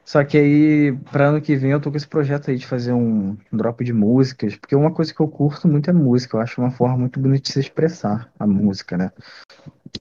Só 0.06 0.24
que 0.24 0.38
aí, 0.38 0.92
para 1.12 1.30
ano 1.30 1.42
que 1.42 1.56
vem, 1.56 1.72
eu 1.72 1.80
tô 1.80 1.90
com 1.90 1.98
esse 1.98 2.08
projeto 2.08 2.52
aí 2.52 2.58
de 2.58 2.68
fazer 2.68 2.92
um 2.92 3.38
drop 3.52 3.84
de 3.84 3.94
músicas, 3.94 4.56
porque 4.56 4.76
uma 4.76 4.92
coisa 4.92 5.14
que 5.14 5.20
eu 5.22 5.28
curto 5.28 5.68
muito 5.68 5.90
é 5.90 5.94
música. 5.94 6.36
Eu 6.36 6.42
acho 6.42 6.60
uma 6.60 6.72
forma 6.72 6.98
muito 6.98 7.20
bonita 7.20 7.44
de 7.44 7.54
se 7.54 7.60
expressar 7.60 8.30
a 8.38 8.46
música, 8.46 8.98
né? 8.98 9.12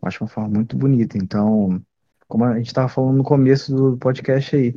Eu 0.03 0.09
acho 0.09 0.25
uma 0.25 0.29
forma 0.29 0.51
muito 0.51 0.77
bonita. 0.77 1.17
Então, 1.17 1.81
como 2.27 2.45
a 2.45 2.57
gente 2.57 2.67
estava 2.67 2.89
falando 2.89 3.19
no 3.19 3.25
começo 3.25 3.75
do 3.75 3.97
podcast 3.97 4.57
aí, 4.57 4.75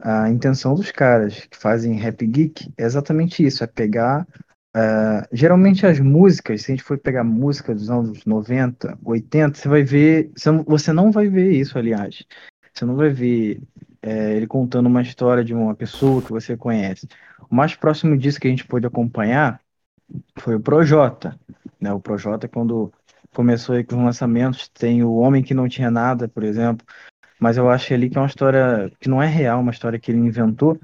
a 0.00 0.30
intenção 0.30 0.74
dos 0.74 0.90
caras 0.90 1.46
que 1.46 1.56
fazem 1.56 1.94
rap 1.94 2.26
geek 2.26 2.72
é 2.76 2.84
exatamente 2.84 3.44
isso: 3.44 3.64
é 3.64 3.66
pegar. 3.66 4.26
ah, 4.74 5.26
geralmente 5.32 5.86
as 5.86 6.00
músicas, 6.00 6.62
se 6.62 6.72
a 6.72 6.74
gente 6.74 6.84
for 6.84 6.98
pegar 6.98 7.24
música 7.24 7.74
dos 7.74 7.90
anos 7.90 8.24
90, 8.24 8.98
80, 9.04 9.58
você 9.58 9.68
vai 9.68 9.82
ver. 9.82 10.30
Você 10.36 10.50
não, 10.50 10.64
você 10.64 10.92
não 10.92 11.10
vai 11.12 11.28
ver 11.28 11.52
isso, 11.52 11.78
aliás. 11.78 12.24
Você 12.72 12.84
não 12.84 12.96
vai 12.96 13.10
ver 13.10 13.60
é, 14.02 14.36
ele 14.36 14.46
contando 14.46 14.86
uma 14.86 15.02
história 15.02 15.44
de 15.44 15.54
uma 15.54 15.74
pessoa 15.74 16.22
que 16.22 16.30
você 16.30 16.56
conhece. 16.56 17.08
O 17.50 17.54
mais 17.54 17.74
próximo 17.74 18.16
disso 18.16 18.40
que 18.40 18.46
a 18.46 18.50
gente 18.50 18.66
pôde 18.66 18.86
acompanhar 18.86 19.60
foi 20.38 20.54
o 20.54 20.60
Projota. 20.60 21.38
Né? 21.80 21.92
O 21.92 22.00
Projota, 22.00 22.48
quando 22.48 22.92
começou 23.34 23.74
aí 23.74 23.84
com 23.84 23.96
os 23.96 24.02
lançamentos, 24.02 24.68
tem 24.68 25.02
o 25.02 25.14
Homem 25.16 25.42
que 25.42 25.54
Não 25.54 25.68
Tinha 25.68 25.90
Nada, 25.90 26.28
por 26.28 26.44
exemplo. 26.44 26.86
Mas 27.40 27.56
eu 27.56 27.68
acho 27.70 27.92
ali 27.94 28.10
que 28.10 28.18
é 28.18 28.20
uma 28.20 28.26
história 28.26 28.90
que 29.00 29.08
não 29.08 29.22
é 29.22 29.26
real, 29.26 29.60
uma 29.60 29.70
história 29.72 29.98
que 29.98 30.10
ele 30.10 30.18
inventou. 30.18 30.78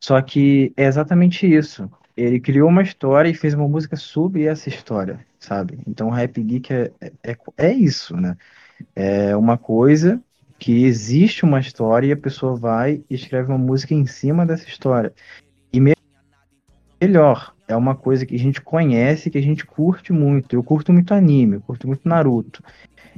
Só 0.00 0.20
que 0.22 0.72
é 0.76 0.84
exatamente 0.86 1.46
isso. 1.46 1.90
Ele 2.16 2.40
criou 2.40 2.68
uma 2.68 2.82
história 2.82 3.28
e 3.28 3.34
fez 3.34 3.54
uma 3.54 3.68
música 3.68 3.96
sobre 3.96 4.44
essa 4.44 4.68
história, 4.68 5.24
sabe? 5.38 5.78
Então 5.86 6.08
o 6.08 6.10
Rap 6.10 6.42
Geek 6.42 6.72
é, 6.72 6.92
é, 7.22 7.36
é 7.56 7.72
isso, 7.72 8.16
né? 8.16 8.36
É 8.94 9.36
uma 9.36 9.56
coisa 9.58 10.22
que 10.58 10.84
existe 10.84 11.44
uma 11.44 11.60
história 11.60 12.06
e 12.08 12.12
a 12.12 12.16
pessoa 12.16 12.54
vai 12.56 13.02
e 13.08 13.14
escreve 13.14 13.48
uma 13.50 13.58
música 13.58 13.94
em 13.94 14.06
cima 14.06 14.44
dessa 14.46 14.68
história. 14.68 15.12
E 15.72 15.80
me- 15.80 15.94
melhor, 17.02 17.54
é 17.68 17.76
uma 17.76 17.94
coisa 17.94 18.26
que 18.26 18.34
a 18.34 18.38
gente 18.38 18.60
conhece, 18.60 19.30
que 19.30 19.38
a 19.38 19.42
gente 19.42 19.64
curte 19.64 20.12
muito. 20.12 20.54
Eu 20.54 20.62
curto 20.62 20.92
muito 20.92 21.14
anime, 21.14 21.56
eu 21.56 21.60
curto 21.60 21.86
muito 21.86 22.08
Naruto. 22.08 22.62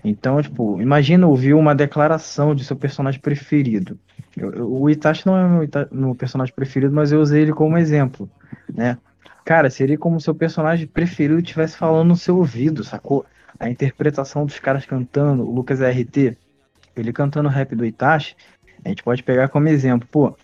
Então, 0.04 0.42
tipo, 0.42 0.80
imagina 0.80 1.26
ouvir 1.26 1.54
uma 1.54 1.74
declaração 1.74 2.54
de 2.54 2.64
seu 2.64 2.76
personagem 2.76 3.20
preferido. 3.20 3.98
Eu- 4.36 4.52
eu- 4.52 4.72
o 4.72 4.90
Itachi 4.90 5.26
não 5.26 5.36
é 5.36 5.48
meu, 5.48 5.68
meu 5.92 6.14
personagem 6.14 6.54
preferido, 6.54 6.94
mas 6.94 7.12
eu 7.12 7.20
usei 7.20 7.42
ele 7.42 7.52
como 7.52 7.78
exemplo, 7.78 8.28
né? 8.72 8.98
Cara, 9.44 9.70
seria 9.70 9.98
como 9.98 10.18
se 10.18 10.24
seu 10.24 10.34
personagem 10.34 10.86
preferido 10.86 11.38
estivesse 11.38 11.76
falando 11.76 12.08
no 12.08 12.16
seu 12.16 12.36
ouvido, 12.36 12.82
sacou? 12.82 13.24
A 13.58 13.68
interpretação 13.68 14.44
dos 14.44 14.58
caras 14.58 14.86
cantando, 14.86 15.44
o 15.44 15.54
Lucas 15.54 15.80
RT, 15.80 16.36
ele 16.96 17.12
cantando 17.12 17.48
o 17.48 17.52
rap 17.52 17.74
do 17.74 17.84
Itachi, 17.84 18.34
a 18.84 18.88
gente 18.88 19.02
pode 19.02 19.22
pegar 19.22 19.48
como 19.48 19.68
exemplo, 19.68 20.08
pô, 20.10 20.36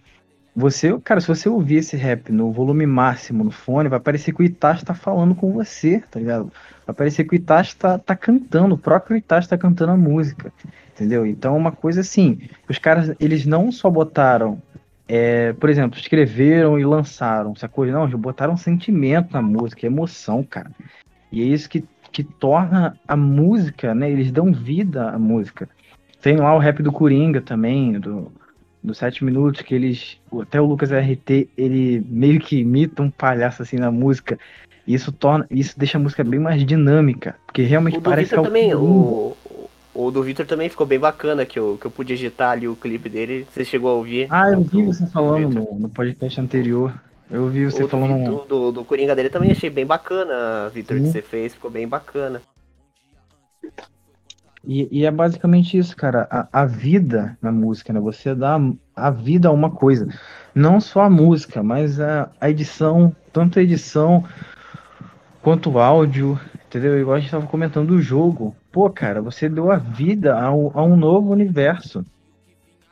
você, 0.59 0.99
cara, 1.05 1.21
se 1.21 1.29
você 1.29 1.49
ouvir 1.49 1.77
esse 1.77 1.97
rap 1.97 2.33
no 2.33 2.51
volume 2.51 2.85
máximo 2.85 3.45
no 3.45 3.51
fone, 3.53 3.89
vai 3.89 4.01
parecer 4.01 4.33
que 4.35 4.43
o 4.43 4.45
Itachi 4.45 4.85
tá 4.85 4.93
falando 4.93 5.33
com 5.33 5.53
você, 5.53 6.03
tá 6.11 6.19
ligado? 6.19 6.53
Vai 6.85 6.97
parecer 6.97 7.23
que 7.23 7.35
o 7.35 7.37
Itachi 7.37 7.77
tá, 7.77 7.97
tá 7.97 8.17
cantando, 8.17 8.75
o 8.75 8.79
próprio 8.79 9.17
Itachi 9.17 9.49
tá 9.49 9.57
cantando 9.57 9.93
a 9.93 9.97
música, 9.97 10.53
entendeu? 10.93 11.25
Então, 11.25 11.57
uma 11.57 11.71
coisa 11.71 12.01
assim, 12.01 12.41
os 12.69 12.77
caras, 12.77 13.15
eles 13.21 13.47
não 13.47 13.71
só 13.71 13.89
botaram, 13.89 14.61
é, 15.07 15.53
por 15.53 15.71
exemplo, 15.71 15.97
escreveram 15.97 16.77
e 16.77 16.85
lançaram, 16.85 17.55
sacou? 17.55 17.87
Não, 17.87 18.03
eles 18.03 18.17
botaram 18.17 18.57
sentimento 18.57 19.33
na 19.33 19.41
música, 19.41 19.87
emoção, 19.87 20.43
cara. 20.43 20.73
E 21.31 21.41
é 21.41 21.45
isso 21.45 21.71
que, 21.71 21.85
que 22.11 22.25
torna 22.25 22.99
a 23.07 23.17
música, 23.17 23.95
né? 23.95 24.11
Eles 24.11 24.33
dão 24.33 24.53
vida 24.53 25.09
à 25.09 25.19
música. 25.21 25.69
Tem 26.21 26.37
lá 26.37 26.53
o 26.53 26.59
rap 26.59 26.83
do 26.83 26.91
Coringa 26.91 27.41
também, 27.41 27.93
do, 27.93 28.33
dos 28.89 28.99
sete 28.99 29.25
minutos, 29.25 29.63
que 29.63 29.75
eles. 29.75 30.17
Até 30.43 30.61
o 30.61 30.65
Lucas 30.67 30.91
RT, 30.91 31.49
ele 31.57 32.05
meio 32.09 32.41
que 32.41 32.59
imita 32.59 33.03
um 33.03 33.11
palhaço 33.11 33.63
assim 33.63 33.77
na 33.77 33.91
música. 33.91 34.39
E 34.87 34.95
isso 34.95 35.13
torna. 35.13 35.47
Isso 35.51 35.79
deixa 35.79 35.99
a 35.99 36.01
música 36.01 36.25
bem 36.25 36.41
mais 36.41 36.65
dinâmica. 36.67 37.37
Porque 37.47 37.63
realmente 37.63 37.99
O 37.99 38.01
do 38.01 38.11
parece 38.11 38.35
que 38.35 38.39
é 38.41 38.43
também, 38.43 38.75
o, 38.75 39.37
o 39.95 40.11
do 40.11 40.23
Victor 40.23 40.47
também 40.47 40.69
ficou 40.69 40.87
bem 40.87 40.99
bacana, 40.99 41.45
que 41.47 41.59
eu, 41.59 41.77
que 41.81 41.87
eu 41.87 41.91
pude 41.91 42.13
editar 42.15 42.51
ali 42.51 42.67
o 42.67 42.75
clipe 42.75 43.09
dele. 43.09 43.47
Você 43.53 43.65
chegou 43.65 43.91
a 43.91 43.95
ouvir? 43.95 44.27
Ah, 44.31 44.51
eu 44.51 44.61
vi 44.63 44.83
Do- 44.83 44.93
você 44.93 45.07
falando 45.07 45.49
no, 45.55 45.79
no 45.79 45.89
podcast 45.89 46.41
anterior. 46.41 46.93
Eu 47.31 47.43
ouvi 47.43 47.67
você 47.67 47.83
O 47.83 47.87
do, 47.87 47.91
falando. 47.91 48.25
do, 48.25 48.45
do, 48.47 48.73
do 48.73 48.85
Coringa 48.85 49.15
dele 49.15 49.29
também 49.29 49.51
achei 49.51 49.69
bem 49.69 49.85
bacana, 49.85 50.71
Victor, 50.73 50.97
que 50.97 51.05
Sim. 51.05 51.13
você 51.13 51.21
fez, 51.21 51.53
ficou 51.53 51.71
bem 51.71 51.87
bacana. 51.87 52.41
E, 54.65 54.89
e 54.91 55.07
é 55.07 55.11
basicamente 55.11 55.79
isso, 55.79 55.97
cara. 55.97 56.27
A, 56.31 56.49
a 56.53 56.65
vida 56.65 57.37
na 57.41 57.53
música, 57.53 57.93
né? 57.93 58.01
Você 58.01 58.35
dá 58.35 58.59
a 58.95 59.11
vida 59.11 59.49
a 59.49 59.53
uma 59.53 59.71
coisa. 59.71 60.09
Não 60.55 60.81
só 60.81 61.03
a 61.03 61.11
música, 61.11 61.63
mas 61.63 62.01
a, 62.01 62.31
a 62.41 62.51
edição, 62.51 63.15
tanto 63.33 63.59
a 63.59 63.63
edição 63.63 64.25
quanto 65.43 65.71
o 65.71 65.79
áudio, 65.79 66.39
entendeu? 66.67 66.99
Igual 67.01 67.17
a 67.17 67.21
gente 67.21 67.31
tava 67.31 67.47
comentando 67.47 67.89
do 67.89 68.03
jogo. 68.03 68.55
Pô, 68.73 68.91
cara, 68.91 69.23
você 69.23 69.49
deu 69.49 69.71
a 69.71 69.77
vida 69.77 70.35
a, 70.35 70.47
a 70.47 70.83
um 70.83 70.97
novo 70.97 71.31
universo. 71.33 72.05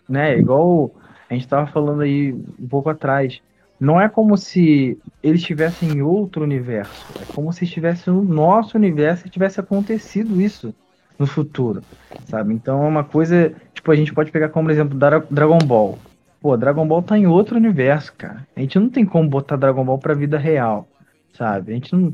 Né? 0.09 0.39
Igual 0.39 0.93
a 1.29 1.35
gente 1.35 1.49
tava 1.49 1.67
falando 1.67 2.03
aí 2.03 2.33
um 2.33 2.69
pouco 2.69 2.89
atrás. 2.89 3.41
Não 3.79 4.01
é 4.01 4.09
como 4.09 4.39
se 4.39 4.99
eles 5.23 5.41
estivessem 5.41 5.91
em 5.91 6.01
outro 6.01 6.43
universo. 6.43 7.05
É 7.21 7.33
como 7.35 7.53
se 7.53 7.65
estivesse 7.65 8.09
no 8.09 8.23
nosso 8.23 8.79
universo 8.79 9.27
e 9.27 9.31
tivesse 9.31 9.61
acontecido 9.61 10.41
isso 10.41 10.75
no 11.19 11.27
futuro, 11.27 11.83
sabe? 12.29 12.55
Então 12.55 12.83
é 12.85 12.89
uma 12.89 13.05
coisa, 13.05 13.55
tipo, 13.75 13.91
a 13.91 13.97
gente 13.97 14.13
pode 14.13 14.31
pegar 14.31 14.49
como 14.51 14.71
exemplo 14.71 14.99
Dra- 14.99 15.25
Dragon 15.31 15.59
Ball. 15.59 15.99
Pô, 16.41 16.57
Dragon 16.57 16.87
Ball 16.87 17.03
tá 17.03 17.19
em 17.19 17.27
outro 17.27 17.57
universo, 17.57 18.13
cara. 18.17 18.47
A 18.55 18.61
gente 18.61 18.79
não 18.79 18.89
tem 18.91 19.05
como 19.05 19.29
botar 19.29 19.57
Dragon 19.57 19.85
Ball 19.85 19.99
pra 19.99 20.15
vida 20.15 20.39
real, 20.39 20.89
sabe? 21.33 21.73
A 21.73 21.75
gente 21.75 21.95
não. 21.95 22.13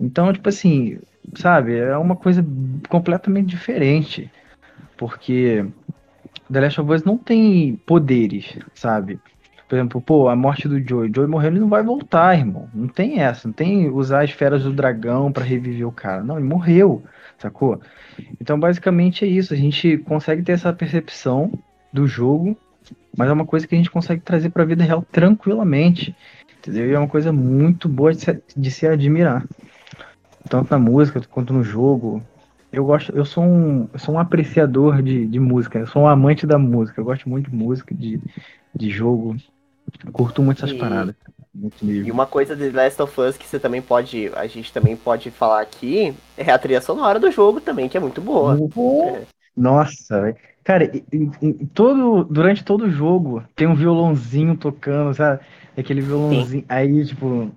Então, 0.00 0.32
tipo 0.32 0.48
assim, 0.48 0.98
sabe? 1.36 1.76
É 1.76 1.96
uma 1.96 2.16
coisa 2.16 2.44
completamente 2.88 3.48
diferente. 3.48 4.30
Porque 4.96 5.64
The 6.50 6.60
Last 6.60 6.80
of 6.80 6.92
Us 6.92 7.04
não 7.04 7.18
tem 7.18 7.76
poderes, 7.86 8.58
sabe? 8.74 9.18
Por 9.68 9.74
exemplo, 9.74 10.00
pô, 10.00 10.28
a 10.28 10.36
morte 10.36 10.68
do 10.68 10.78
Joey. 10.80 11.10
Joey 11.14 11.28
morreu, 11.28 11.50
ele 11.50 11.60
não 11.60 11.68
vai 11.68 11.82
voltar, 11.82 12.38
irmão. 12.38 12.68
Não 12.72 12.86
tem 12.86 13.20
essa. 13.20 13.48
Não 13.48 13.52
tem 13.52 13.88
usar 13.88 14.22
as 14.22 14.30
esferas 14.30 14.62
do 14.62 14.72
dragão 14.72 15.32
pra 15.32 15.42
reviver 15.42 15.86
o 15.86 15.92
cara. 15.92 16.22
Não, 16.22 16.38
ele 16.38 16.46
morreu, 16.46 17.02
sacou? 17.38 17.80
Então, 18.40 18.58
basicamente 18.58 19.24
é 19.24 19.28
isso. 19.28 19.52
A 19.52 19.56
gente 19.56 19.98
consegue 19.98 20.42
ter 20.42 20.52
essa 20.52 20.72
percepção 20.72 21.52
do 21.92 22.06
jogo, 22.06 22.56
mas 23.16 23.28
é 23.28 23.32
uma 23.32 23.46
coisa 23.46 23.66
que 23.66 23.74
a 23.74 23.78
gente 23.78 23.90
consegue 23.90 24.20
trazer 24.20 24.50
pra 24.50 24.64
vida 24.64 24.84
real 24.84 25.04
tranquilamente. 25.10 26.14
Entendeu? 26.58 26.88
E 26.88 26.94
é 26.94 26.98
uma 26.98 27.08
coisa 27.08 27.32
muito 27.32 27.88
boa 27.88 28.12
de 28.12 28.20
se, 28.20 28.42
de 28.56 28.70
se 28.70 28.86
admirar. 28.86 29.44
Tanto 30.48 30.70
na 30.70 30.78
música 30.78 31.20
quanto 31.28 31.52
no 31.52 31.64
jogo. 31.64 32.22
Eu 32.72 32.84
gosto, 32.84 33.10
eu 33.16 33.24
sou 33.24 33.42
um, 33.42 33.88
eu 33.92 33.98
sou 33.98 34.14
um 34.14 34.18
apreciador 34.18 35.02
de, 35.02 35.26
de 35.26 35.40
música, 35.40 35.78
eu 35.78 35.86
sou 35.86 36.02
um 36.02 36.08
amante 36.08 36.46
da 36.46 36.58
música, 36.58 37.00
eu 37.00 37.04
gosto 37.04 37.28
muito 37.28 37.50
de 37.50 37.56
música, 37.56 37.94
de, 37.94 38.20
de 38.74 38.90
jogo. 38.90 39.36
Eu 40.04 40.12
curto 40.12 40.42
muito 40.42 40.58
essas 40.64 40.72
E- 40.74 40.80
paradas. 40.80 41.14
Muito 41.54 41.84
E 41.86 42.10
uma 42.12 42.26
coisa 42.26 42.54
de 42.54 42.70
The 42.70 42.76
Last 42.84 43.02
of 43.02 43.20
Us 43.20 43.36
que 43.36 43.46
você 43.46 43.58
também 43.58 43.80
pode, 43.80 44.30
a 44.34 44.46
gente 44.46 44.72
também 44.72 44.96
pode 44.96 45.30
falar 45.30 45.62
aqui, 45.62 46.14
é 46.36 46.50
a 46.50 46.58
trilha 46.58 46.80
sonora 46.80 47.18
do 47.18 47.30
jogo 47.30 47.60
também, 47.60 47.88
que 47.88 47.96
é 47.96 48.00
muito 48.00 48.20
boa. 48.20 48.54
Uhum. 48.56 49.24
Nossa, 49.56 50.20
velho. 50.20 50.36
Cara, 50.62 50.84
e- 50.84 51.04
e- 51.12 51.62
e 51.62 51.66
todo, 51.68 52.24
durante 52.24 52.64
todo 52.64 52.84
o 52.84 52.90
jogo 52.90 53.42
tem 53.54 53.66
um 53.66 53.74
violãozinho 53.74 54.56
tocando, 54.56 55.14
sabe? 55.14 55.40
Aquele 55.76 56.00
violãozinho. 56.02 56.64
Aí, 56.68 57.04
tipo. 57.06 57.50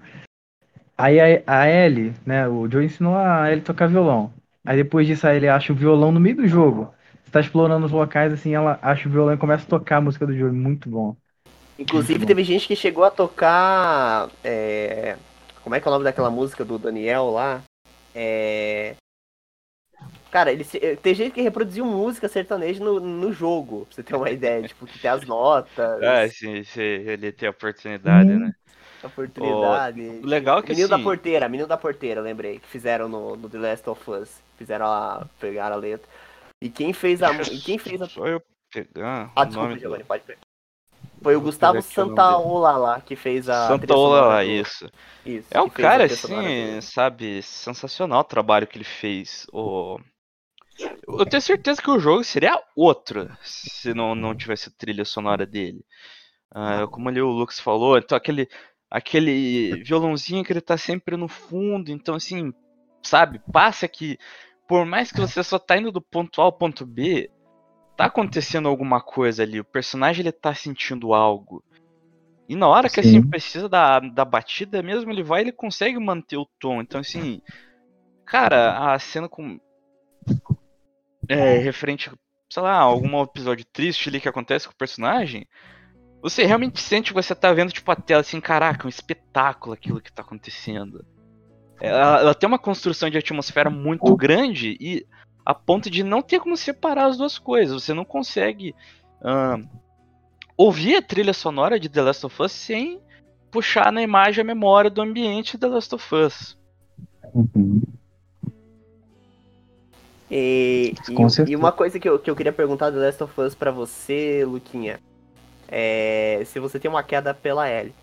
Aí 0.98 1.20
a, 1.20 1.44
a 1.48 1.68
Ellie, 1.70 2.14
né? 2.26 2.48
O 2.48 2.70
Joe 2.70 2.86
ensinou 2.86 3.16
a 3.16 3.48
Ellie 3.50 3.62
a 3.62 3.66
tocar 3.66 3.88
violão. 3.88 4.34
Aí 4.66 4.78
depois 4.78 5.08
disso 5.08 5.26
a 5.28 5.34
Ellie 5.36 5.50
acha 5.50 5.72
o 5.74 5.76
violão 5.76 6.12
no 6.12 6.20
meio 6.20 6.36
do 6.36 6.48
jogo. 6.48 6.94
Você 7.24 7.32
tá 7.32 7.40
explorando 7.40 7.86
os 7.86 7.92
locais 7.92 8.34
assim, 8.34 8.54
ela 8.54 8.78
acha 8.82 9.08
o 9.08 9.12
violão 9.12 9.34
e 9.34 9.38
começa 9.38 9.64
a 9.66 9.70
tocar 9.70 9.98
a 9.98 10.02
música 10.02 10.26
do 10.26 10.36
jogo. 10.36 10.54
Muito 10.56 10.90
bom. 10.90 11.16
Inclusive 11.80 12.26
teve 12.26 12.44
gente 12.44 12.68
que 12.68 12.76
chegou 12.76 13.04
a 13.04 13.10
tocar. 13.12 14.30
é, 14.44 15.16
Como 15.64 15.76
é 15.76 15.80
que 15.80 15.88
é 15.88 15.90
o 15.90 15.94
nome 15.94 16.04
daquela 16.04 16.30
música 16.30 16.66
do 16.66 16.78
Daniel 16.78 17.32
lá? 17.32 17.62
É. 18.14 18.96
Cara, 20.32 20.52
ele 20.52 20.64
se- 20.64 20.96
tem 20.98 21.16
gente 21.16 21.34
que 21.34 21.42
reproduziu 21.42 21.84
música 21.86 22.28
sertaneja 22.28 22.84
no, 22.84 23.00
no 23.00 23.34
jogo, 23.34 23.86
pra 23.86 23.96
você 23.96 24.04
ter 24.04 24.16
uma 24.16 24.30
ideia, 24.30 24.68
tipo, 24.68 24.86
que 24.86 25.00
tem 25.00 25.10
as 25.10 25.26
notas, 25.26 26.02
É, 26.04 26.28
sim, 26.30 26.64
sim, 26.64 26.82
ele 26.82 27.32
tem 27.32 27.48
a 27.48 27.52
oportunidade, 27.52 28.30
Hum. 28.32 28.40
né? 28.40 28.54
a 29.02 29.08
oportunidade. 29.08 30.02
O 30.22 30.26
legal 30.28 30.60
é 30.60 30.62
que 30.62 30.70
Menino 30.70 30.88
da 30.90 30.96
assim, 30.96 31.04
Porteira, 31.04 31.50
Menino 31.50 31.68
da 31.68 31.78
Porteira, 31.78 32.22
lembrei, 32.22 32.60
que 32.60 32.68
fizeram 32.68 33.08
no, 33.08 33.36
no 33.38 33.50
The 33.50 33.58
Last 33.58 33.90
of 33.90 34.12
Us. 34.12 34.42
Fizeram 34.58 34.86
a. 34.86 35.26
pegaram 35.40 35.76
a 35.78 35.80
letra. 35.80 36.08
E 36.62 36.70
quem 36.70 36.92
fez 36.94 37.24
a. 37.24 37.32
E 37.34 37.60
quem 37.62 37.78
fez 37.78 38.02
a. 38.02 38.08
só 38.08 38.28
eu 38.28 38.42
pegar 38.72 39.32
Ah, 39.36 39.46
desculpa, 39.46 39.70
nome 39.70 39.80
Giovanni, 39.80 40.04
do... 40.04 40.08
pode 40.08 40.24
pegar. 40.24 40.40
Foi 41.22 41.36
o 41.36 41.42
Gustavo 41.42 41.74
pegar 41.74 41.80
aqui 41.80 42.00
o 42.00 42.06
nome 42.06 42.14
Santaola 42.20 42.78
lá 42.78 43.02
que 43.02 43.16
fez 43.16 43.50
a. 43.50 43.78
trilha 43.78 43.78
Santaola 43.78 44.20
sonora 44.20 44.28
lá, 44.28 44.44
do- 44.44 44.52
isso. 44.52 44.90
Isso, 45.26 45.48
É 45.52 45.62
um 45.62 45.66
a 45.66 45.70
cara, 45.70 46.06
assim, 46.06 46.80
sabe, 46.82 47.42
sensacional 47.42 48.22
o 48.22 48.24
trabalho 48.24 48.68
que 48.68 48.78
ele 48.78 48.84
fez. 48.86 49.46
O... 49.52 50.00
Eu 51.08 51.26
tenho 51.26 51.42
certeza 51.42 51.82
que 51.82 51.90
o 51.90 52.00
jogo 52.00 52.24
seria 52.24 52.62
outro 52.76 53.30
se 53.44 53.94
não, 53.94 54.16
não 54.16 54.36
tivesse 54.36 54.72
trilha 54.72 55.04
sonora 55.04 55.46
dele. 55.46 55.84
Ah, 56.52 56.88
como 56.90 57.10
ali 57.10 57.22
o 57.22 57.30
Lux 57.30 57.60
falou, 57.60 57.98
então 57.98 58.18
aquele, 58.18 58.48
aquele 58.90 59.84
violãozinho 59.84 60.44
que 60.44 60.52
ele 60.54 60.62
tá 60.62 60.78
sempre 60.78 61.16
no 61.18 61.28
fundo, 61.28 61.92
então 61.92 62.16
assim, 62.16 62.54
sabe, 63.04 63.40
passa 63.52 63.88
que 63.88 64.18
por 64.68 64.86
mais 64.86 65.12
que 65.12 65.20
você 65.20 65.44
só 65.44 65.60
tá 65.60 65.78
indo 65.78 65.92
do 65.92 66.02
ponto 66.02 66.42
A 66.42 66.46
ao 66.46 66.54
ponto 66.54 66.86
B, 66.86 67.30
tá 68.00 68.06
acontecendo 68.06 68.70
alguma 68.70 69.02
coisa 69.02 69.44
ali, 69.44 69.60
o 69.60 69.66
personagem 69.66 70.22
ele 70.22 70.32
tá 70.32 70.56
sentindo 70.56 71.14
algo. 71.14 71.62
E 72.48 72.56
na 72.56 72.66
hora 72.66 72.90
que 72.90 73.02
assim 73.02 73.22
Sim. 73.22 73.30
precisa 73.30 73.68
da, 73.68 74.00
da 74.00 74.24
batida 74.24 74.82
mesmo, 74.82 75.12
ele 75.12 75.22
vai 75.22 75.42
e 75.42 75.44
ele 75.44 75.52
consegue 75.52 76.00
manter 76.00 76.38
o 76.38 76.48
tom. 76.58 76.80
Então 76.80 77.02
assim, 77.02 77.42
cara, 78.26 78.94
a 78.94 78.98
cena 79.00 79.28
com 79.28 79.60
é, 81.28 81.58
referente, 81.58 82.10
sei 82.50 82.64
lá, 82.64 82.78
algum 82.78 83.22
episódio 83.22 83.66
triste 83.66 84.08
ali 84.08 84.22
que 84.22 84.30
acontece 84.30 84.66
com 84.66 84.74
o 84.74 84.78
personagem, 84.78 85.46
você 86.22 86.46
realmente 86.46 86.80
sente 86.80 87.10
que 87.10 87.22
você 87.22 87.36
tá 87.36 87.52
vendo 87.52 87.74
tipo 87.74 87.92
a 87.92 87.98
tela 87.98 88.22
assim, 88.22 88.40
caraca, 88.40 88.88
um 88.88 88.90
espetáculo 88.90 89.74
aquilo 89.74 90.00
que 90.00 90.14
tá 90.14 90.22
acontecendo. 90.22 91.06
Ela, 91.82 92.22
ela 92.22 92.34
tem 92.34 92.48
uma 92.48 92.60
construção 92.60 93.10
de 93.10 93.18
atmosfera 93.18 93.70
muito 93.70 94.16
grande 94.16 94.78
e 94.80 95.06
a 95.50 95.54
ponto 95.56 95.90
de 95.90 96.04
não 96.04 96.22
ter 96.22 96.40
como 96.40 96.56
separar 96.56 97.08
as 97.08 97.18
duas 97.18 97.40
coisas. 97.40 97.82
Você 97.84 97.92
não 97.92 98.06
consegue 98.06 98.76
ahn, 99.20 99.64
ouvir 100.56 100.96
a 100.98 101.02
trilha 101.02 101.34
sonora 101.34 101.80
de 101.80 101.90
The 101.90 102.04
Last 102.04 102.24
of 102.24 102.40
Us 102.40 102.52
sem 102.52 103.00
puxar 103.50 103.92
na 103.92 104.04
imagem 104.04 104.44
a 104.44 104.46
memória 104.46 104.92
do 104.92 105.02
ambiente 105.02 105.54
de 105.54 105.58
The 105.62 105.68
Last 105.68 105.96
of 105.96 106.14
Us. 106.16 106.56
Uhum. 107.34 107.82
E, 110.30 110.94
e- 111.10 111.52
e 111.52 111.56
uma 111.56 111.72
coisa 111.72 112.00
que 112.00 112.08
eu, 112.08 112.20
que 112.20 112.30
eu 112.30 112.36
queria 112.36 112.54
perguntar 112.54 112.92
do 112.92 113.00
Last 113.00 113.24
of 113.24 113.42
Us 113.42 113.56
pra 113.56 113.72
você, 113.72 114.46
Luquinha, 114.46 115.00
é 115.68 116.44
se 116.46 116.60
você 116.60 116.80
tem 116.80 116.92
uma 116.92 117.02
queda 117.02 117.34
pela 117.34 117.68
Ellie. 117.68 117.96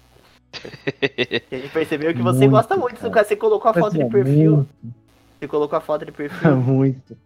A 1.52 1.54
gente 1.56 1.68
percebeu 1.72 2.12
que 2.12 2.22
você 2.22 2.40
Muito, 2.40 2.50
gosta 2.50 2.76
muito, 2.76 2.96
cara. 3.08 3.24
você 3.24 3.36
colocou 3.36 3.70
a 3.70 3.74
foto 3.74 3.92
de 3.96 4.04
perfil. 4.06 4.56
muito. 4.56 4.96
Você 5.38 5.46
colocou 5.46 5.76
a 5.76 5.80
foto 5.80 6.04
de 6.06 6.10
perfil. 6.12 6.56
Muito. 6.56 7.16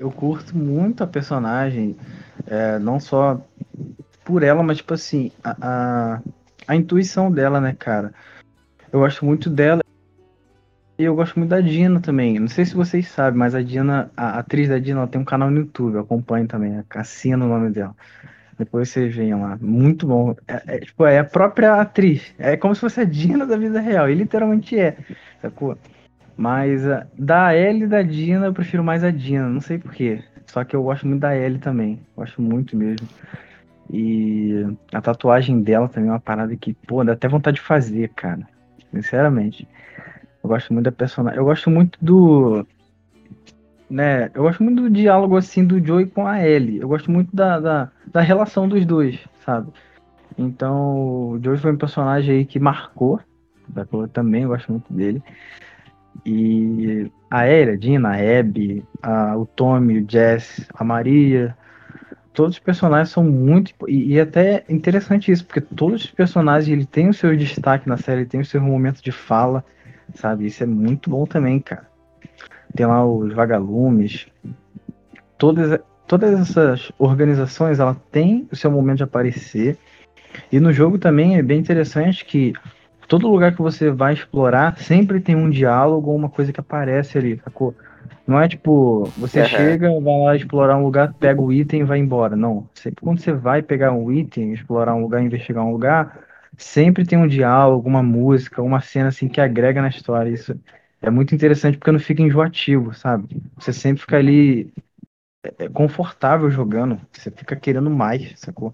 Eu 0.00 0.10
curto 0.10 0.56
muito 0.56 1.04
a 1.04 1.06
personagem, 1.06 1.94
é, 2.46 2.78
não 2.78 2.98
só 2.98 3.38
por 4.24 4.42
ela, 4.42 4.62
mas 4.62 4.78
tipo 4.78 4.94
assim, 4.94 5.30
a, 5.44 5.56
a, 5.60 6.22
a 6.66 6.74
intuição 6.74 7.30
dela, 7.30 7.60
né, 7.60 7.76
cara? 7.78 8.10
Eu 8.90 9.00
gosto 9.00 9.26
muito 9.26 9.50
dela 9.50 9.82
e 10.98 11.04
eu 11.04 11.14
gosto 11.14 11.38
muito 11.38 11.50
da 11.50 11.60
Dina 11.60 12.00
também. 12.00 12.38
Não 12.38 12.48
sei 12.48 12.64
se 12.64 12.74
vocês 12.74 13.08
sabem, 13.08 13.38
mas 13.38 13.54
a 13.54 13.60
Dina, 13.60 14.10
a 14.16 14.38
atriz 14.38 14.70
da 14.70 14.78
Dina, 14.78 15.00
ela 15.00 15.06
tem 15.06 15.20
um 15.20 15.24
canal 15.24 15.50
no 15.50 15.58
YouTube, 15.58 15.96
eu 15.96 16.00
acompanho 16.00 16.48
também, 16.48 16.78
a 16.78 16.82
Cassina 16.84 17.44
é 17.44 17.46
o 17.46 17.50
nome 17.50 17.68
dela. 17.68 17.94
Depois 18.58 18.88
vocês 18.88 19.14
venham 19.14 19.42
lá. 19.42 19.58
Muito 19.60 20.06
bom. 20.06 20.34
É, 20.48 20.76
é, 20.76 20.78
tipo, 20.78 21.04
é 21.04 21.18
a 21.18 21.24
própria 21.24 21.74
atriz. 21.74 22.34
É 22.38 22.56
como 22.56 22.74
se 22.74 22.80
fosse 22.80 23.02
a 23.02 23.04
Dina 23.04 23.46
da 23.46 23.56
vida 23.56 23.80
real. 23.80 24.08
E 24.08 24.14
literalmente 24.14 24.78
é. 24.78 24.96
Sacou? 25.42 25.76
Mas 26.40 26.86
uh, 26.86 27.06
da 27.18 27.54
Ellie 27.54 27.82
e 27.82 27.86
da 27.86 28.00
Dina, 28.00 28.46
eu 28.46 28.54
prefiro 28.54 28.82
mais 28.82 29.04
a 29.04 29.10
Dina. 29.10 29.46
Não 29.46 29.60
sei 29.60 29.78
porquê. 29.78 30.24
Só 30.46 30.64
que 30.64 30.74
eu 30.74 30.82
gosto 30.82 31.06
muito 31.06 31.20
da 31.20 31.36
Ellie 31.36 31.58
também. 31.58 32.00
Gosto 32.16 32.40
muito 32.40 32.74
mesmo. 32.74 33.06
E 33.92 34.66
a 34.90 35.02
tatuagem 35.02 35.60
dela 35.60 35.86
também 35.86 36.08
é 36.08 36.12
uma 36.14 36.18
parada 36.18 36.56
que, 36.56 36.72
pô, 36.72 37.04
dá 37.04 37.12
até 37.12 37.28
vontade 37.28 37.56
de 37.56 37.60
fazer, 37.60 38.08
cara. 38.16 38.48
Sinceramente. 38.90 39.68
Eu 40.42 40.48
gosto 40.48 40.72
muito 40.72 40.86
da 40.86 40.92
personagem. 40.92 41.38
Eu 41.38 41.44
gosto 41.44 41.68
muito 41.68 41.98
do. 42.00 42.66
Né, 43.90 44.30
eu 44.32 44.44
gosto 44.44 44.62
muito 44.62 44.84
do 44.84 44.88
diálogo 44.88 45.36
assim 45.36 45.62
do 45.62 45.84
Joey 45.84 46.06
com 46.06 46.26
a 46.26 46.42
Ellie. 46.42 46.78
Eu 46.78 46.88
gosto 46.88 47.10
muito 47.10 47.36
da, 47.36 47.60
da, 47.60 47.90
da 48.06 48.22
relação 48.22 48.66
dos 48.66 48.86
dois, 48.86 49.18
sabe? 49.44 49.70
Então, 50.38 51.32
o 51.32 51.40
Joey 51.42 51.58
foi 51.58 51.72
um 51.72 51.76
personagem 51.76 52.38
aí 52.38 52.44
que 52.46 52.58
marcou. 52.58 53.20
Eu 53.92 54.08
também 54.08 54.46
gosto 54.46 54.72
muito 54.72 54.90
dele. 54.90 55.22
E 56.24 57.10
a 57.30 57.48
Ellie, 57.48 57.74
a 57.74 57.76
Dina, 57.76 58.08
a 58.10 58.40
Abby, 58.40 58.84
a, 59.02 59.36
o 59.36 59.46
Tommy, 59.46 60.00
o 60.00 60.06
Jess, 60.08 60.66
a 60.74 60.84
Maria, 60.84 61.56
todos 62.32 62.56
os 62.56 62.58
personagens 62.58 63.10
são 63.10 63.24
muito. 63.24 63.72
E, 63.88 64.14
e 64.14 64.20
até 64.20 64.64
interessante 64.68 65.30
isso, 65.30 65.44
porque 65.44 65.60
todos 65.60 66.04
os 66.04 66.10
personagens 66.10 66.68
ele 66.68 66.86
tem 66.86 67.08
o 67.08 67.14
seu 67.14 67.36
destaque 67.36 67.88
na 67.88 67.96
série, 67.96 68.24
tem 68.24 68.40
o 68.40 68.44
seu 68.44 68.60
momento 68.60 69.02
de 69.02 69.12
fala, 69.12 69.64
sabe? 70.14 70.46
Isso 70.46 70.62
é 70.62 70.66
muito 70.66 71.10
bom 71.10 71.26
também, 71.26 71.60
cara. 71.60 71.88
Tem 72.74 72.86
lá 72.86 73.04
os 73.04 73.32
vagalumes. 73.32 74.26
Todas, 75.38 75.80
todas 76.06 76.38
essas 76.38 76.92
organizações, 76.98 77.80
ela 77.80 77.96
tem 78.10 78.48
o 78.50 78.56
seu 78.56 78.70
momento 78.70 78.98
de 78.98 79.04
aparecer. 79.04 79.76
E 80.52 80.60
no 80.60 80.72
jogo 80.72 80.98
também 80.98 81.36
é 81.36 81.42
bem 81.42 81.58
interessante 81.58 82.24
que 82.24 82.52
todo 83.10 83.28
lugar 83.28 83.52
que 83.52 83.60
você 83.60 83.90
vai 83.90 84.14
explorar 84.14 84.78
sempre 84.78 85.20
tem 85.20 85.34
um 85.34 85.50
diálogo 85.50 86.10
ou 86.12 86.16
uma 86.16 86.30
coisa 86.30 86.52
que 86.52 86.60
aparece 86.60 87.18
ali, 87.18 87.40
sacou? 87.44 87.74
Não 88.24 88.40
é 88.40 88.46
tipo, 88.46 89.02
você 89.18 89.40
uhum. 89.40 89.46
chega, 89.48 90.00
vai 90.00 90.18
lá 90.22 90.36
explorar 90.36 90.76
um 90.76 90.84
lugar, 90.84 91.12
pega 91.14 91.42
o 91.42 91.52
item 91.52 91.80
e 91.80 91.84
vai 91.84 91.98
embora. 91.98 92.36
Não. 92.36 92.68
Sempre 92.72 93.02
quando 93.02 93.18
você 93.18 93.32
vai 93.32 93.62
pegar 93.62 93.90
um 93.90 94.12
item, 94.12 94.52
explorar 94.52 94.94
um 94.94 95.02
lugar, 95.02 95.20
investigar 95.20 95.64
um 95.64 95.72
lugar, 95.72 96.24
sempre 96.56 97.04
tem 97.04 97.18
um 97.18 97.26
diálogo, 97.26 97.88
uma 97.88 98.02
música, 98.02 98.62
uma 98.62 98.80
cena 98.80 99.08
assim 99.08 99.26
que 99.26 99.40
agrega 99.40 99.82
na 99.82 99.88
história. 99.88 100.30
Isso 100.30 100.56
é 101.02 101.10
muito 101.10 101.34
interessante 101.34 101.78
porque 101.78 101.90
não 101.90 101.98
fica 101.98 102.22
enjoativo, 102.22 102.94
sabe? 102.94 103.26
Você 103.58 103.72
sempre 103.72 104.02
fica 104.02 104.18
ali 104.18 104.72
é, 105.44 105.64
é 105.64 105.68
confortável 105.68 106.48
jogando, 106.48 107.00
você 107.10 107.28
fica 107.28 107.56
querendo 107.56 107.90
mais, 107.90 108.38
sacou? 108.38 108.72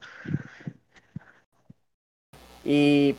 E 2.62 3.14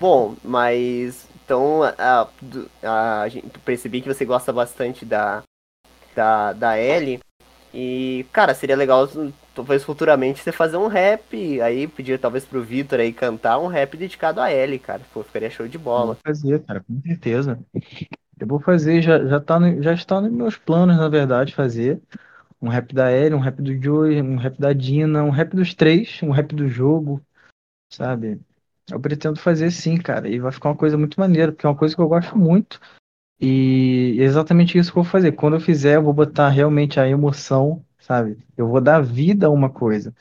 bom, 0.00 0.36
mas 0.42 1.26
então 1.44 1.82
a, 1.82 1.94
a, 1.98 2.22
a, 3.24 3.26
percebi 3.64 4.00
que 4.00 4.12
você 4.12 4.24
gosta 4.24 4.52
bastante 4.52 5.04
da 5.04 5.42
da, 6.16 6.52
da 6.52 6.78
Ellie. 6.78 7.20
E, 7.74 8.24
cara, 8.32 8.54
seria 8.54 8.74
legal 8.74 9.06
talvez 9.54 9.84
futuramente 9.84 10.40
você 10.40 10.50
fazer 10.50 10.78
um 10.78 10.86
rap, 10.86 11.60
aí 11.60 11.86
pedir 11.86 12.18
talvez 12.18 12.44
pro 12.44 12.62
Vitor 12.62 12.98
aí 12.98 13.12
cantar 13.12 13.58
um 13.58 13.66
rap 13.66 13.96
dedicado 13.98 14.40
a 14.40 14.50
Ellie, 14.50 14.78
cara. 14.78 15.02
Pô, 15.12 15.22
ficaria 15.22 15.50
show 15.50 15.68
de 15.68 15.76
bola. 15.76 16.14
Vou 16.14 16.16
fazer, 16.26 16.62
cara, 16.64 16.80
com 16.80 17.00
certeza. 17.02 17.58
Eu 18.40 18.46
vou 18.46 18.60
fazer, 18.60 19.02
já, 19.02 19.22
já, 19.26 19.40
tá 19.40 19.60
no, 19.60 19.82
já 19.82 19.92
está 19.92 20.20
nos 20.20 20.32
meus 20.32 20.56
planos, 20.56 20.96
na 20.96 21.08
verdade, 21.08 21.54
fazer 21.54 22.00
um 22.60 22.68
rap 22.68 22.94
da 22.94 23.12
Ellie, 23.12 23.34
um 23.34 23.40
rap 23.40 23.60
do 23.60 23.82
Joey, 23.82 24.22
um 24.22 24.36
rap 24.36 24.58
da 24.58 24.72
Dina, 24.72 25.22
um 25.22 25.30
rap 25.30 25.54
dos 25.54 25.74
três, 25.74 26.22
um 26.22 26.30
rap 26.30 26.54
do 26.54 26.68
jogo, 26.68 27.22
sabe? 27.92 28.40
Eu 28.90 29.00
pretendo 29.00 29.38
fazer 29.38 29.70
sim, 29.70 29.96
cara, 29.96 30.28
e 30.28 30.38
vai 30.38 30.52
ficar 30.52 30.68
uma 30.70 30.76
coisa 30.76 30.96
muito 30.96 31.18
maneira, 31.18 31.52
porque 31.52 31.66
é 31.66 31.68
uma 31.68 31.76
coisa 31.76 31.94
que 31.94 32.00
eu 32.00 32.08
gosto 32.08 32.38
muito. 32.38 32.80
E 33.40 34.16
é 34.18 34.22
exatamente 34.24 34.78
isso 34.78 34.92
que 34.92 34.98
eu 34.98 35.02
vou 35.02 35.10
fazer. 35.10 35.32
Quando 35.32 35.54
eu 35.54 35.60
fizer, 35.60 35.96
eu 35.96 36.02
vou 36.02 36.12
botar 36.12 36.48
realmente 36.48 36.98
a 36.98 37.08
emoção, 37.08 37.84
sabe? 37.98 38.38
Eu 38.56 38.68
vou 38.68 38.80
dar 38.80 39.00
vida 39.02 39.46
a 39.46 39.50
uma 39.50 39.68
coisa. 39.68 40.14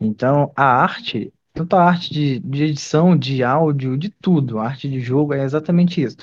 Então, 0.00 0.52
a 0.56 0.64
arte, 0.64 1.32
tanto 1.52 1.76
a 1.76 1.84
arte 1.84 2.12
de, 2.12 2.38
de 2.40 2.64
edição, 2.64 3.16
de 3.16 3.42
áudio, 3.44 3.96
de 3.96 4.10
tudo, 4.10 4.58
a 4.58 4.66
arte 4.66 4.88
de 4.88 5.00
jogo 5.00 5.34
é 5.34 5.44
exatamente 5.44 6.02
isso. 6.02 6.16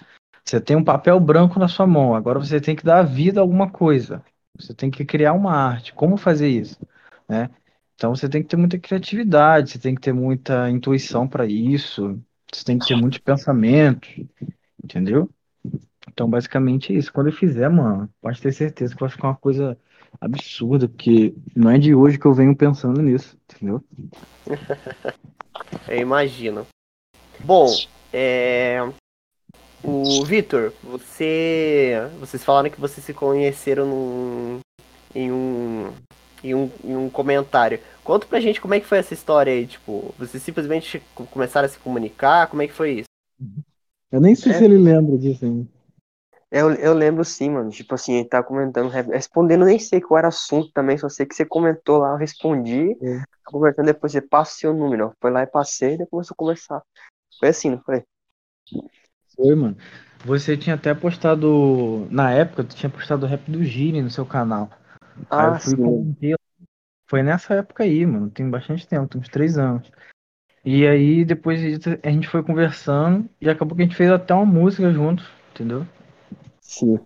Você 0.43 0.59
tem 0.59 0.75
um 0.75 0.83
papel 0.83 1.19
branco 1.19 1.59
na 1.59 1.67
sua 1.67 1.87
mão, 1.87 2.15
agora 2.15 2.39
você 2.39 2.59
tem 2.59 2.75
que 2.75 2.83
dar 2.83 3.03
vida 3.03 3.39
a 3.39 3.43
alguma 3.43 3.69
coisa. 3.69 4.23
Você 4.59 4.73
tem 4.73 4.91
que 4.91 5.05
criar 5.05 5.33
uma 5.33 5.53
arte. 5.53 5.93
Como 5.93 6.17
fazer 6.17 6.49
isso? 6.49 6.77
Né? 7.27 7.49
Então 7.95 8.15
você 8.15 8.27
tem 8.27 8.41
que 8.41 8.49
ter 8.49 8.57
muita 8.57 8.77
criatividade, 8.77 9.71
você 9.71 9.79
tem 9.79 9.95
que 9.95 10.01
ter 10.01 10.13
muita 10.13 10.69
intuição 10.69 11.27
para 11.27 11.45
isso, 11.45 12.19
você 12.51 12.63
tem 12.63 12.77
que 12.77 12.87
ter 12.87 12.95
muitos 12.95 13.19
pensamentos, 13.19 14.09
entendeu? 14.83 15.29
Então, 16.13 16.29
basicamente 16.29 16.93
é 16.93 16.97
isso. 16.97 17.11
Quando 17.11 17.27
eu 17.27 17.33
fizer, 17.33 17.69
mano, 17.69 18.09
pode 18.21 18.39
ter 18.41 18.51
certeza 18.51 18.93
que 18.93 18.99
vai 18.99 19.09
ficar 19.09 19.29
uma 19.29 19.35
coisa 19.35 19.77
absurda, 20.21 20.87
porque 20.87 21.33
não 21.55 21.71
é 21.71 21.79
de 21.79 21.95
hoje 21.95 22.19
que 22.19 22.25
eu 22.25 22.33
venho 22.33 22.55
pensando 22.55 23.01
nisso, 23.01 23.37
entendeu? 23.49 23.83
eu 25.87 25.97
imagino. 25.97 26.67
Bom, 27.43 27.67
é... 28.11 28.77
O 29.83 30.23
Vitor, 30.23 30.71
você. 30.81 32.09
Vocês 32.17 32.41
falaram 32.41 32.69
que 32.69 32.79
vocês 32.79 33.05
se 33.05 33.13
conheceram 33.13 33.85
num... 33.85 34.59
em, 35.13 35.29
um... 35.29 35.91
em 36.43 36.53
um. 36.53 36.69
em 36.83 36.95
um 36.95 37.09
comentário. 37.09 37.79
Conta 38.03 38.27
pra 38.27 38.39
gente 38.39 38.59
como 38.59 38.73
é 38.73 38.79
que 38.79 38.85
foi 38.85 38.97
essa 38.97 39.13
história 39.13 39.53
aí, 39.53 39.65
tipo, 39.65 40.13
vocês 40.17 40.43
simplesmente 40.43 41.01
começaram 41.31 41.65
a 41.65 41.69
se 41.69 41.79
comunicar, 41.79 42.47
como 42.47 42.61
é 42.61 42.67
que 42.67 42.73
foi 42.73 42.99
isso? 42.99 43.09
Eu 44.11 44.21
nem 44.21 44.35
sei 44.35 44.51
é... 44.51 44.57
se 44.57 44.63
ele 44.63 44.77
lembra 44.77 45.17
disso 45.17 45.45
ainda. 45.45 45.67
Eu, 46.53 46.71
eu 46.73 46.93
lembro 46.93 47.25
sim, 47.25 47.49
mano. 47.49 47.71
Tipo 47.71 47.95
assim, 47.95 48.13
ele 48.13 48.29
tá 48.29 48.43
comentando, 48.43 48.87
respondendo, 48.87 49.65
nem 49.65 49.79
sei 49.79 49.99
qual 49.99 50.19
era 50.19 50.27
o 50.27 50.29
assunto 50.29 50.71
também, 50.71 50.99
só 50.99 51.09
sei 51.09 51.25
que 51.25 51.33
você 51.33 51.43
comentou 51.43 51.97
lá, 51.97 52.11
eu 52.11 52.17
respondi. 52.17 52.91
É. 53.01 53.19
Tá 53.21 53.25
conversando, 53.45 53.87
depois 53.87 54.11
você 54.11 54.21
passa 54.21 54.59
seu 54.59 54.71
número. 54.71 55.07
Ó. 55.07 55.11
Foi 55.19 55.31
lá 55.31 55.41
e 55.41 55.47
passei, 55.47 55.97
depois 55.97 56.09
começou 56.29 56.35
a 56.35 56.37
conversar. 56.37 56.83
Foi 57.39 57.49
assim, 57.49 57.71
não 57.71 57.81
foi? 57.81 58.03
Foi, 59.35 59.55
mano. 59.55 59.75
Você 60.23 60.55
tinha 60.55 60.75
até 60.75 60.93
postado. 60.93 62.07
Na 62.11 62.31
época, 62.31 62.63
tu 62.63 62.75
tinha 62.75 62.89
postado 62.89 63.25
o 63.25 63.29
rap 63.29 63.49
do 63.49 63.63
Gini 63.63 64.03
no 64.03 64.11
seu 64.11 64.25
canal. 64.25 64.69
Ah, 65.29 65.43
aí 65.43 65.47
eu 65.49 65.59
fui 65.59 65.75
sim. 65.75 66.35
Foi 67.07 67.21
nessa 67.21 67.55
época 67.55 67.83
aí, 67.83 68.05
mano. 68.05 68.29
Tem 68.29 68.49
bastante 68.49 68.87
tempo, 68.87 69.07
tem 69.07 69.21
uns 69.21 69.29
três 69.29 69.57
anos. 69.57 69.91
E 70.65 70.87
aí, 70.87 71.25
depois 71.25 71.61
a 72.03 72.09
gente 72.09 72.27
foi 72.29 72.41
conversando 72.41 73.29
e 73.39 73.49
acabou 73.49 73.75
que 73.75 73.83
a 73.83 73.85
gente 73.85 73.97
fez 73.97 74.09
até 74.09 74.33
uma 74.33 74.45
música 74.45 74.91
junto, 74.91 75.23
entendeu? 75.51 75.85
Sim. 76.61 76.97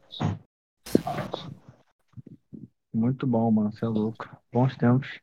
Muito 2.93 3.25
bom, 3.25 3.49
mano. 3.51 3.71
Você 3.71 3.83
é 3.83 3.87
louco. 3.87 4.29
Bons 4.51 4.77
tempos. 4.77 5.19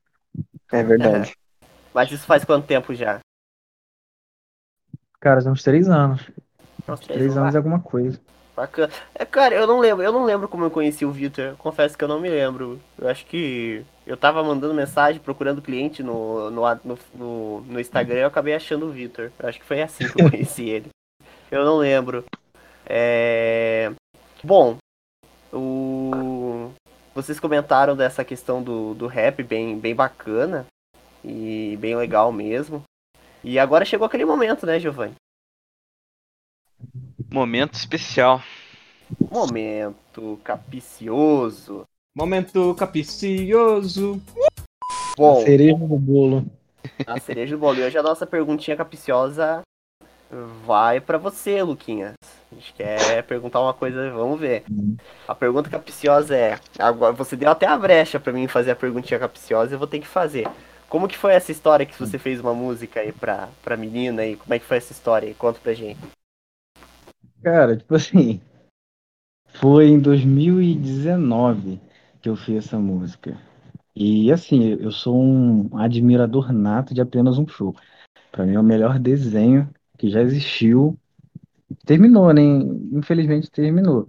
É 0.72 0.82
verdade. 0.82 1.30
É. 1.30 1.34
Mas 1.94 2.10
isso 2.10 2.26
faz 2.26 2.44
quanto 2.44 2.66
tempo 2.66 2.94
já? 2.94 3.20
Cara, 5.20 5.40
uns 5.48 5.62
três 5.62 5.88
anos. 5.88 6.30
Uns 6.88 7.00
três, 7.00 7.18
três 7.18 7.36
anos 7.36 7.54
é 7.54 7.58
alguma 7.58 7.80
coisa. 7.80 8.20
Bacana. 8.56 8.92
É, 9.14 9.24
cara, 9.24 9.54
eu 9.54 9.66
não 9.66 9.80
lembro, 9.80 10.04
eu 10.04 10.12
não 10.12 10.24
lembro 10.24 10.46
como 10.46 10.64
eu 10.64 10.70
conheci 10.70 11.04
o 11.04 11.10
Victor. 11.10 11.56
Confesso 11.58 11.98
que 11.98 12.04
eu 12.04 12.08
não 12.08 12.20
me 12.20 12.28
lembro. 12.28 12.80
Eu 12.96 13.08
acho 13.08 13.26
que 13.26 13.84
eu 14.06 14.16
tava 14.16 14.44
mandando 14.44 14.72
mensagem, 14.72 15.20
procurando 15.20 15.62
cliente 15.62 16.02
no, 16.02 16.50
no, 16.50 16.62
no, 17.14 17.60
no 17.62 17.80
Instagram 17.80 18.18
e 18.18 18.22
eu 18.22 18.28
acabei 18.28 18.54
achando 18.54 18.86
o 18.86 18.92
Victor. 18.92 19.32
Acho 19.40 19.58
que 19.58 19.66
foi 19.66 19.82
assim 19.82 20.06
que 20.08 20.22
eu 20.22 20.30
conheci 20.30 20.68
ele. 20.70 20.88
Eu 21.50 21.64
não 21.64 21.76
lembro. 21.76 22.24
É... 22.86 23.92
Bom, 24.42 24.76
o... 25.52 26.70
vocês 27.14 27.40
comentaram 27.40 27.96
dessa 27.96 28.24
questão 28.24 28.62
do, 28.62 28.94
do 28.94 29.06
rap 29.06 29.42
bem, 29.42 29.78
bem 29.78 29.94
bacana 29.94 30.66
e 31.24 31.76
bem 31.80 31.96
legal 31.96 32.30
mesmo. 32.30 32.84
E 33.42 33.58
agora 33.58 33.84
chegou 33.84 34.06
aquele 34.06 34.24
momento, 34.24 34.64
né, 34.64 34.78
Giovanni? 34.78 35.14
Momento 37.34 37.74
especial. 37.74 38.40
Momento 39.28 40.38
capicioso. 40.44 41.82
Momento 42.16 42.72
capicioso. 42.76 44.22
Bom, 45.18 45.40
a 45.40 45.44
cereja 45.44 45.76
do 45.76 45.98
bolo. 45.98 46.46
A 47.04 47.18
cereja 47.18 47.56
do 47.56 47.58
bolo. 47.58 47.80
E 47.80 47.82
hoje 47.82 47.98
a 47.98 48.04
nossa 48.04 48.24
perguntinha 48.24 48.76
capiciosa 48.76 49.62
vai 50.64 51.00
para 51.00 51.18
você, 51.18 51.60
Luquinhas. 51.60 52.14
A 52.52 52.54
gente 52.54 52.72
quer 52.72 53.24
perguntar 53.24 53.60
uma 53.60 53.74
coisa, 53.74 54.12
vamos 54.12 54.38
ver. 54.38 54.62
A 55.26 55.34
pergunta 55.34 55.68
capciosa 55.68 56.36
é: 56.36 56.60
agora 56.78 57.14
você 57.14 57.34
deu 57.34 57.50
até 57.50 57.66
a 57.66 57.76
brecha 57.76 58.20
para 58.20 58.32
mim 58.32 58.46
fazer 58.46 58.70
a 58.70 58.76
perguntinha 58.76 59.18
capciosa, 59.18 59.74
eu 59.74 59.78
vou 59.80 59.88
ter 59.88 59.98
que 59.98 60.06
fazer. 60.06 60.46
Como 60.88 61.08
que 61.08 61.18
foi 61.18 61.32
essa 61.32 61.50
história 61.50 61.84
que 61.84 61.98
você 61.98 62.16
fez 62.16 62.38
uma 62.38 62.54
música 62.54 63.00
aí 63.00 63.10
pra, 63.10 63.48
pra 63.60 63.76
menina 63.76 64.22
aí? 64.22 64.36
Como 64.36 64.54
é 64.54 64.58
que 64.60 64.64
foi 64.64 64.76
essa 64.76 64.92
história 64.92 65.26
aí? 65.26 65.34
Conta 65.34 65.58
pra 65.60 65.74
gente. 65.74 65.98
Cara, 67.44 67.76
tipo 67.76 67.94
assim, 67.94 68.40
foi 69.60 69.88
em 69.88 70.00
2019 70.00 71.78
que 72.22 72.28
eu 72.30 72.36
fiz 72.36 72.64
essa 72.64 72.78
música. 72.78 73.38
E 73.94 74.32
assim, 74.32 74.70
eu 74.80 74.90
sou 74.90 75.14
um 75.14 75.76
admirador 75.76 76.52
nato 76.54 76.94
de 76.94 77.02
apenas 77.02 77.36
um 77.36 77.46
show. 77.46 77.76
Para 78.32 78.46
mim 78.46 78.54
é 78.54 78.60
o 78.60 78.64
melhor 78.64 78.98
desenho 78.98 79.68
que 79.98 80.08
já 80.08 80.22
existiu. 80.22 80.98
Terminou, 81.84 82.32
né? 82.32 82.40
Infelizmente 82.92 83.50
terminou. 83.50 84.08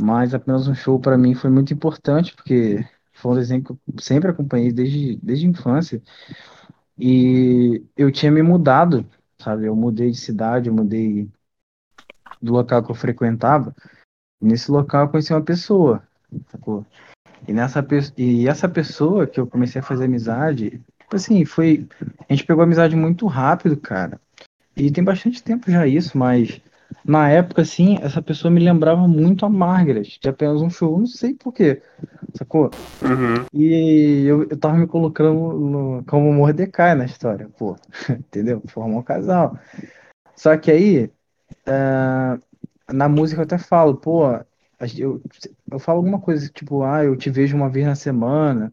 Mas 0.00 0.32
apenas 0.34 0.66
um 0.66 0.74
show 0.74 0.98
para 0.98 1.18
mim 1.18 1.34
foi 1.34 1.50
muito 1.50 1.74
importante, 1.74 2.34
porque 2.34 2.78
foi 3.12 3.32
um 3.32 3.34
desenho 3.34 3.62
que 3.62 3.72
eu 3.72 3.78
sempre 4.00 4.30
acompanhei 4.30 4.72
desde, 4.72 5.16
desde 5.16 5.46
a 5.46 5.50
infância. 5.50 6.02
E 6.98 7.84
eu 7.94 8.10
tinha 8.10 8.32
me 8.32 8.42
mudado, 8.42 9.06
sabe? 9.38 9.66
Eu 9.66 9.76
mudei 9.76 10.10
de 10.10 10.18
cidade, 10.18 10.68
eu 10.68 10.74
mudei 10.74 11.30
do 12.42 12.52
local 12.52 12.82
que 12.82 12.90
eu 12.90 12.94
frequentava. 12.94 13.74
Nesse 14.40 14.70
local 14.70 15.04
eu 15.04 15.08
conheci 15.10 15.32
uma 15.32 15.42
pessoa, 15.42 16.02
sacou? 16.50 16.84
E, 17.46 17.52
nessa, 17.52 17.86
e 18.16 18.48
essa 18.48 18.68
pessoa 18.68 19.26
que 19.26 19.40
eu 19.40 19.46
comecei 19.46 19.80
a 19.80 19.84
fazer 19.84 20.04
amizade, 20.06 20.82
tipo 21.00 21.16
assim, 21.16 21.44
foi. 21.44 21.86
A 22.28 22.32
gente 22.34 22.46
pegou 22.46 22.62
amizade 22.62 22.96
muito 22.96 23.26
rápido, 23.26 23.76
cara. 23.76 24.20
E 24.76 24.90
tem 24.90 25.04
bastante 25.04 25.42
tempo 25.42 25.70
já 25.70 25.86
isso, 25.86 26.16
mas 26.16 26.60
na 27.04 27.28
época, 27.28 27.62
assim, 27.62 27.98
essa 28.02 28.22
pessoa 28.22 28.50
me 28.50 28.60
lembrava 28.60 29.06
muito 29.08 29.44
a 29.44 29.50
Margaret, 29.50 30.18
de 30.20 30.28
apenas 30.28 30.62
um 30.62 30.70
show, 30.70 30.98
não 30.98 31.06
sei 31.06 31.34
por 31.34 31.52
quê, 31.52 31.82
sacou? 32.34 32.70
Uhum. 33.02 33.44
E 33.52 34.24
eu, 34.26 34.44
eu 34.44 34.56
tava 34.58 34.76
me 34.76 34.86
colocando 34.86 35.34
no- 35.58 36.04
como 36.06 36.32
Mordecai 36.32 36.94
na 36.94 37.04
história, 37.04 37.48
pô, 37.58 37.76
entendeu? 38.10 38.62
Formar 38.68 38.98
um 38.98 39.02
casal. 39.02 39.58
Só 40.36 40.56
que 40.56 40.70
aí, 40.70 41.10
é, 41.66 42.38
na 42.92 43.08
música 43.08 43.40
eu 43.40 43.44
até 43.44 43.58
falo, 43.58 43.96
pô, 43.96 44.26
eu, 44.98 45.22
eu 45.70 45.78
falo 45.78 45.98
alguma 45.98 46.20
coisa 46.20 46.48
tipo, 46.48 46.82
ah, 46.82 47.04
eu 47.04 47.16
te 47.16 47.30
vejo 47.30 47.56
uma 47.56 47.70
vez 47.70 47.86
na 47.86 47.94
semana. 47.94 48.72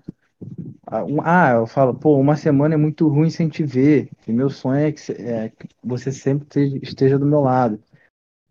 Ah, 0.87 1.03
ah, 1.23 1.51
eu 1.55 1.67
falo, 1.67 1.93
pô, 1.95 2.17
uma 2.17 2.35
semana 2.35 2.75
é 2.75 2.77
muito 2.77 3.07
ruim 3.07 3.29
sem 3.29 3.49
te 3.49 3.63
ver. 3.63 4.09
E 4.27 4.31
meu 4.33 4.49
sonho 4.49 4.79
é 4.79 4.91
que, 4.91 5.11
é 5.11 5.49
que 5.49 5.67
você 5.83 6.11
sempre 6.11 6.45
esteja 6.45 6.77
esteja 6.81 7.19
do 7.19 7.25
meu 7.25 7.41
lado. 7.41 7.79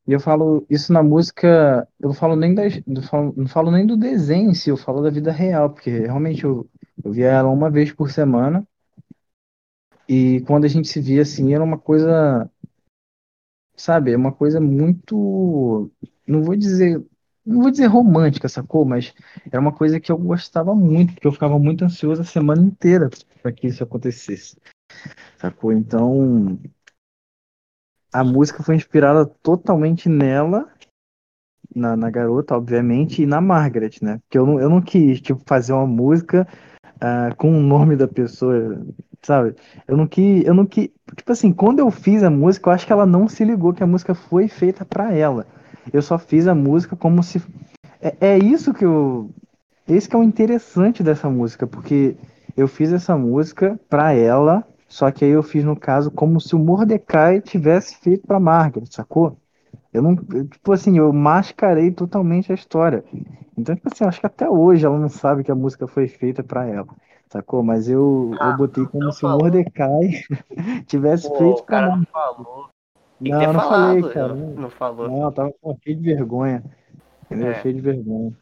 E 0.07 0.13
eu 0.13 0.21
falo 0.21 0.67
isso 0.71 0.93
na 0.93 1.03
música, 1.03 1.87
eu 2.01 2.09
não 2.09 2.15
falo 2.15 2.35
nem 2.35 2.55
das, 2.55 2.81
não 2.87 3.03
falo, 3.03 3.35
não 3.37 3.47
falo 3.47 3.71
nem 3.71 3.87
do 3.87 3.97
desenho 3.97 4.51
em 4.51 4.55
si, 4.55 4.71
eu 4.71 4.77
falo 4.77 5.03
da 5.03 5.11
vida 5.11 5.31
real, 5.31 5.71
porque 5.71 5.91
realmente 5.91 6.45
eu, 6.45 6.67
eu 7.05 7.13
via 7.13 7.27
ela 7.29 7.51
uma 7.51 7.71
vez 7.71 7.93
por 7.93 8.11
semana. 8.11 8.67
E 10.09 10.41
quando 10.47 10.65
a 10.65 10.69
gente 10.69 10.89
se 10.89 11.01
via 11.01 11.23
assim, 11.23 11.53
era 11.53 11.63
uma 11.63 11.79
coisa, 11.79 12.51
sabe, 13.79 14.13
é 14.13 14.17
uma 14.17 14.33
coisa 14.33 14.61
muito, 14.61 15.91
não 16.27 16.43
vou 16.43 16.57
dizer, 16.57 17.03
não 17.45 17.63
vou 17.63 17.71
dizer 17.71 17.87
romântica, 17.87 18.49
sacou? 18.49 18.85
Mas 18.85 19.15
era 19.51 19.61
uma 19.61 19.73
coisa 19.73 20.01
que 20.01 20.13
eu 20.13 20.19
gostava 20.19 20.75
muito, 20.75 21.15
porque 21.15 21.27
eu 21.27 21.33
ficava 21.33 21.59
muito 21.59 21.85
ansioso 21.85 22.23
a 22.23 22.25
semana 22.25 22.63
inteira 22.63 23.09
para 23.43 23.53
que 23.53 23.67
isso 23.69 23.83
acontecesse, 23.83 24.57
sacou? 25.39 25.73
Então, 25.73 26.59
a 28.13 28.25
música 28.25 28.63
foi 28.63 28.75
inspirada 28.75 29.25
totalmente 29.25 30.09
nela, 30.09 30.71
na, 31.75 31.97
na 31.97 32.11
garota, 32.11 32.57
obviamente, 32.57 33.23
e 33.23 33.27
na 33.27 33.41
Margaret, 33.41 33.99
né? 34.03 34.19
Porque 34.19 34.39
eu 34.39 34.47
não, 34.47 34.61
eu 34.61 34.69
não 34.69 34.81
quis, 34.81 35.21
tipo, 35.21 35.43
fazer 35.47 35.73
uma 35.73 35.87
música 35.87 36.47
ah, 37.01 37.35
com 37.37 37.51
o 37.57 37.63
nome 37.63 37.97
da 37.97 38.09
pessoa, 38.09 38.85
sabe? 39.23 39.55
Eu 39.87 39.97
não 39.97 40.07
quis, 40.07 40.45
eu 40.45 40.55
não 40.55 40.67
quis, 40.67 40.91
tipo 41.17 41.33
assim, 41.33 41.53
quando 41.53 41.81
eu 41.81 41.91
fiz 41.91 42.23
a 42.23 42.31
música, 42.31 42.69
eu 42.71 42.75
acho 42.75 42.87
que 42.87 42.93
ela 42.93 43.07
não 43.07 43.29
se 43.29 43.45
ligou 43.45 43.73
que 43.73 43.83
a 43.83 43.87
música 43.87 44.15
foi 44.15 44.49
feita 44.49 44.85
pra 44.85 45.13
ela. 45.13 45.47
Eu 45.93 46.03
só 46.03 46.19
fiz 46.19 46.47
a 46.47 46.55
música 46.55 46.97
como 46.97 47.23
se 47.23 47.43
é, 48.01 48.15
é 48.21 48.39
isso 48.39 48.73
que 48.75 48.85
eu 48.85 49.31
esse 49.89 50.09
que 50.09 50.15
é 50.15 50.19
o 50.19 50.23
interessante 50.23 51.03
dessa 51.03 51.31
música, 51.31 51.67
porque 51.67 52.15
eu 52.57 52.69
fiz 52.69 52.93
essa 52.93 53.17
música 53.17 53.81
pra 53.89 54.13
ela, 54.13 54.63
só 54.87 55.11
que 55.11 55.25
aí 55.25 55.31
eu 55.31 55.43
fiz 55.43 55.65
no 55.65 55.75
caso 55.75 56.11
como 56.11 56.41
se 56.41 56.55
o 56.55 56.59
Mordecai 56.59 57.41
tivesse 57.41 57.97
feito 57.97 58.27
pra 58.27 58.39
Margaret, 58.39 58.87
sacou? 58.91 59.39
Eu 59.93 60.03
não, 60.03 60.15
tipo 60.17 60.73
assim, 60.73 60.99
eu 60.99 61.11
mascarei 61.13 61.91
totalmente 61.91 62.53
a 62.53 62.55
história. 62.55 63.03
Então, 63.57 63.75
tipo 63.75 63.89
assim, 63.91 64.05
acho 64.05 64.21
que 64.21 64.27
até 64.27 64.49
hoje 64.49 64.85
ela 64.85 64.99
não 64.99 65.09
sabe 65.09 65.43
que 65.43 65.51
a 65.51 65.55
música 65.55 65.87
foi 65.87 66.07
feita 66.07 66.43
pra 66.43 66.67
ela, 66.67 66.87
sacou? 67.31 67.63
Mas 67.63 67.89
eu, 67.89 68.31
eu 68.33 68.39
Ah, 68.41 68.53
botei 68.53 68.87
como 68.87 69.13
se 69.13 69.25
o. 69.25 69.29
Mordecai 69.29 70.11
tivesse 70.87 71.29
Pô, 71.29 71.37
feito 71.37 71.61
o 71.61 71.65
cara 71.65 71.97
não 71.97 72.05
falou. 72.07 72.69
Tem 73.23 73.33
Não, 73.33 73.43
eu 73.43 73.53
não 73.53 73.61
falei, 73.61 74.03
falado. 74.03 74.15
cara. 74.15 74.35
Não, 74.35 74.47
não 74.55 74.71
falou. 74.71 75.09
Não, 75.09 75.23
eu 75.25 75.33
tava 75.33 75.53
cheio 75.85 75.97
de 75.97 76.03
vergonha. 76.03 76.63
Entendeu? 77.25 77.51
É. 77.51 77.63
Cheio 77.63 77.75
de 77.75 77.81
vergonha. 77.81 78.33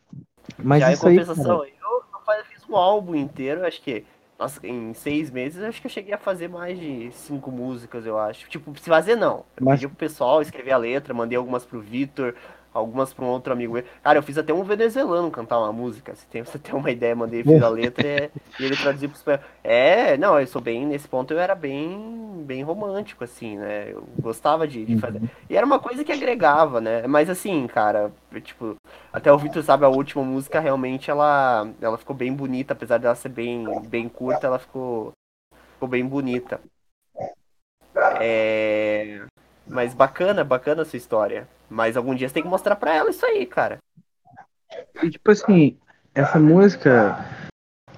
Mas 0.62 0.80
Já 0.80 0.90
em 0.90 0.92
isso 0.94 1.08
aí, 1.08 1.16
compensação, 1.18 1.58
cara, 1.58 1.68
eu, 1.68 2.34
eu 2.38 2.44
fiz 2.44 2.68
um 2.68 2.76
álbum 2.76 3.14
inteiro, 3.14 3.66
acho 3.66 3.80
que. 3.82 4.04
Nossa, 4.38 4.66
em 4.66 4.92
seis 4.92 5.30
meses, 5.30 5.62
acho 5.62 5.80
que 5.80 5.86
eu 5.86 5.90
cheguei 5.90 6.12
a 6.12 6.18
fazer 6.18 6.46
mais 6.46 6.78
de 6.78 7.10
cinco 7.12 7.50
músicas, 7.50 8.04
eu 8.04 8.18
acho. 8.18 8.46
Tipo, 8.50 8.78
se 8.78 8.84
fazer 8.90 9.16
não. 9.16 9.46
Eu 9.56 9.64
Mas- 9.64 9.80
pedi 9.80 9.88
pro 9.88 9.96
pessoal 9.96 10.42
escrever 10.42 10.72
a 10.72 10.76
letra, 10.76 11.14
mandei 11.14 11.38
algumas 11.38 11.64
pro 11.64 11.80
Vitor, 11.80 12.34
algumas 12.76 13.12
pra 13.12 13.24
um 13.24 13.28
outro 13.28 13.52
amigo 13.52 13.72
meu. 13.72 13.84
Cara, 14.02 14.18
eu 14.18 14.22
fiz 14.22 14.36
até 14.36 14.52
um 14.52 14.62
venezuelano 14.62 15.30
cantar 15.30 15.58
uma 15.58 15.72
música. 15.72 16.14
Se 16.14 16.26
tem, 16.26 16.42
você 16.44 16.58
tem 16.58 16.74
uma 16.74 16.90
ideia, 16.90 17.16
mandei, 17.16 17.42
fiz 17.42 17.62
a 17.62 17.68
letra 17.68 18.06
e, 18.06 18.30
e 18.60 18.64
ele 18.64 18.76
traduziu 18.76 19.08
pro 19.08 19.18
espanhol. 19.18 19.40
É, 19.64 20.16
não, 20.16 20.38
eu 20.38 20.46
sou 20.46 20.60
bem, 20.60 20.84
nesse 20.86 21.08
ponto 21.08 21.32
eu 21.32 21.40
era 21.40 21.54
bem, 21.54 22.44
bem 22.46 22.62
romântico, 22.62 23.24
assim, 23.24 23.56
né? 23.56 23.90
Eu 23.90 24.06
gostava 24.20 24.68
de, 24.68 24.84
de 24.84 24.98
fazer. 24.98 25.22
E 25.48 25.56
era 25.56 25.64
uma 25.64 25.78
coisa 25.78 26.04
que 26.04 26.12
agregava, 26.12 26.80
né? 26.80 27.06
Mas 27.06 27.30
assim, 27.30 27.66
cara, 27.66 28.12
tipo, 28.42 28.76
até 29.12 29.32
o 29.32 29.38
Vitor 29.38 29.62
sabe, 29.62 29.84
a 29.84 29.88
última 29.88 30.22
música 30.22 30.60
realmente 30.60 31.10
ela, 31.10 31.68
ela 31.80 31.96
ficou 31.96 32.14
bem 32.14 32.32
bonita, 32.32 32.74
apesar 32.74 32.98
dela 32.98 33.14
ser 33.14 33.30
bem, 33.30 33.64
bem 33.88 34.08
curta, 34.08 34.46
ela 34.46 34.58
ficou, 34.58 35.12
ficou 35.74 35.88
bem 35.88 36.04
bonita. 36.04 36.60
É... 38.20 39.24
Mas 39.66 39.94
bacana, 39.94 40.44
bacana 40.44 40.82
a 40.82 40.84
sua 40.84 40.96
história. 40.96 41.48
Mas 41.68 41.96
algum 41.96 42.14
dia 42.14 42.28
você 42.28 42.34
tem 42.34 42.42
que 42.42 42.48
mostrar 42.48 42.76
pra 42.76 42.94
ela 42.94 43.10
isso 43.10 43.24
aí, 43.26 43.44
cara. 43.44 43.78
E, 45.02 45.10
tipo 45.10 45.30
assim, 45.30 45.76
essa 46.14 46.38
música 46.38 47.24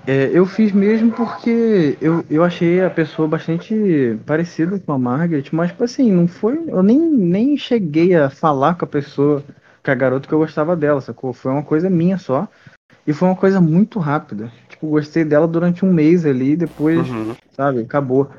é, 0.06 0.30
eu 0.32 0.46
fiz 0.46 0.72
mesmo 0.72 1.12
porque 1.12 1.98
eu, 2.00 2.24
eu 2.30 2.42
achei 2.42 2.82
a 2.82 2.88
pessoa 2.88 3.28
bastante 3.28 4.18
parecida 4.24 4.78
com 4.78 4.92
a 4.92 4.98
Margaret, 4.98 5.44
mas, 5.52 5.70
tipo 5.70 5.84
assim, 5.84 6.10
não 6.10 6.26
foi. 6.26 6.64
Eu 6.66 6.82
nem, 6.82 6.98
nem 6.98 7.56
cheguei 7.58 8.14
a 8.14 8.30
falar 8.30 8.74
com 8.74 8.86
a 8.86 8.88
pessoa, 8.88 9.44
com 9.84 9.90
a 9.90 9.94
garota 9.94 10.26
que 10.26 10.32
eu 10.32 10.38
gostava 10.38 10.74
dela, 10.74 11.02
sacou? 11.02 11.34
Foi 11.34 11.52
uma 11.52 11.62
coisa 11.62 11.90
minha 11.90 12.16
só. 12.16 12.48
E 13.06 13.12
foi 13.12 13.28
uma 13.28 13.36
coisa 13.36 13.60
muito 13.60 13.98
rápida. 13.98 14.50
Tipo, 14.68 14.88
gostei 14.88 15.24
dela 15.24 15.46
durante 15.46 15.84
um 15.84 15.92
mês 15.92 16.24
ali, 16.24 16.56
depois, 16.56 17.06
sabe, 17.52 17.80
acabou. 17.80 18.30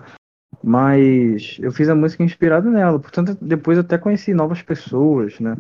Mas 0.63 1.57
eu 1.59 1.71
fiz 1.71 1.87
a 1.89 1.95
música 1.95 2.23
inspirada 2.23 2.69
nela, 2.69 2.99
portanto, 2.99 3.37
depois 3.41 3.77
eu 3.77 3.83
até 3.83 3.97
conheci 3.97 4.33
novas 4.33 4.61
pessoas, 4.61 5.39
né? 5.39 5.55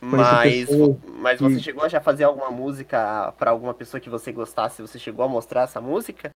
Conheci 0.00 0.30
Mas, 0.30 0.66
pessoas 0.68 0.96
mas 1.18 1.40
você 1.40 1.56
que- 1.56 1.62
chegou 1.62 1.82
a 1.84 1.88
já 1.88 2.00
fazer 2.00 2.24
alguma 2.24 2.50
música 2.50 3.32
pra 3.38 3.50
alguma 3.50 3.74
pessoa 3.74 4.00
que 4.00 4.10
você 4.10 4.30
gostasse? 4.30 4.82
Você 4.82 4.98
chegou 4.98 5.24
a 5.24 5.28
mostrar 5.28 5.62
essa 5.62 5.80
música? 5.80 6.30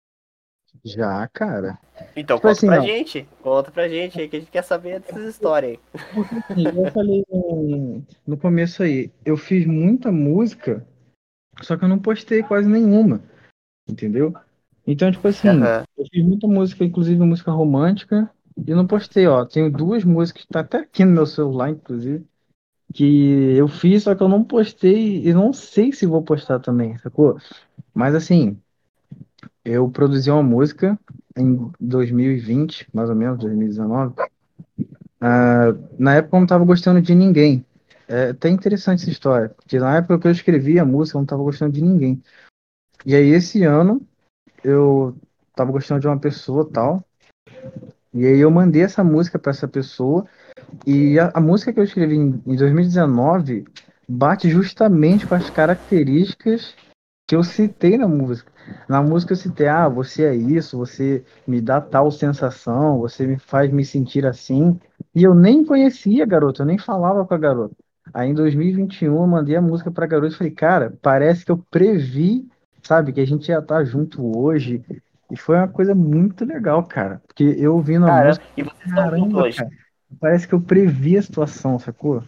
Já, 0.84 1.28
cara. 1.30 1.80
Então 2.16 2.38
Tipo 2.38 2.48
conta 2.48 2.52
assim, 2.52 2.68
pra 2.68 2.80
ó. 2.80 2.82
gente. 2.82 3.28
Conta 3.42 3.72
pra 3.72 3.88
gente 3.90 4.20
aí 4.20 4.30
que 4.30 4.36
a 4.36 4.40
gente 4.40 4.52
quer 4.52 4.62
saber 4.64 5.00
dessas 5.00 5.26
histórias 5.26 5.72
aí. 5.72 5.80
Assim, 6.52 6.64
eu 6.86 6.92
falei 6.92 7.26
no, 7.30 8.04
no 8.28 8.38
começo 8.38 8.84
aí, 8.84 9.12
eu 9.26 9.36
fiz 9.36 9.66
muita 9.66 10.12
música, 10.12 10.86
só 11.62 11.76
que 11.76 11.84
eu 11.84 11.90
não 11.90 11.98
postei 12.00 12.44
quase 12.44 12.68
nenhuma, 12.70 13.22
entendeu? 13.90 14.34
Então, 14.88 15.12
tipo 15.12 15.28
assim, 15.28 15.48
Aham. 15.48 15.84
eu 15.98 16.06
fiz 16.12 16.24
muita 16.24 16.48
música, 16.48 16.84
inclusive 16.84 17.20
música 17.24 17.52
romântica, 17.52 18.30
e 18.66 18.74
não 18.74 18.86
postei, 18.86 19.28
ó. 19.28 19.44
Tenho 19.46 19.72
duas 19.72 20.04
músicas, 20.04 20.46
tá 20.46 20.60
até 20.60 20.78
aqui 20.80 21.04
no 21.04 21.12
meu 21.12 21.26
celular, 21.26 21.70
inclusive, 21.70 22.26
que 22.94 23.56
eu 23.56 23.68
fiz, 23.68 24.04
só 24.04 24.16
que 24.16 24.24
eu 24.24 24.30
não 24.30 24.44
postei 24.44 25.26
e 25.28 25.34
não 25.34 25.52
sei 25.52 25.92
se 25.92 26.06
vou 26.06 26.22
postar 26.22 26.60
também, 26.60 26.98
sacou? 27.00 27.38
Mas 27.94 28.16
assim, 28.16 28.58
eu 29.64 29.90
produzi 29.90 30.30
uma 30.30 30.44
música 30.44 30.98
em 31.36 31.72
2020, 31.80 32.88
mais 32.94 33.10
ou 33.10 33.16
menos, 33.16 33.40
2019. 33.40 34.14
Ah, 35.20 35.74
na 35.98 36.16
época 36.16 36.38
eu 36.38 36.40
não 36.40 36.48
tava 36.48 36.64
gostando 36.64 37.02
de 37.02 37.16
ninguém. 37.16 37.66
É 38.08 38.30
até 38.30 38.50
interessante 38.50 39.02
essa 39.02 39.10
história, 39.10 39.50
porque 39.50 39.80
na 39.80 39.98
época 39.98 40.20
que 40.20 40.28
eu 40.28 40.32
escrevi 40.32 40.78
a 40.78 40.86
música 40.86 41.18
eu 41.18 41.22
não 41.22 41.26
tava 41.26 41.42
gostando 41.42 41.74
de 41.74 41.82
ninguém. 41.82 42.22
E 43.06 43.16
aí 43.16 43.30
esse 43.30 43.64
ano 43.64 44.06
eu 44.66 45.16
tava 45.56 45.72
gostando 45.72 46.02
de 46.02 46.08
uma 46.08 46.20
pessoa 46.20 46.70
tal, 46.72 47.04
e 48.14 48.26
aí 48.26 48.40
eu 48.40 48.50
mandei 48.50 48.82
essa 48.82 49.04
música 49.04 49.38
para 49.38 49.52
essa 49.52 49.68
pessoa, 49.68 50.26
e 50.86 51.20
a, 51.20 51.32
a 51.34 51.40
música 51.40 51.72
que 51.72 51.80
eu 51.80 51.84
escrevi 51.84 52.16
em, 52.16 52.42
em 52.46 52.56
2019 52.56 53.66
bate 54.08 54.50
justamente 54.50 55.28
com 55.28 55.36
as 55.36 55.50
características 55.50 56.76
que 57.28 57.36
eu 57.36 57.44
citei 57.44 57.98
na 57.98 58.08
música. 58.08 58.52
Na 58.88 59.02
música 59.02 59.34
eu 59.34 59.38
citei, 59.38 59.68
ah, 59.68 59.88
você 59.88 60.26
é 60.26 60.36
isso, 60.36 60.78
você 60.78 61.24
me 61.48 61.60
dá 61.60 61.82
tal 61.82 62.12
sensação, 62.12 63.00
você 63.00 63.26
me 63.26 63.38
faz 63.38 63.72
me 63.72 63.84
sentir 63.84 64.26
assim. 64.26 64.80
E 65.14 65.24
eu 65.24 65.34
nem 65.34 65.64
conhecia 65.66 66.24
a 66.24 66.28
garota, 66.28 66.62
eu 66.62 66.66
nem 66.66 66.78
falava 66.78 67.26
com 67.26 67.34
a 67.34 67.38
garota. 67.38 67.76
Aí 68.14 68.30
em 68.30 68.34
2021 68.34 69.14
eu 69.16 69.28
mandei 69.28 69.56
a 69.56 69.62
música 69.62 69.92
pra 69.92 70.06
garota 70.06 70.34
e 70.34 70.38
falei, 70.38 70.54
cara, 70.54 70.98
parece 71.02 71.44
que 71.44 71.52
eu 71.52 71.58
previ 71.70 72.48
sabe? 72.86 73.14
Que 73.14 73.22
a 73.22 73.26
gente 73.28 73.50
ia 73.50 73.60
estar 73.60 73.84
junto 73.86 74.38
hoje. 74.38 74.84
E 75.32 75.38
foi 75.38 75.56
uma 75.58 75.68
coisa 75.68 75.96
muito 75.96 76.46
legal, 76.46 76.84
cara. 76.86 77.22
Porque 77.28 77.44
eu 77.58 77.76
ouvindo 77.76 78.06
a 78.06 78.12
Cara, 78.12 78.12
música, 78.12 78.46
e 78.56 78.64
vocês 78.64 78.86
estão 78.88 79.10
juntos 79.10 79.34
caramba, 79.34 79.34
hoje. 79.34 79.64
cara. 79.64 79.72
Parece 80.20 80.48
que 80.48 80.54
eu 80.56 80.62
previ 80.62 81.18
a 81.18 81.22
situação, 81.22 81.80
sacou? 81.80 82.24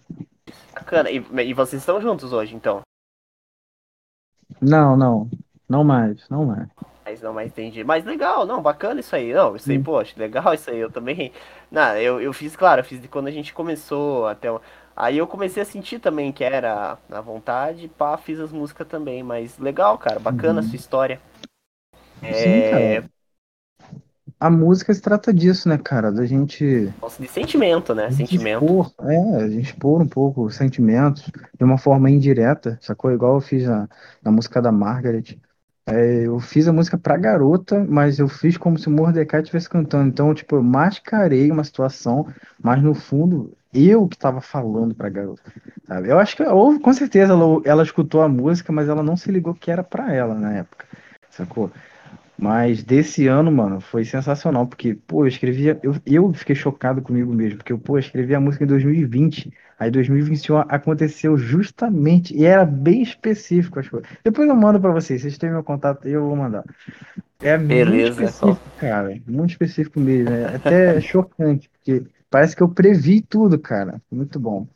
Bacana. 0.73 1.09
E, 1.11 1.17
e 1.17 1.53
vocês 1.53 1.81
estão 1.81 2.01
juntos 2.01 2.31
hoje, 2.33 2.55
então. 2.55 2.81
Não, 4.61 4.95
não. 4.95 5.29
Não 5.67 5.83
mais, 5.83 6.27
não 6.29 6.45
mais. 6.45 6.69
Mas 7.05 7.21
não, 7.21 7.33
mas 7.33 7.47
entendi. 7.47 7.83
Mas 7.83 8.03
legal, 8.05 8.45
não, 8.45 8.61
bacana 8.61 8.99
isso 8.99 9.15
aí. 9.15 9.33
Não, 9.33 9.55
isso 9.55 9.71
aí, 9.71 9.79
Sim. 9.79 9.83
poxa, 9.83 10.13
legal 10.17 10.53
isso 10.53 10.69
aí. 10.69 10.77
Eu 10.79 10.91
também. 10.91 11.31
Não, 11.71 11.95
eu, 11.97 12.21
eu 12.21 12.33
fiz, 12.33 12.55
claro, 12.55 12.81
eu 12.81 12.85
fiz 12.85 13.01
de 13.01 13.07
quando 13.07 13.27
a 13.27 13.31
gente 13.31 13.53
começou 13.53 14.27
até. 14.27 14.51
o- 14.51 14.61
Aí 14.97 15.17
eu 15.19 15.27
comecei 15.27 15.63
a 15.63 15.65
sentir 15.65 15.99
também 15.99 16.31
que 16.33 16.43
era 16.43 16.97
na 17.07 17.21
vontade, 17.21 17.87
pá, 17.87 18.17
fiz 18.17 18.39
as 18.39 18.51
músicas 18.51 18.87
também. 18.87 19.23
Mas 19.23 19.57
legal, 19.59 19.97
cara, 19.97 20.19
bacana 20.19 20.59
a 20.61 20.63
Uhum. 20.63 20.69
sua 20.69 20.75
história. 20.77 21.21
Sim, 22.33 22.61
É, 22.61 22.63
cara. 22.63 23.07
A 24.39 24.49
música 24.49 24.91
se 24.93 24.99
trata 25.01 25.31
disso, 25.33 25.69
né, 25.69 25.77
cara? 25.77 26.11
Da 26.11 26.25
gente 26.25 26.91
nossa, 27.01 27.21
de 27.21 27.27
sentimento, 27.27 27.93
né? 27.95 28.07
A 28.07 28.11
Sentimento. 28.11 28.65
expor, 28.65 28.93
é, 29.01 29.35
a 29.43 29.49
gente 29.49 29.65
expor 29.65 30.01
um 30.01 30.07
pouco 30.07 30.45
os 30.45 30.55
sentimentos 30.55 31.23
de 31.57 31.63
uma 31.63 31.77
forma 31.77 32.09
indireta, 32.09 32.77
sacou? 32.81 33.11
Igual 33.11 33.35
eu 33.35 33.41
fiz 33.41 33.65
na, 33.67 33.87
na 34.23 34.31
música 34.31 34.61
da 34.61 34.71
Margaret. 34.71 35.39
É, 35.85 36.25
eu 36.27 36.39
fiz 36.39 36.67
a 36.67 36.73
música 36.73 36.97
pra 36.97 37.17
garota, 37.17 37.83
mas 37.85 38.19
eu 38.19 38.27
fiz 38.27 38.57
como 38.57 38.77
se 38.77 38.87
o 38.87 38.91
Mordecai 38.91 39.41
estivesse 39.41 39.69
cantando. 39.69 40.09
Então, 40.09 40.33
tipo, 40.33 40.55
eu 40.55 40.63
mascarei 40.63 41.51
uma 41.51 41.63
situação, 41.63 42.27
mas 42.61 42.81
no 42.83 42.93
fundo, 42.93 43.56
eu 43.85 44.07
que 44.07 44.17
tava 44.17 44.41
falando 44.41 44.95
pra 44.95 45.09
garota, 45.09 45.51
sabe? 45.85 46.09
Eu 46.09 46.19
acho 46.19 46.35
que, 46.35 46.43
ou, 46.43 46.79
com 46.79 46.93
certeza, 46.93 47.33
ela, 47.33 47.61
ela 47.65 47.83
escutou 47.83 48.21
a 48.21 48.29
música, 48.29 48.71
mas 48.71 48.87
ela 48.89 49.03
não 49.03 49.17
se 49.17 49.31
ligou 49.31 49.53
que 49.53 49.71
era 49.71 49.83
pra 49.83 50.13
ela 50.13 50.33
na 50.35 50.53
época, 50.53 50.85
sacou? 51.29 51.71
Mas 52.39 52.83
desse 52.83 53.27
ano, 53.27 53.51
mano, 53.51 53.81
foi 53.81 54.05
sensacional, 54.05 54.67
porque, 54.67 54.93
pô, 55.07 55.23
eu 55.23 55.27
escrevia, 55.27 55.79
eu, 55.81 55.95
eu 56.05 56.33
fiquei 56.33 56.55
chocado 56.55 57.01
comigo 57.01 57.33
mesmo, 57.33 57.57
porque 57.57 57.73
eu, 57.73 57.79
pô, 57.79 57.95
eu 57.95 57.99
escrevi 57.99 58.35
a 58.35 58.39
música 58.39 58.63
em 58.63 58.67
2020, 58.67 59.51
aí 59.79 59.89
2021 59.89 60.59
aconteceu 60.69 61.35
justamente, 61.35 62.35
e 62.35 62.45
era 62.45 62.63
bem 62.63 63.01
específico 63.01 63.79
as 63.79 63.89
coisas. 63.89 64.07
Depois 64.23 64.47
eu 64.47 64.55
mando 64.55 64.79
pra 64.79 64.91
vocês, 64.91 65.21
vocês 65.21 65.37
têm 65.37 65.49
meu 65.49 65.63
contato 65.63 66.07
aí, 66.07 66.13
eu 66.13 66.27
vou 66.27 66.35
mandar. 66.35 66.63
É 67.41 67.57
muito 67.57 67.67
Beleza, 67.67 68.23
específico, 68.23 68.67
cara, 68.77 69.19
muito 69.27 69.51
específico 69.51 69.99
mesmo, 69.99 70.31
é 70.31 70.55
até 70.55 71.01
chocante, 71.01 71.69
porque 71.69 72.03
parece 72.29 72.55
que 72.55 72.63
eu 72.63 72.69
previ 72.69 73.21
tudo, 73.21 73.59
cara, 73.59 74.01
muito 74.11 74.39
bom. 74.39 74.67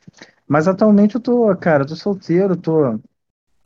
Mas 0.46 0.68
atualmente 0.68 1.14
eu 1.14 1.20
tô, 1.20 1.54
cara, 1.56 1.82
eu 1.82 1.88
tô 1.88 1.96
solteiro, 1.96 2.56
tô 2.56 2.98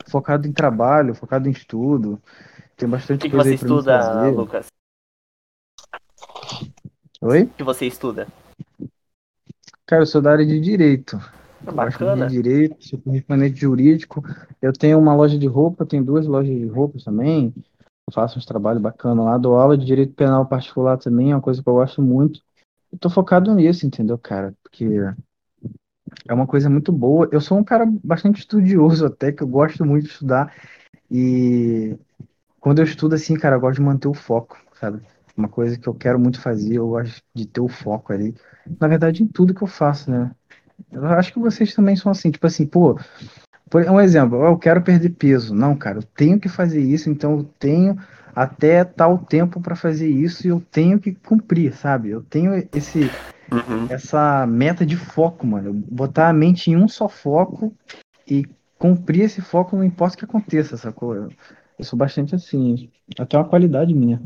focado 0.07 0.47
em 0.47 0.53
trabalho, 0.53 1.15
focado 1.15 1.47
em 1.47 1.51
estudo, 1.51 2.21
tem 2.75 2.87
bastante 2.87 3.21
que, 3.21 3.29
que 3.29 3.35
coisa 3.35 3.49
você 3.49 3.55
aí 3.55 3.57
pra 3.57 3.67
estuda, 3.67 4.01
fazer. 4.01 4.31
Lucas? 4.31 4.67
Oi? 7.21 7.43
O 7.43 7.47
que 7.49 7.63
você 7.63 7.85
estuda? 7.87 8.27
Cara, 9.85 10.03
eu 10.03 10.05
sou 10.05 10.21
da 10.21 10.31
área 10.31 10.45
de 10.45 10.59
direito. 10.59 11.17
Ah, 11.65 11.71
Bacana. 11.71 12.27
de 12.27 12.33
direito, 12.33 12.77
sou 12.85 12.99
correspondente 12.99 13.59
jurídico. 13.59 14.23
Eu 14.61 14.71
tenho 14.71 14.99
uma 14.99 15.15
loja 15.15 15.37
de 15.37 15.47
roupa, 15.47 15.85
tenho 15.85 16.03
duas 16.03 16.27
lojas 16.27 16.55
de 16.55 16.67
roupas 16.67 17.03
também. 17.03 17.53
Eu 18.07 18.13
faço 18.13 18.37
uns 18.37 18.45
trabalhos 18.45 18.81
bacanas 18.81 19.25
lá, 19.25 19.37
dou 19.37 19.57
aula 19.57 19.77
de 19.77 19.85
direito 19.85 20.13
penal 20.13 20.45
particular 20.45 20.97
também, 20.97 21.31
é 21.31 21.35
uma 21.35 21.41
coisa 21.41 21.61
que 21.61 21.67
eu 21.67 21.73
gosto 21.73 22.01
muito. 22.01 22.41
Eu 22.97 22.99
tô 22.99 23.09
focado 23.11 23.53
nisso, 23.53 23.85
entendeu, 23.85 24.17
cara? 24.17 24.55
Porque 24.63 24.83
é 26.27 26.33
uma 26.33 26.47
coisa 26.47 26.67
muito 26.67 26.91
boa. 26.91 27.29
Eu 27.31 27.39
sou 27.39 27.59
um 27.59 27.63
cara 27.63 27.85
bastante 28.03 28.39
estudioso 28.39 29.05
até, 29.05 29.31
que 29.31 29.43
eu 29.43 29.47
gosto 29.47 29.85
muito 29.85 30.05
de 30.05 30.09
estudar. 30.09 30.51
E 31.11 31.95
quando 32.59 32.79
eu 32.79 32.85
estudo 32.85 33.13
assim, 33.13 33.35
cara, 33.35 33.55
eu 33.55 33.59
gosto 33.59 33.75
de 33.75 33.83
manter 33.83 34.07
o 34.07 34.15
foco, 34.15 34.57
sabe? 34.79 35.03
Uma 35.37 35.47
coisa 35.47 35.77
que 35.77 35.87
eu 35.87 35.93
quero 35.93 36.19
muito 36.19 36.41
fazer, 36.41 36.73
eu 36.77 36.87
gosto 36.87 37.21
de 37.35 37.45
ter 37.45 37.61
o 37.61 37.67
foco 37.67 38.11
ali. 38.11 38.33
Na 38.79 38.87
verdade, 38.87 39.21
em 39.21 39.27
tudo 39.27 39.53
que 39.53 39.61
eu 39.61 39.67
faço, 39.67 40.09
né? 40.09 40.31
Eu 40.91 41.05
acho 41.05 41.31
que 41.31 41.39
vocês 41.39 41.75
também 41.75 41.95
são 41.95 42.11
assim, 42.11 42.31
tipo 42.31 42.47
assim, 42.47 42.65
pô, 42.65 42.99
por 43.69 43.83
um 43.83 44.01
exemplo, 44.01 44.43
eu 44.43 44.57
quero 44.57 44.81
perder 44.81 45.11
peso. 45.11 45.53
Não, 45.53 45.75
cara, 45.75 45.99
eu 45.99 46.03
tenho 46.03 46.39
que 46.39 46.49
fazer 46.49 46.81
isso, 46.81 47.11
então 47.11 47.37
eu 47.37 47.43
tenho 47.59 47.95
até 48.37 48.83
tal 48.83 49.17
tempo 49.17 49.59
para 49.59 49.75
fazer 49.75 50.07
isso 50.07 50.45
e 50.45 50.51
eu 50.51 50.61
tenho 50.71 50.99
que 50.99 51.11
cumprir, 51.11 51.73
sabe? 51.73 52.11
Eu 52.11 52.21
tenho 52.21 52.53
esse 52.71 53.09
Uhum. 53.51 53.87
essa 53.89 54.45
meta 54.45 54.85
de 54.85 54.95
foco, 54.95 55.47
mano. 55.47 55.73
Botar 55.73 56.29
a 56.29 56.33
mente 56.33 56.69
em 56.69 56.75
um 56.75 56.87
só 56.87 57.09
foco 57.09 57.73
e 58.27 58.45
cumprir 58.77 59.21
esse 59.21 59.41
foco 59.41 59.75
não 59.75 59.83
importa 59.83 60.15
o 60.15 60.19
que 60.19 60.25
aconteça, 60.25 60.77
sacou? 60.77 61.15
Eu, 61.15 61.29
eu 61.79 61.83
sou 61.83 61.97
bastante 61.97 62.35
assim, 62.35 62.91
até 63.17 63.35
uma 63.37 63.47
qualidade 63.47 63.91
minha. 63.91 64.21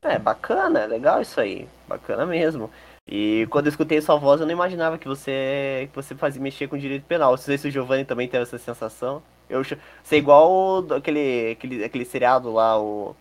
É, 0.00 0.18
bacana, 0.18 0.80
é 0.80 0.86
legal 0.86 1.20
isso 1.20 1.38
aí. 1.38 1.68
Bacana 1.86 2.24
mesmo. 2.24 2.70
E 3.06 3.46
quando 3.50 3.66
eu 3.66 3.70
escutei 3.70 4.00
sua 4.00 4.16
voz, 4.16 4.40
eu 4.40 4.46
não 4.46 4.52
imaginava 4.54 4.96
que 4.96 5.08
você 5.08 5.88
que 5.90 5.94
você 5.94 6.14
fazia 6.14 6.40
mexer 6.40 6.68
com 6.68 6.78
direito 6.78 7.04
penal. 7.04 7.32
Não 7.32 7.36
sei 7.36 7.58
se 7.58 7.68
o 7.68 7.70
Giovanni 7.70 8.06
também 8.06 8.28
teve 8.28 8.44
essa 8.44 8.56
sensação. 8.56 9.22
Eu 9.48 9.62
é 9.62 10.16
igual 10.16 10.50
o 10.50 10.94
aquele, 10.94 11.52
aquele, 11.52 11.84
aquele 11.84 12.04
seriado 12.04 12.52
lá, 12.52 12.80
o, 12.80 13.16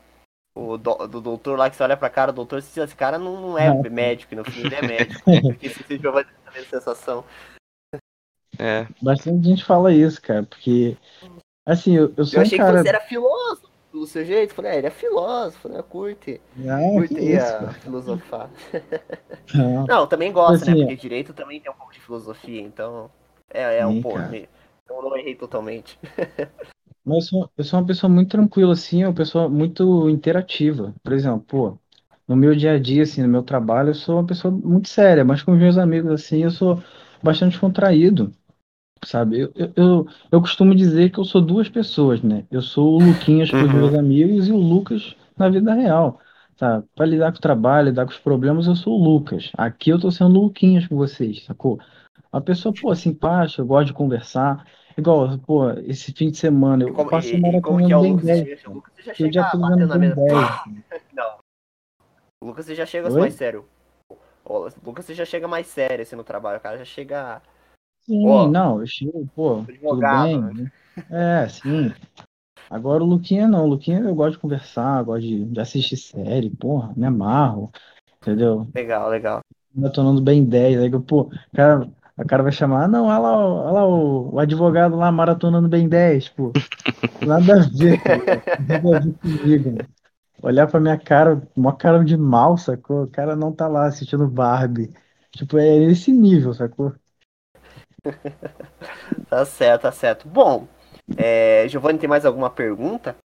o 0.56 0.78
do, 0.78 1.08
do 1.08 1.22
doutor 1.22 1.58
lá 1.58 1.70
que 1.70 1.76
você 1.76 1.84
olha 1.84 1.96
pra 1.98 2.10
cara, 2.10 2.32
o 2.32 2.34
doutor, 2.34 2.60
esse, 2.60 2.80
esse 2.80 2.96
cara 2.96 3.18
não, 3.18 3.40
não 3.40 3.58
é 3.58 3.70
Não. 3.70 3.82
médico, 3.90 4.34
e 4.34 4.38
no 4.38 4.44
fim 4.44 4.66
ele 4.66 4.76
é 4.76 4.82
médico. 4.82 5.22
Porque 5.42 5.70
se 5.70 5.82
o 5.94 6.00
Giovanni 6.00 6.28
teve 6.46 6.60
essa 6.60 6.80
sensação. 6.80 7.24
É, 8.60 8.88
Bastante 9.02 9.48
gente 9.48 9.64
fala 9.64 9.94
isso, 9.94 10.22
cara, 10.22 10.44
porque 10.44 10.98
assim, 11.66 11.96
eu, 11.96 12.12
eu 12.18 12.26
sou 12.26 12.38
Eu 12.38 12.40
um 12.40 12.46
achei 12.46 12.58
cara. 12.58 12.78
que 12.78 12.84
você 12.84 12.90
era 12.90 13.00
filósofo 13.02 13.68
do 13.92 14.08
seu 14.08 14.26
jeito. 14.26 14.54
Falei, 14.54 14.72
ah, 14.72 14.76
ele 14.76 14.88
é 14.88 14.92
filósofo, 14.92 15.70
né? 15.70 15.82
Curte. 15.84 16.42
Ah, 16.68 16.80
que 16.80 16.94
Curte 16.94 17.14
isso, 17.36 17.46
a 17.46 17.60
cara. 17.60 17.74
filosofar. 17.74 18.50
Não. 19.54 19.86
Não, 19.86 20.08
também 20.08 20.32
gosta, 20.32 20.66
né? 20.66 20.72
Assim, 20.72 20.82
Porque 20.82 20.96
direito 20.96 21.34
também 21.34 21.60
tem 21.60 21.72
um 21.72 21.76
pouco 21.76 21.94
de 21.94 22.00
filosofia, 22.00 22.62
então. 22.62 23.10
É, 23.54 23.80
é 23.80 23.86
um 23.86 24.02
pouco. 24.02 24.20
Eu 24.90 25.02
não 25.02 25.16
errei 25.18 25.36
totalmente. 25.36 26.00
Mas 27.06 27.26
eu 27.26 27.30
sou, 27.30 27.52
eu 27.58 27.64
sou 27.64 27.80
uma 27.80 27.86
pessoa 27.88 28.10
muito 28.12 28.30
tranquila, 28.32 28.74
assim, 28.74 29.04
uma 29.04 29.14
pessoa 29.14 29.48
muito 29.50 30.10
interativa. 30.10 30.94
Por 31.04 31.14
exemplo, 31.14 31.42
pô, 31.48 31.80
no 32.28 32.36
meu 32.36 32.56
dia 32.56 32.74
a 32.74 32.80
dia, 32.80 33.04
assim, 33.04 33.22
no 33.22 33.30
meu 33.30 33.44
trabalho, 33.44 33.90
eu 33.92 33.94
sou 33.96 34.16
uma 34.18 34.26
pessoa 34.28 34.52
muito 34.54 34.90
séria, 34.90 35.24
mas 35.24 35.42
com 35.42 35.54
os 35.54 35.58
meus 35.60 35.78
amigos, 35.78 36.12
assim, 36.12 36.44
eu 36.44 36.52
sou 36.52 36.82
bastante 37.24 37.58
contraído, 37.60 38.32
sabe? 39.06 39.40
Eu, 39.42 39.54
eu, 39.56 39.74
eu, 39.78 40.08
eu 40.32 40.42
costumo 40.42 40.76
dizer 40.76 41.12
que 41.12 41.20
eu 41.20 41.26
sou 41.26 41.42
duas 41.42 41.70
pessoas, 41.70 42.22
né? 42.24 42.46
Eu 42.52 42.62
sou 42.62 42.96
o 42.96 43.00
Luquinhas 43.00 43.54
para 43.54 43.66
os 43.68 43.74
Uhum. 43.74 43.74
meus 43.74 43.94
amigos 43.96 44.48
e 44.50 44.52
o 44.54 44.58
Lucas 44.58 45.16
na 45.38 45.50
vida 45.50 45.74
real, 45.76 46.20
sabe? 46.58 46.88
Para 46.96 47.06
lidar 47.08 47.32
com 47.34 47.40
o 47.40 47.42
trabalho, 47.42 47.88
lidar 47.90 48.06
com 48.06 48.12
os 48.14 48.20
problemas, 48.20 48.68
eu 48.68 48.76
sou 48.76 49.00
o 49.00 49.04
Lucas. 49.04 49.52
Aqui 49.58 49.92
eu 49.92 50.00
tô 50.00 50.12
sendo 50.12 50.40
o 50.40 50.44
Luquinhas 50.46 50.88
com 50.88 50.98
vocês, 50.98 51.46
sacou? 51.46 51.80
Uma 52.32 52.42
pessoa, 52.42 52.74
pô, 52.74 52.94
simpática, 52.96 53.62
eu 53.62 53.66
gosto 53.66 53.88
de 53.88 53.94
conversar. 53.94 54.66
Igual, 54.98 55.38
pô, 55.40 55.70
esse 55.82 56.12
fim 56.14 56.32
de 56.32 56.38
semana 56.38 56.84
eu 56.84 56.94
como, 56.94 57.10
passei 57.10 57.40
e 57.40 57.62
como 57.62 57.86
que 57.86 57.94
é 57.94 57.98
o 57.98 58.04
Lucas? 58.04 58.04
bem 58.04 58.18
Você 58.18 58.34
10. 58.36 58.50
chega- 58.56 58.70
o 58.70 58.74
Lucas 58.74 58.94
já 59.06 59.14
chega 59.14 59.32
já 59.32 59.44
batendo 59.56 59.88
na 59.88 59.98
bem 60.00 60.00
mesa. 60.00 60.16
10. 60.16 60.48
Não. 61.14 61.40
O 62.42 62.46
Lucas 62.48 62.66
você 62.66 62.76
já 62.76 62.86
chega 62.86 63.10
Oi? 63.10 63.20
mais 63.20 63.34
sério. 63.34 63.68
O 64.46 64.70
Lucas 64.86 65.06
você 65.06 65.14
já 65.14 65.26
chega 65.26 65.48
mais 65.48 65.68
sério 65.68 66.04
assim 66.04 66.16
no 66.16 66.24
trabalho. 66.24 66.58
O 66.58 66.62
cara 66.62 66.78
já 66.78 66.86
chega. 66.86 67.42
Sim, 68.02 68.28
Ó, 68.30 68.50
não, 68.50 68.80
eu 68.80 68.88
chego, 68.88 69.28
pô, 69.36 69.64
tudo 69.88 70.02
bem? 70.04 70.42
É, 71.10 71.48
sim. 71.50 71.94
Agora 72.70 73.04
o 73.04 73.08
Luquinha 73.08 73.48
não, 73.48 73.66
o 73.66 73.68
Luquinha 73.68 74.00
eu 74.02 74.16
gosto 74.16 74.34
de 74.36 74.40
conversar, 74.40 75.04
gosto 75.04 75.22
de, 75.28 75.46
de 75.46 75.60
assistir 75.60 75.98
série, 75.98 76.50
porra, 76.52 76.94
me 76.98 77.06
amarro, 77.08 77.72
entendeu? 78.22 78.68
Legal, 78.74 79.10
legal. 79.12 79.42
Maratonando 79.74 80.22
bem 80.22 80.44
10, 80.44 80.80
aí 80.80 80.90
que, 80.92 81.00
pô, 81.00 81.30
cara, 81.54 81.90
a 82.18 82.26
cara 82.26 82.44
vai 82.44 82.52
chamar, 82.52 82.86
ah, 82.86 82.88
não, 82.88 83.06
olha 83.08 83.18
lá, 83.20 83.38
o- 83.38 83.56
olha 83.66 83.72
lá 83.74 83.88
o, 83.88 84.34
o 84.36 84.40
advogado 84.40 84.96
lá 84.96 85.12
maratonando 85.12 85.70
bem 85.70 85.88
10, 85.90 86.30
pô. 86.30 86.58
Nada 87.22 87.56
a 87.64 87.70
ver, 87.70 88.00
cara. 88.04 88.44
Nada 88.58 88.98
a 88.98 89.00
ver 89.00 89.14
comigo, 89.20 89.72
mano. 89.72 89.90
Olhar 90.42 90.68
pra 90.68 90.80
minha 90.80 90.98
cara, 91.00 91.42
uma 91.56 91.76
cara 91.78 92.04
de 92.06 92.18
mal, 92.18 92.58
sacou? 92.58 93.04
O 93.06 93.08
cara 93.12 93.36
não 93.36 93.54
tá 93.54 93.68
lá 93.68 93.88
assistindo 93.88 94.28
Barbie. 94.30 94.94
Tipo, 95.32 95.58
é 95.60 95.78
esse 95.86 96.12
nível, 96.14 96.54
sacou? 96.54 96.94
Tá 99.30 99.46
certo, 99.46 99.84
tá 99.84 99.92
certo. 99.92 100.28
Bom, 100.28 100.68
é, 101.18 101.68
Giovanni, 101.68 102.00
tem 102.00 102.10
mais 102.10 102.26
alguma 102.26 102.50
pergunta? 102.50 103.16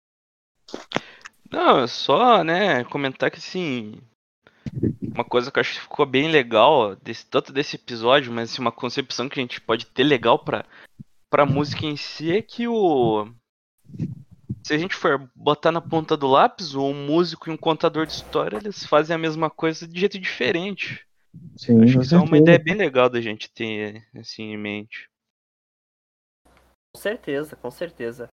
Não, 1.51 1.81
é 1.81 1.87
só, 1.87 2.43
né, 2.43 2.85
comentar 2.85 3.31
que 3.31 3.39
assim. 3.39 4.01
Uma 5.01 5.25
coisa 5.25 5.51
que 5.51 5.59
eu 5.59 5.61
acho 5.61 5.75
que 5.75 5.81
ficou 5.81 6.07
bem 6.07 6.29
legal, 6.29 6.97
desse, 6.97 7.27
tanto 7.27 7.53
desse 7.53 7.77
episódio, 7.77 8.33
mas 8.33 8.51
assim, 8.51 8.63
uma 8.63 8.73
concepção 8.73 9.29
que 9.29 9.39
a 9.39 9.43
gente 9.43 9.61
pode 9.61 9.87
ter 9.87 10.05
legal 10.05 10.39
pra, 10.39 10.65
pra 11.29 11.47
música 11.47 11.85
em 11.85 11.97
si 11.97 12.33
é 12.33 12.41
que 12.41 12.67
o. 12.67 13.29
Se 14.65 14.75
a 14.75 14.79
gente 14.79 14.95
for 14.95 15.31
botar 15.35 15.73
na 15.73 15.81
ponta 15.81 16.17
do 16.17 16.29
lápis, 16.29 16.75
o 16.75 16.95
músico 16.95 17.49
e 17.49 17.53
um 17.53 17.57
contador 17.57 18.07
de 18.07 18.13
história, 18.13 18.57
eles 18.57 18.85
fazem 18.85 19.15
a 19.15 19.19
mesma 19.19 19.51
coisa 19.51 19.87
de 19.89 19.99
jeito 19.99 20.19
diferente. 20.19 21.07
Sim, 21.57 21.83
Acho 21.83 21.99
que 21.99 22.05
isso 22.05 22.15
é 22.15 22.19
uma 22.19 22.39
ideia 22.39 22.59
bem 22.59 22.75
legal 22.75 23.09
da 23.09 23.21
gente 23.21 23.51
ter 23.51 24.07
assim 24.15 24.53
em 24.53 24.57
mente. 24.57 25.11
Com 26.95 27.01
certeza, 27.01 27.57
com 27.57 27.71
certeza. 27.71 28.29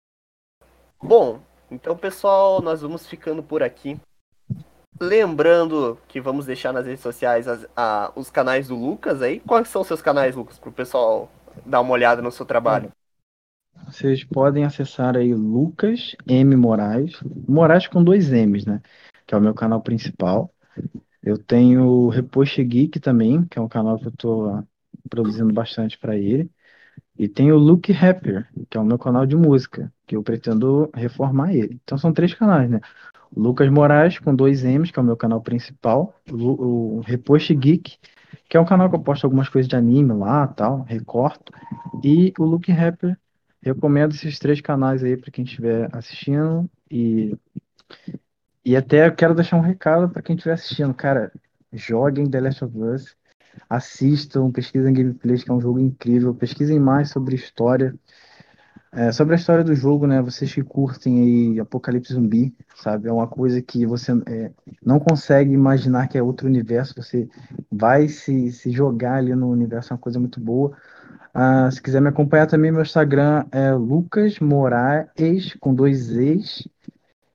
Bom, 1.02 1.40
Então, 1.70 1.96
pessoal, 1.96 2.62
nós 2.62 2.80
vamos 2.80 3.06
ficando 3.06 3.42
por 3.42 3.62
aqui. 3.62 4.00
Lembrando 5.00 5.98
que 6.08 6.20
vamos 6.20 6.46
deixar 6.46 6.72
nas 6.72 6.86
redes 6.86 7.02
sociais 7.02 7.46
as- 7.46 7.66
a- 7.76 8.12
os 8.16 8.30
canais 8.30 8.68
do 8.68 8.74
Lucas 8.74 9.20
aí. 9.20 9.40
Quais 9.40 9.68
são 9.68 9.82
os 9.82 9.88
seus 9.88 10.00
canais, 10.00 10.34
Lucas, 10.34 10.58
pro 10.58 10.72
pessoal 10.72 11.30
dar 11.66 11.80
uma 11.80 11.92
olhada 11.92 12.22
no 12.22 12.32
seu 12.32 12.46
trabalho? 12.46 12.90
Vocês 13.86 14.24
podem 14.24 14.64
acessar 14.64 15.16
aí 15.16 15.34
Lucas 15.34 16.16
M 16.26 16.56
Moraes, 16.56 17.20
Moraes 17.48 17.86
com 17.86 18.02
dois 18.02 18.30
M's, 18.30 18.64
né? 18.66 18.80
Que 19.26 19.34
é 19.34 19.38
o 19.38 19.40
meu 19.40 19.54
canal 19.54 19.82
principal. 19.82 20.52
Eu 21.22 21.38
tenho 21.38 21.84
o 21.86 22.08
Repost 22.08 22.62
Geek 22.64 23.00
também, 23.00 23.44
que 23.46 23.58
é 23.58 23.62
um 23.62 23.68
canal 23.68 23.98
que 23.98 24.06
eu 24.08 24.12
tô 24.12 24.64
produzindo 25.10 25.52
bastante 25.52 25.98
para 25.98 26.16
ele. 26.16 26.50
E 27.18 27.28
tem 27.28 27.52
o 27.52 27.58
Luke 27.58 27.92
Rapper, 27.92 28.48
que 28.70 28.78
é 28.78 28.80
o 28.80 28.84
meu 28.84 28.98
canal 28.98 29.26
de 29.26 29.36
música, 29.36 29.92
que 30.06 30.16
eu 30.16 30.22
pretendo 30.22 30.90
reformar 30.94 31.54
ele. 31.54 31.80
Então 31.84 31.98
são 31.98 32.12
três 32.12 32.34
canais, 32.34 32.70
né? 32.70 32.80
Lucas 33.36 33.68
Moraes 33.68 34.18
com 34.18 34.34
dois 34.34 34.64
M's, 34.64 34.90
que 34.90 34.98
é 34.98 35.02
o 35.02 35.04
meu 35.04 35.16
canal 35.16 35.40
principal. 35.40 36.14
O, 36.30 37.00
Repost 37.00 37.54
Geek, 37.54 37.98
que 38.48 38.56
é 38.56 38.60
um 38.60 38.64
canal 38.64 38.88
que 38.88 38.96
eu 38.96 39.00
posto 39.00 39.24
algumas 39.24 39.48
coisas 39.48 39.68
de 39.68 39.76
anime 39.76 40.12
lá, 40.14 40.46
tal, 40.46 40.82
recorto. 40.82 41.52
E 42.02 42.32
o 42.38 42.44
Luke 42.44 42.72
Rapper. 42.72 43.18
Recomendo 43.62 44.14
esses 44.14 44.38
três 44.38 44.60
canais 44.60 45.02
aí 45.02 45.16
para 45.16 45.30
quem 45.30 45.44
estiver 45.44 45.88
assistindo 45.92 46.70
e 46.90 47.36
e 48.64 48.76
até 48.76 49.06
eu 49.06 49.14
quero 49.14 49.32
deixar 49.32 49.56
um 49.56 49.60
recado 49.60 50.08
para 50.08 50.20
quem 50.20 50.34
estiver 50.34 50.54
assistindo, 50.54 50.92
cara, 50.92 51.32
joguem 51.72 52.28
The 52.28 52.40
Last 52.40 52.64
of 52.64 52.76
Us, 52.76 53.16
assistam, 53.70 54.50
pesquisem 54.50 54.92
gameplays, 54.92 55.44
que 55.44 55.50
é 55.52 55.54
um 55.54 55.60
jogo 55.60 55.78
incrível, 55.78 56.34
pesquisem 56.34 56.80
mais 56.80 57.10
sobre 57.10 57.36
história, 57.36 57.94
é, 58.96 59.12
sobre 59.12 59.34
a 59.34 59.36
história 59.36 59.62
do 59.62 59.74
jogo, 59.74 60.06
né? 60.06 60.22
Vocês 60.22 60.54
que 60.54 60.62
curtem 60.62 61.20
aí 61.20 61.60
Apocalipse 61.60 62.14
Zumbi, 62.14 62.56
sabe? 62.74 63.08
É 63.08 63.12
uma 63.12 63.26
coisa 63.26 63.60
que 63.60 63.84
você 63.84 64.12
é, 64.26 64.50
não 64.82 64.98
consegue 64.98 65.52
imaginar 65.52 66.08
que 66.08 66.16
é 66.16 66.22
outro 66.22 66.46
universo, 66.46 66.94
você 66.96 67.28
vai 67.70 68.08
se, 68.08 68.50
se 68.52 68.70
jogar 68.70 69.16
ali 69.16 69.34
no 69.34 69.50
universo, 69.50 69.92
é 69.92 69.94
uma 69.94 70.00
coisa 70.00 70.18
muito 70.18 70.40
boa. 70.40 70.74
Ah, 71.34 71.70
se 71.70 71.82
quiser 71.82 72.00
me 72.00 72.08
acompanhar 72.08 72.46
também, 72.46 72.72
meu 72.72 72.80
Instagram 72.80 73.44
é 73.52 73.70
Lucas 73.72 74.40
Moraes, 74.40 75.54
com 75.60 75.74
dois 75.74 76.10
E's 76.16 76.66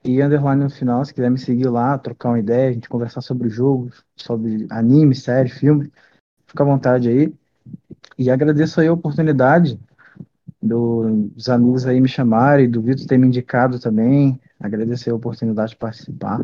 e 0.04 0.20
underline 0.20 0.64
no 0.64 0.70
final. 0.72 1.06
Se 1.06 1.14
quiser 1.14 1.30
me 1.30 1.38
seguir 1.38 1.70
lá, 1.70 1.96
trocar 1.96 2.30
uma 2.30 2.40
ideia, 2.40 2.70
a 2.72 2.74
gente 2.74 2.90
conversar 2.90 3.22
sobre 3.22 3.48
o 3.48 3.52
jogo, 3.52 3.92
sobre 4.16 4.66
anime, 4.72 5.14
série, 5.14 5.50
filme, 5.50 5.92
fica 6.48 6.64
à 6.64 6.66
vontade 6.66 7.08
aí. 7.08 7.32
E 8.18 8.32
agradeço 8.32 8.82
aí 8.82 8.88
a 8.88 8.94
oportunidade 8.94 9.80
do- 10.62 11.28
dos 11.30 11.50
amigos 11.50 11.86
aí 11.86 12.00
me 12.02 12.08
chamarem, 12.08 12.70
do 12.70 12.82
Vitor 12.82 13.06
ter 13.08 13.18
me 13.18 13.28
indicado 13.28 13.80
também. 13.80 14.40
Agradeço 14.60 15.10
aí 15.10 15.14
a 15.14 15.16
oportunidade 15.16 15.72
de 15.72 15.78
participar. 15.78 16.42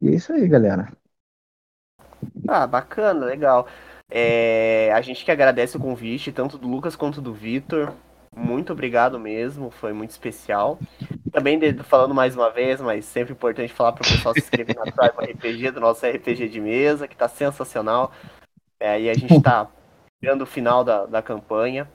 E 0.00 0.08
é 0.08 0.14
isso 0.14 0.32
aí, 0.32 0.48
galera. 0.48 0.92
Ah, 2.48 2.66
bacana, 2.66 3.26
legal. 3.26 3.66
É, 4.10 4.92
a 4.92 5.00
gente 5.00 5.24
que 5.24 5.30
agradece 5.30 5.76
o 5.76 5.80
convite, 5.80 6.32
tanto 6.32 6.58
do 6.58 6.68
Lucas 6.68 6.94
quanto 6.96 7.20
do 7.20 7.32
Vitor. 7.32 7.92
Muito 8.34 8.72
obrigado 8.72 9.18
mesmo, 9.18 9.70
foi 9.70 9.92
muito 9.92 10.10
especial. 10.10 10.78
Também 11.32 11.58
de- 11.58 11.82
falando 11.82 12.14
mais 12.14 12.34
uma 12.36 12.50
vez, 12.50 12.80
mas 12.80 13.04
sempre 13.04 13.32
importante 13.32 13.72
falar 13.72 13.92
para 13.92 14.02
o 14.04 14.06
pessoal 14.06 14.34
se 14.34 14.42
inscrever 14.42 14.76
na 14.76 14.86
Tribe 14.86 15.14
RPG, 15.32 15.70
do 15.72 15.80
nosso 15.80 16.04
RPG 16.06 16.48
de 16.48 16.60
mesa, 16.60 17.08
que 17.08 17.16
tá 17.16 17.28
sensacional. 17.28 18.12
É, 18.80 19.00
e 19.00 19.10
a 19.10 19.16
gente 19.16 19.40
tá 19.40 19.68
chegando 20.22 20.42
o 20.42 20.46
final 20.46 20.84
da, 20.84 21.06
da 21.06 21.22
campanha. 21.22 21.88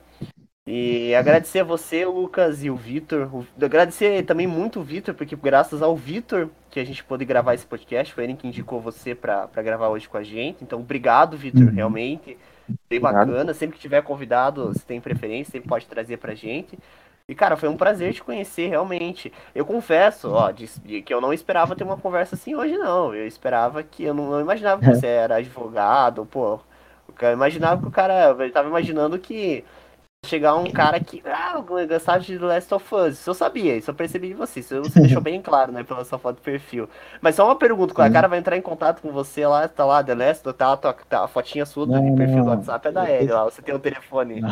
E 0.66 1.12
agradecer 1.16 1.58
a 1.60 1.64
você, 1.64 2.04
Lucas, 2.06 2.62
e 2.62 2.70
o 2.70 2.76
Vitor. 2.76 3.28
O- 3.34 3.46
Agradecer 3.60 4.22
também 4.24 4.46
muito 4.46 4.78
o 4.78 4.82
Vitor, 4.84 5.12
porque 5.12 5.34
graças 5.34 5.82
ao 5.82 5.96
Vitor 5.96 6.48
que 6.70 6.78
a 6.78 6.84
gente 6.84 7.02
pôde 7.02 7.24
gravar 7.24 7.54
esse 7.54 7.66
podcast. 7.66 8.14
Foi 8.14 8.22
ele 8.24 8.34
que 8.34 8.46
indicou 8.46 8.80
você 8.80 9.12
para 9.14 9.48
gravar 9.56 9.88
hoje 9.88 10.08
com 10.08 10.16
a 10.16 10.22
gente. 10.22 10.62
Então, 10.62 10.78
obrigado, 10.78 11.36
Vitor, 11.36 11.62
Uhum. 11.64 11.70
realmente. 11.74 12.38
Bem 12.88 13.00
Obrigado. 13.00 13.26
bacana. 13.26 13.52
Sempre 13.54 13.74
que 13.76 13.82
tiver 13.82 14.02
convidado, 14.02 14.72
se 14.72 14.86
tem 14.86 15.00
preferência, 15.00 15.50
sempre 15.50 15.68
pode 15.68 15.84
trazer 15.86 16.18
pra 16.18 16.32
gente. 16.32 16.78
E, 17.28 17.34
cara, 17.34 17.56
foi 17.56 17.68
um 17.68 17.76
prazer 17.76 18.12
te 18.14 18.22
conhecer, 18.22 18.68
realmente. 18.68 19.32
Eu 19.54 19.66
confesso, 19.66 20.30
ó, 20.30 20.50
de- 20.52 20.70
de 20.84 21.02
que 21.02 21.12
eu 21.12 21.20
não 21.20 21.32
esperava 21.32 21.74
ter 21.74 21.82
uma 21.84 21.96
conversa 21.96 22.36
assim 22.36 22.54
hoje, 22.54 22.76
não. 22.78 23.12
Eu 23.12 23.26
esperava 23.26 23.82
que. 23.82 24.04
Eu 24.04 24.14
não, 24.14 24.30
não 24.30 24.40
imaginava 24.40 24.80
que 24.80 24.86
você 24.94 25.06
era 25.08 25.36
advogado, 25.36 26.24
pô. 26.24 26.60
Eu 27.20 27.32
imaginava 27.32 27.82
que 27.82 27.88
o 27.88 27.90
cara. 27.90 28.28
Eu 28.38 28.52
tava 28.52 28.68
imaginando 28.68 29.18
que 29.18 29.64
chegar 30.24 30.54
um 30.56 30.70
cara 30.70 31.00
que. 31.00 31.22
Ah, 31.26 31.54
eu 31.56 31.62
gostava 31.86 32.20
de 32.20 32.38
The 32.38 32.44
Last 32.44 32.74
of 32.74 32.94
Us. 32.94 33.18
Isso 33.18 33.30
eu 33.30 33.34
sabia, 33.34 33.76
isso 33.76 33.90
eu 33.90 33.94
percebi 33.94 34.28
de 34.28 34.34
você. 34.34 34.60
Isso 34.60 34.78
você 34.80 35.00
deixou 35.00 35.20
bem 35.22 35.40
claro, 35.42 35.72
né, 35.72 35.82
pela 35.84 36.04
sua 36.04 36.18
foto 36.18 36.36
de 36.36 36.42
perfil. 36.42 36.88
Mas 37.20 37.34
só 37.36 37.44
uma 37.46 37.56
pergunta: 37.58 37.94
quando 37.94 38.08
o 38.08 38.10
Sim. 38.10 38.12
cara 38.12 38.28
vai 38.28 38.38
entrar 38.38 38.56
em 38.56 38.62
contato 38.62 39.00
com 39.02 39.12
você 39.12 39.46
lá, 39.46 39.68
tá 39.68 39.84
lá, 39.84 40.02
The 40.02 40.14
Last, 40.14 40.52
tá, 40.54 40.76
tá, 40.76 40.92
tá 40.92 41.24
a 41.24 41.28
fotinha 41.28 41.66
sua 41.66 41.86
do 41.86 42.02
Não, 42.02 42.16
perfil 42.16 42.42
do 42.44 42.48
não. 42.48 42.50
WhatsApp 42.50 42.88
é 42.88 42.92
da 42.92 43.10
Ellie 43.10 43.32
lá. 43.32 43.44
Você 43.44 43.62
tem 43.62 43.74
o 43.74 43.78
telefone. 43.80 44.44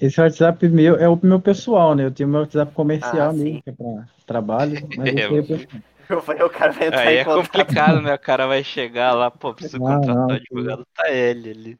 Esse 0.00 0.20
WhatsApp 0.20 0.68
meu 0.68 0.96
é 0.96 1.08
o 1.08 1.18
meu 1.22 1.40
pessoal, 1.40 1.94
né? 1.94 2.04
Eu 2.04 2.12
tenho 2.14 2.28
meu 2.28 2.40
WhatsApp 2.40 2.72
comercial 2.74 3.32
Ah, 3.32 3.32
mesmo, 3.32 3.60
que 3.62 3.70
é 3.70 3.72
para 3.72 4.06
trabalho, 4.26 4.88
mas 4.94 5.14
é 5.16 5.30
pessoal. 5.30 5.66
Eu 6.08 6.20
falei, 6.22 6.42
o 6.42 6.50
cara 6.50 6.72
vai 6.72 6.88
entrar 6.88 7.12
Aí 7.12 7.14
em 7.14 7.18
é 7.18 7.24
contato. 7.24 7.50
complicado, 7.64 8.00
né? 8.02 8.14
O 8.14 8.18
cara 8.18 8.46
vai 8.46 8.62
chegar 8.62 9.12
lá, 9.14 9.30
pô, 9.30 9.54
preciso 9.54 9.80
Não, 9.80 9.80
contratar 9.80 10.24
não, 10.30 10.32
um 10.36 10.36
advogado, 10.36 10.86
tá 10.94 11.10
ele 11.10 11.50
ali. 11.50 11.78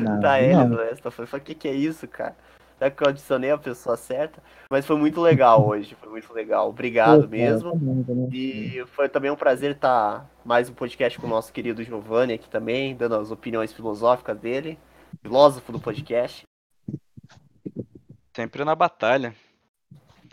Não, 0.00 0.20
da 0.20 0.40
Ellie 0.40 0.54
não. 0.54 0.76
Us. 0.92 1.00
Eu 1.04 1.10
falei, 1.10 1.30
o 1.32 1.44
que 1.44 1.54
que 1.54 1.68
é 1.68 1.72
isso, 1.74 2.06
cara? 2.08 2.36
Será 2.78 2.90
que 2.90 3.02
eu 3.02 3.08
adicionei 3.08 3.50
a 3.50 3.58
pessoa 3.58 3.96
certa? 3.96 4.42
Mas 4.68 4.84
foi 4.86 4.96
muito 4.96 5.20
legal 5.20 5.64
hoje, 5.66 5.94
foi 5.94 6.08
muito 6.10 6.32
legal. 6.32 6.68
Obrigado 6.68 7.22
Pô, 7.22 7.28
cara, 7.28 7.30
mesmo. 7.30 7.76
bom, 7.76 8.02
tá 8.02 8.12
bom. 8.12 8.28
E 8.32 8.84
foi 8.88 9.08
também 9.08 9.30
um 9.30 9.36
prazer 9.36 9.72
estar 9.72 10.28
mais 10.44 10.68
um 10.68 10.74
podcast 10.74 11.18
com 11.18 11.26
o 11.26 11.30
nosso 11.30 11.52
querido 11.52 11.82
Giovanni 11.82 12.34
aqui 12.34 12.48
também, 12.48 12.94
dando 12.96 13.14
as 13.16 13.30
opiniões 13.30 13.72
filosóficas 13.72 14.36
dele, 14.38 14.78
filósofo 15.22 15.72
do 15.72 15.80
podcast, 15.80 16.44
Sempre 18.36 18.64
na 18.64 18.74
batalha. 18.74 19.32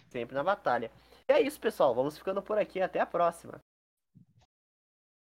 sempre 0.09 0.35
na 0.35 0.43
batalha. 0.43 0.89
E 1.29 1.33
é 1.33 1.39
isso, 1.39 1.59
pessoal. 1.59 1.93
Vamos 1.93 2.17
ficando 2.17 2.41
por 2.41 2.57
aqui. 2.57 2.81
Até 2.81 2.99
a 2.99 3.05
próxima. 3.05 3.61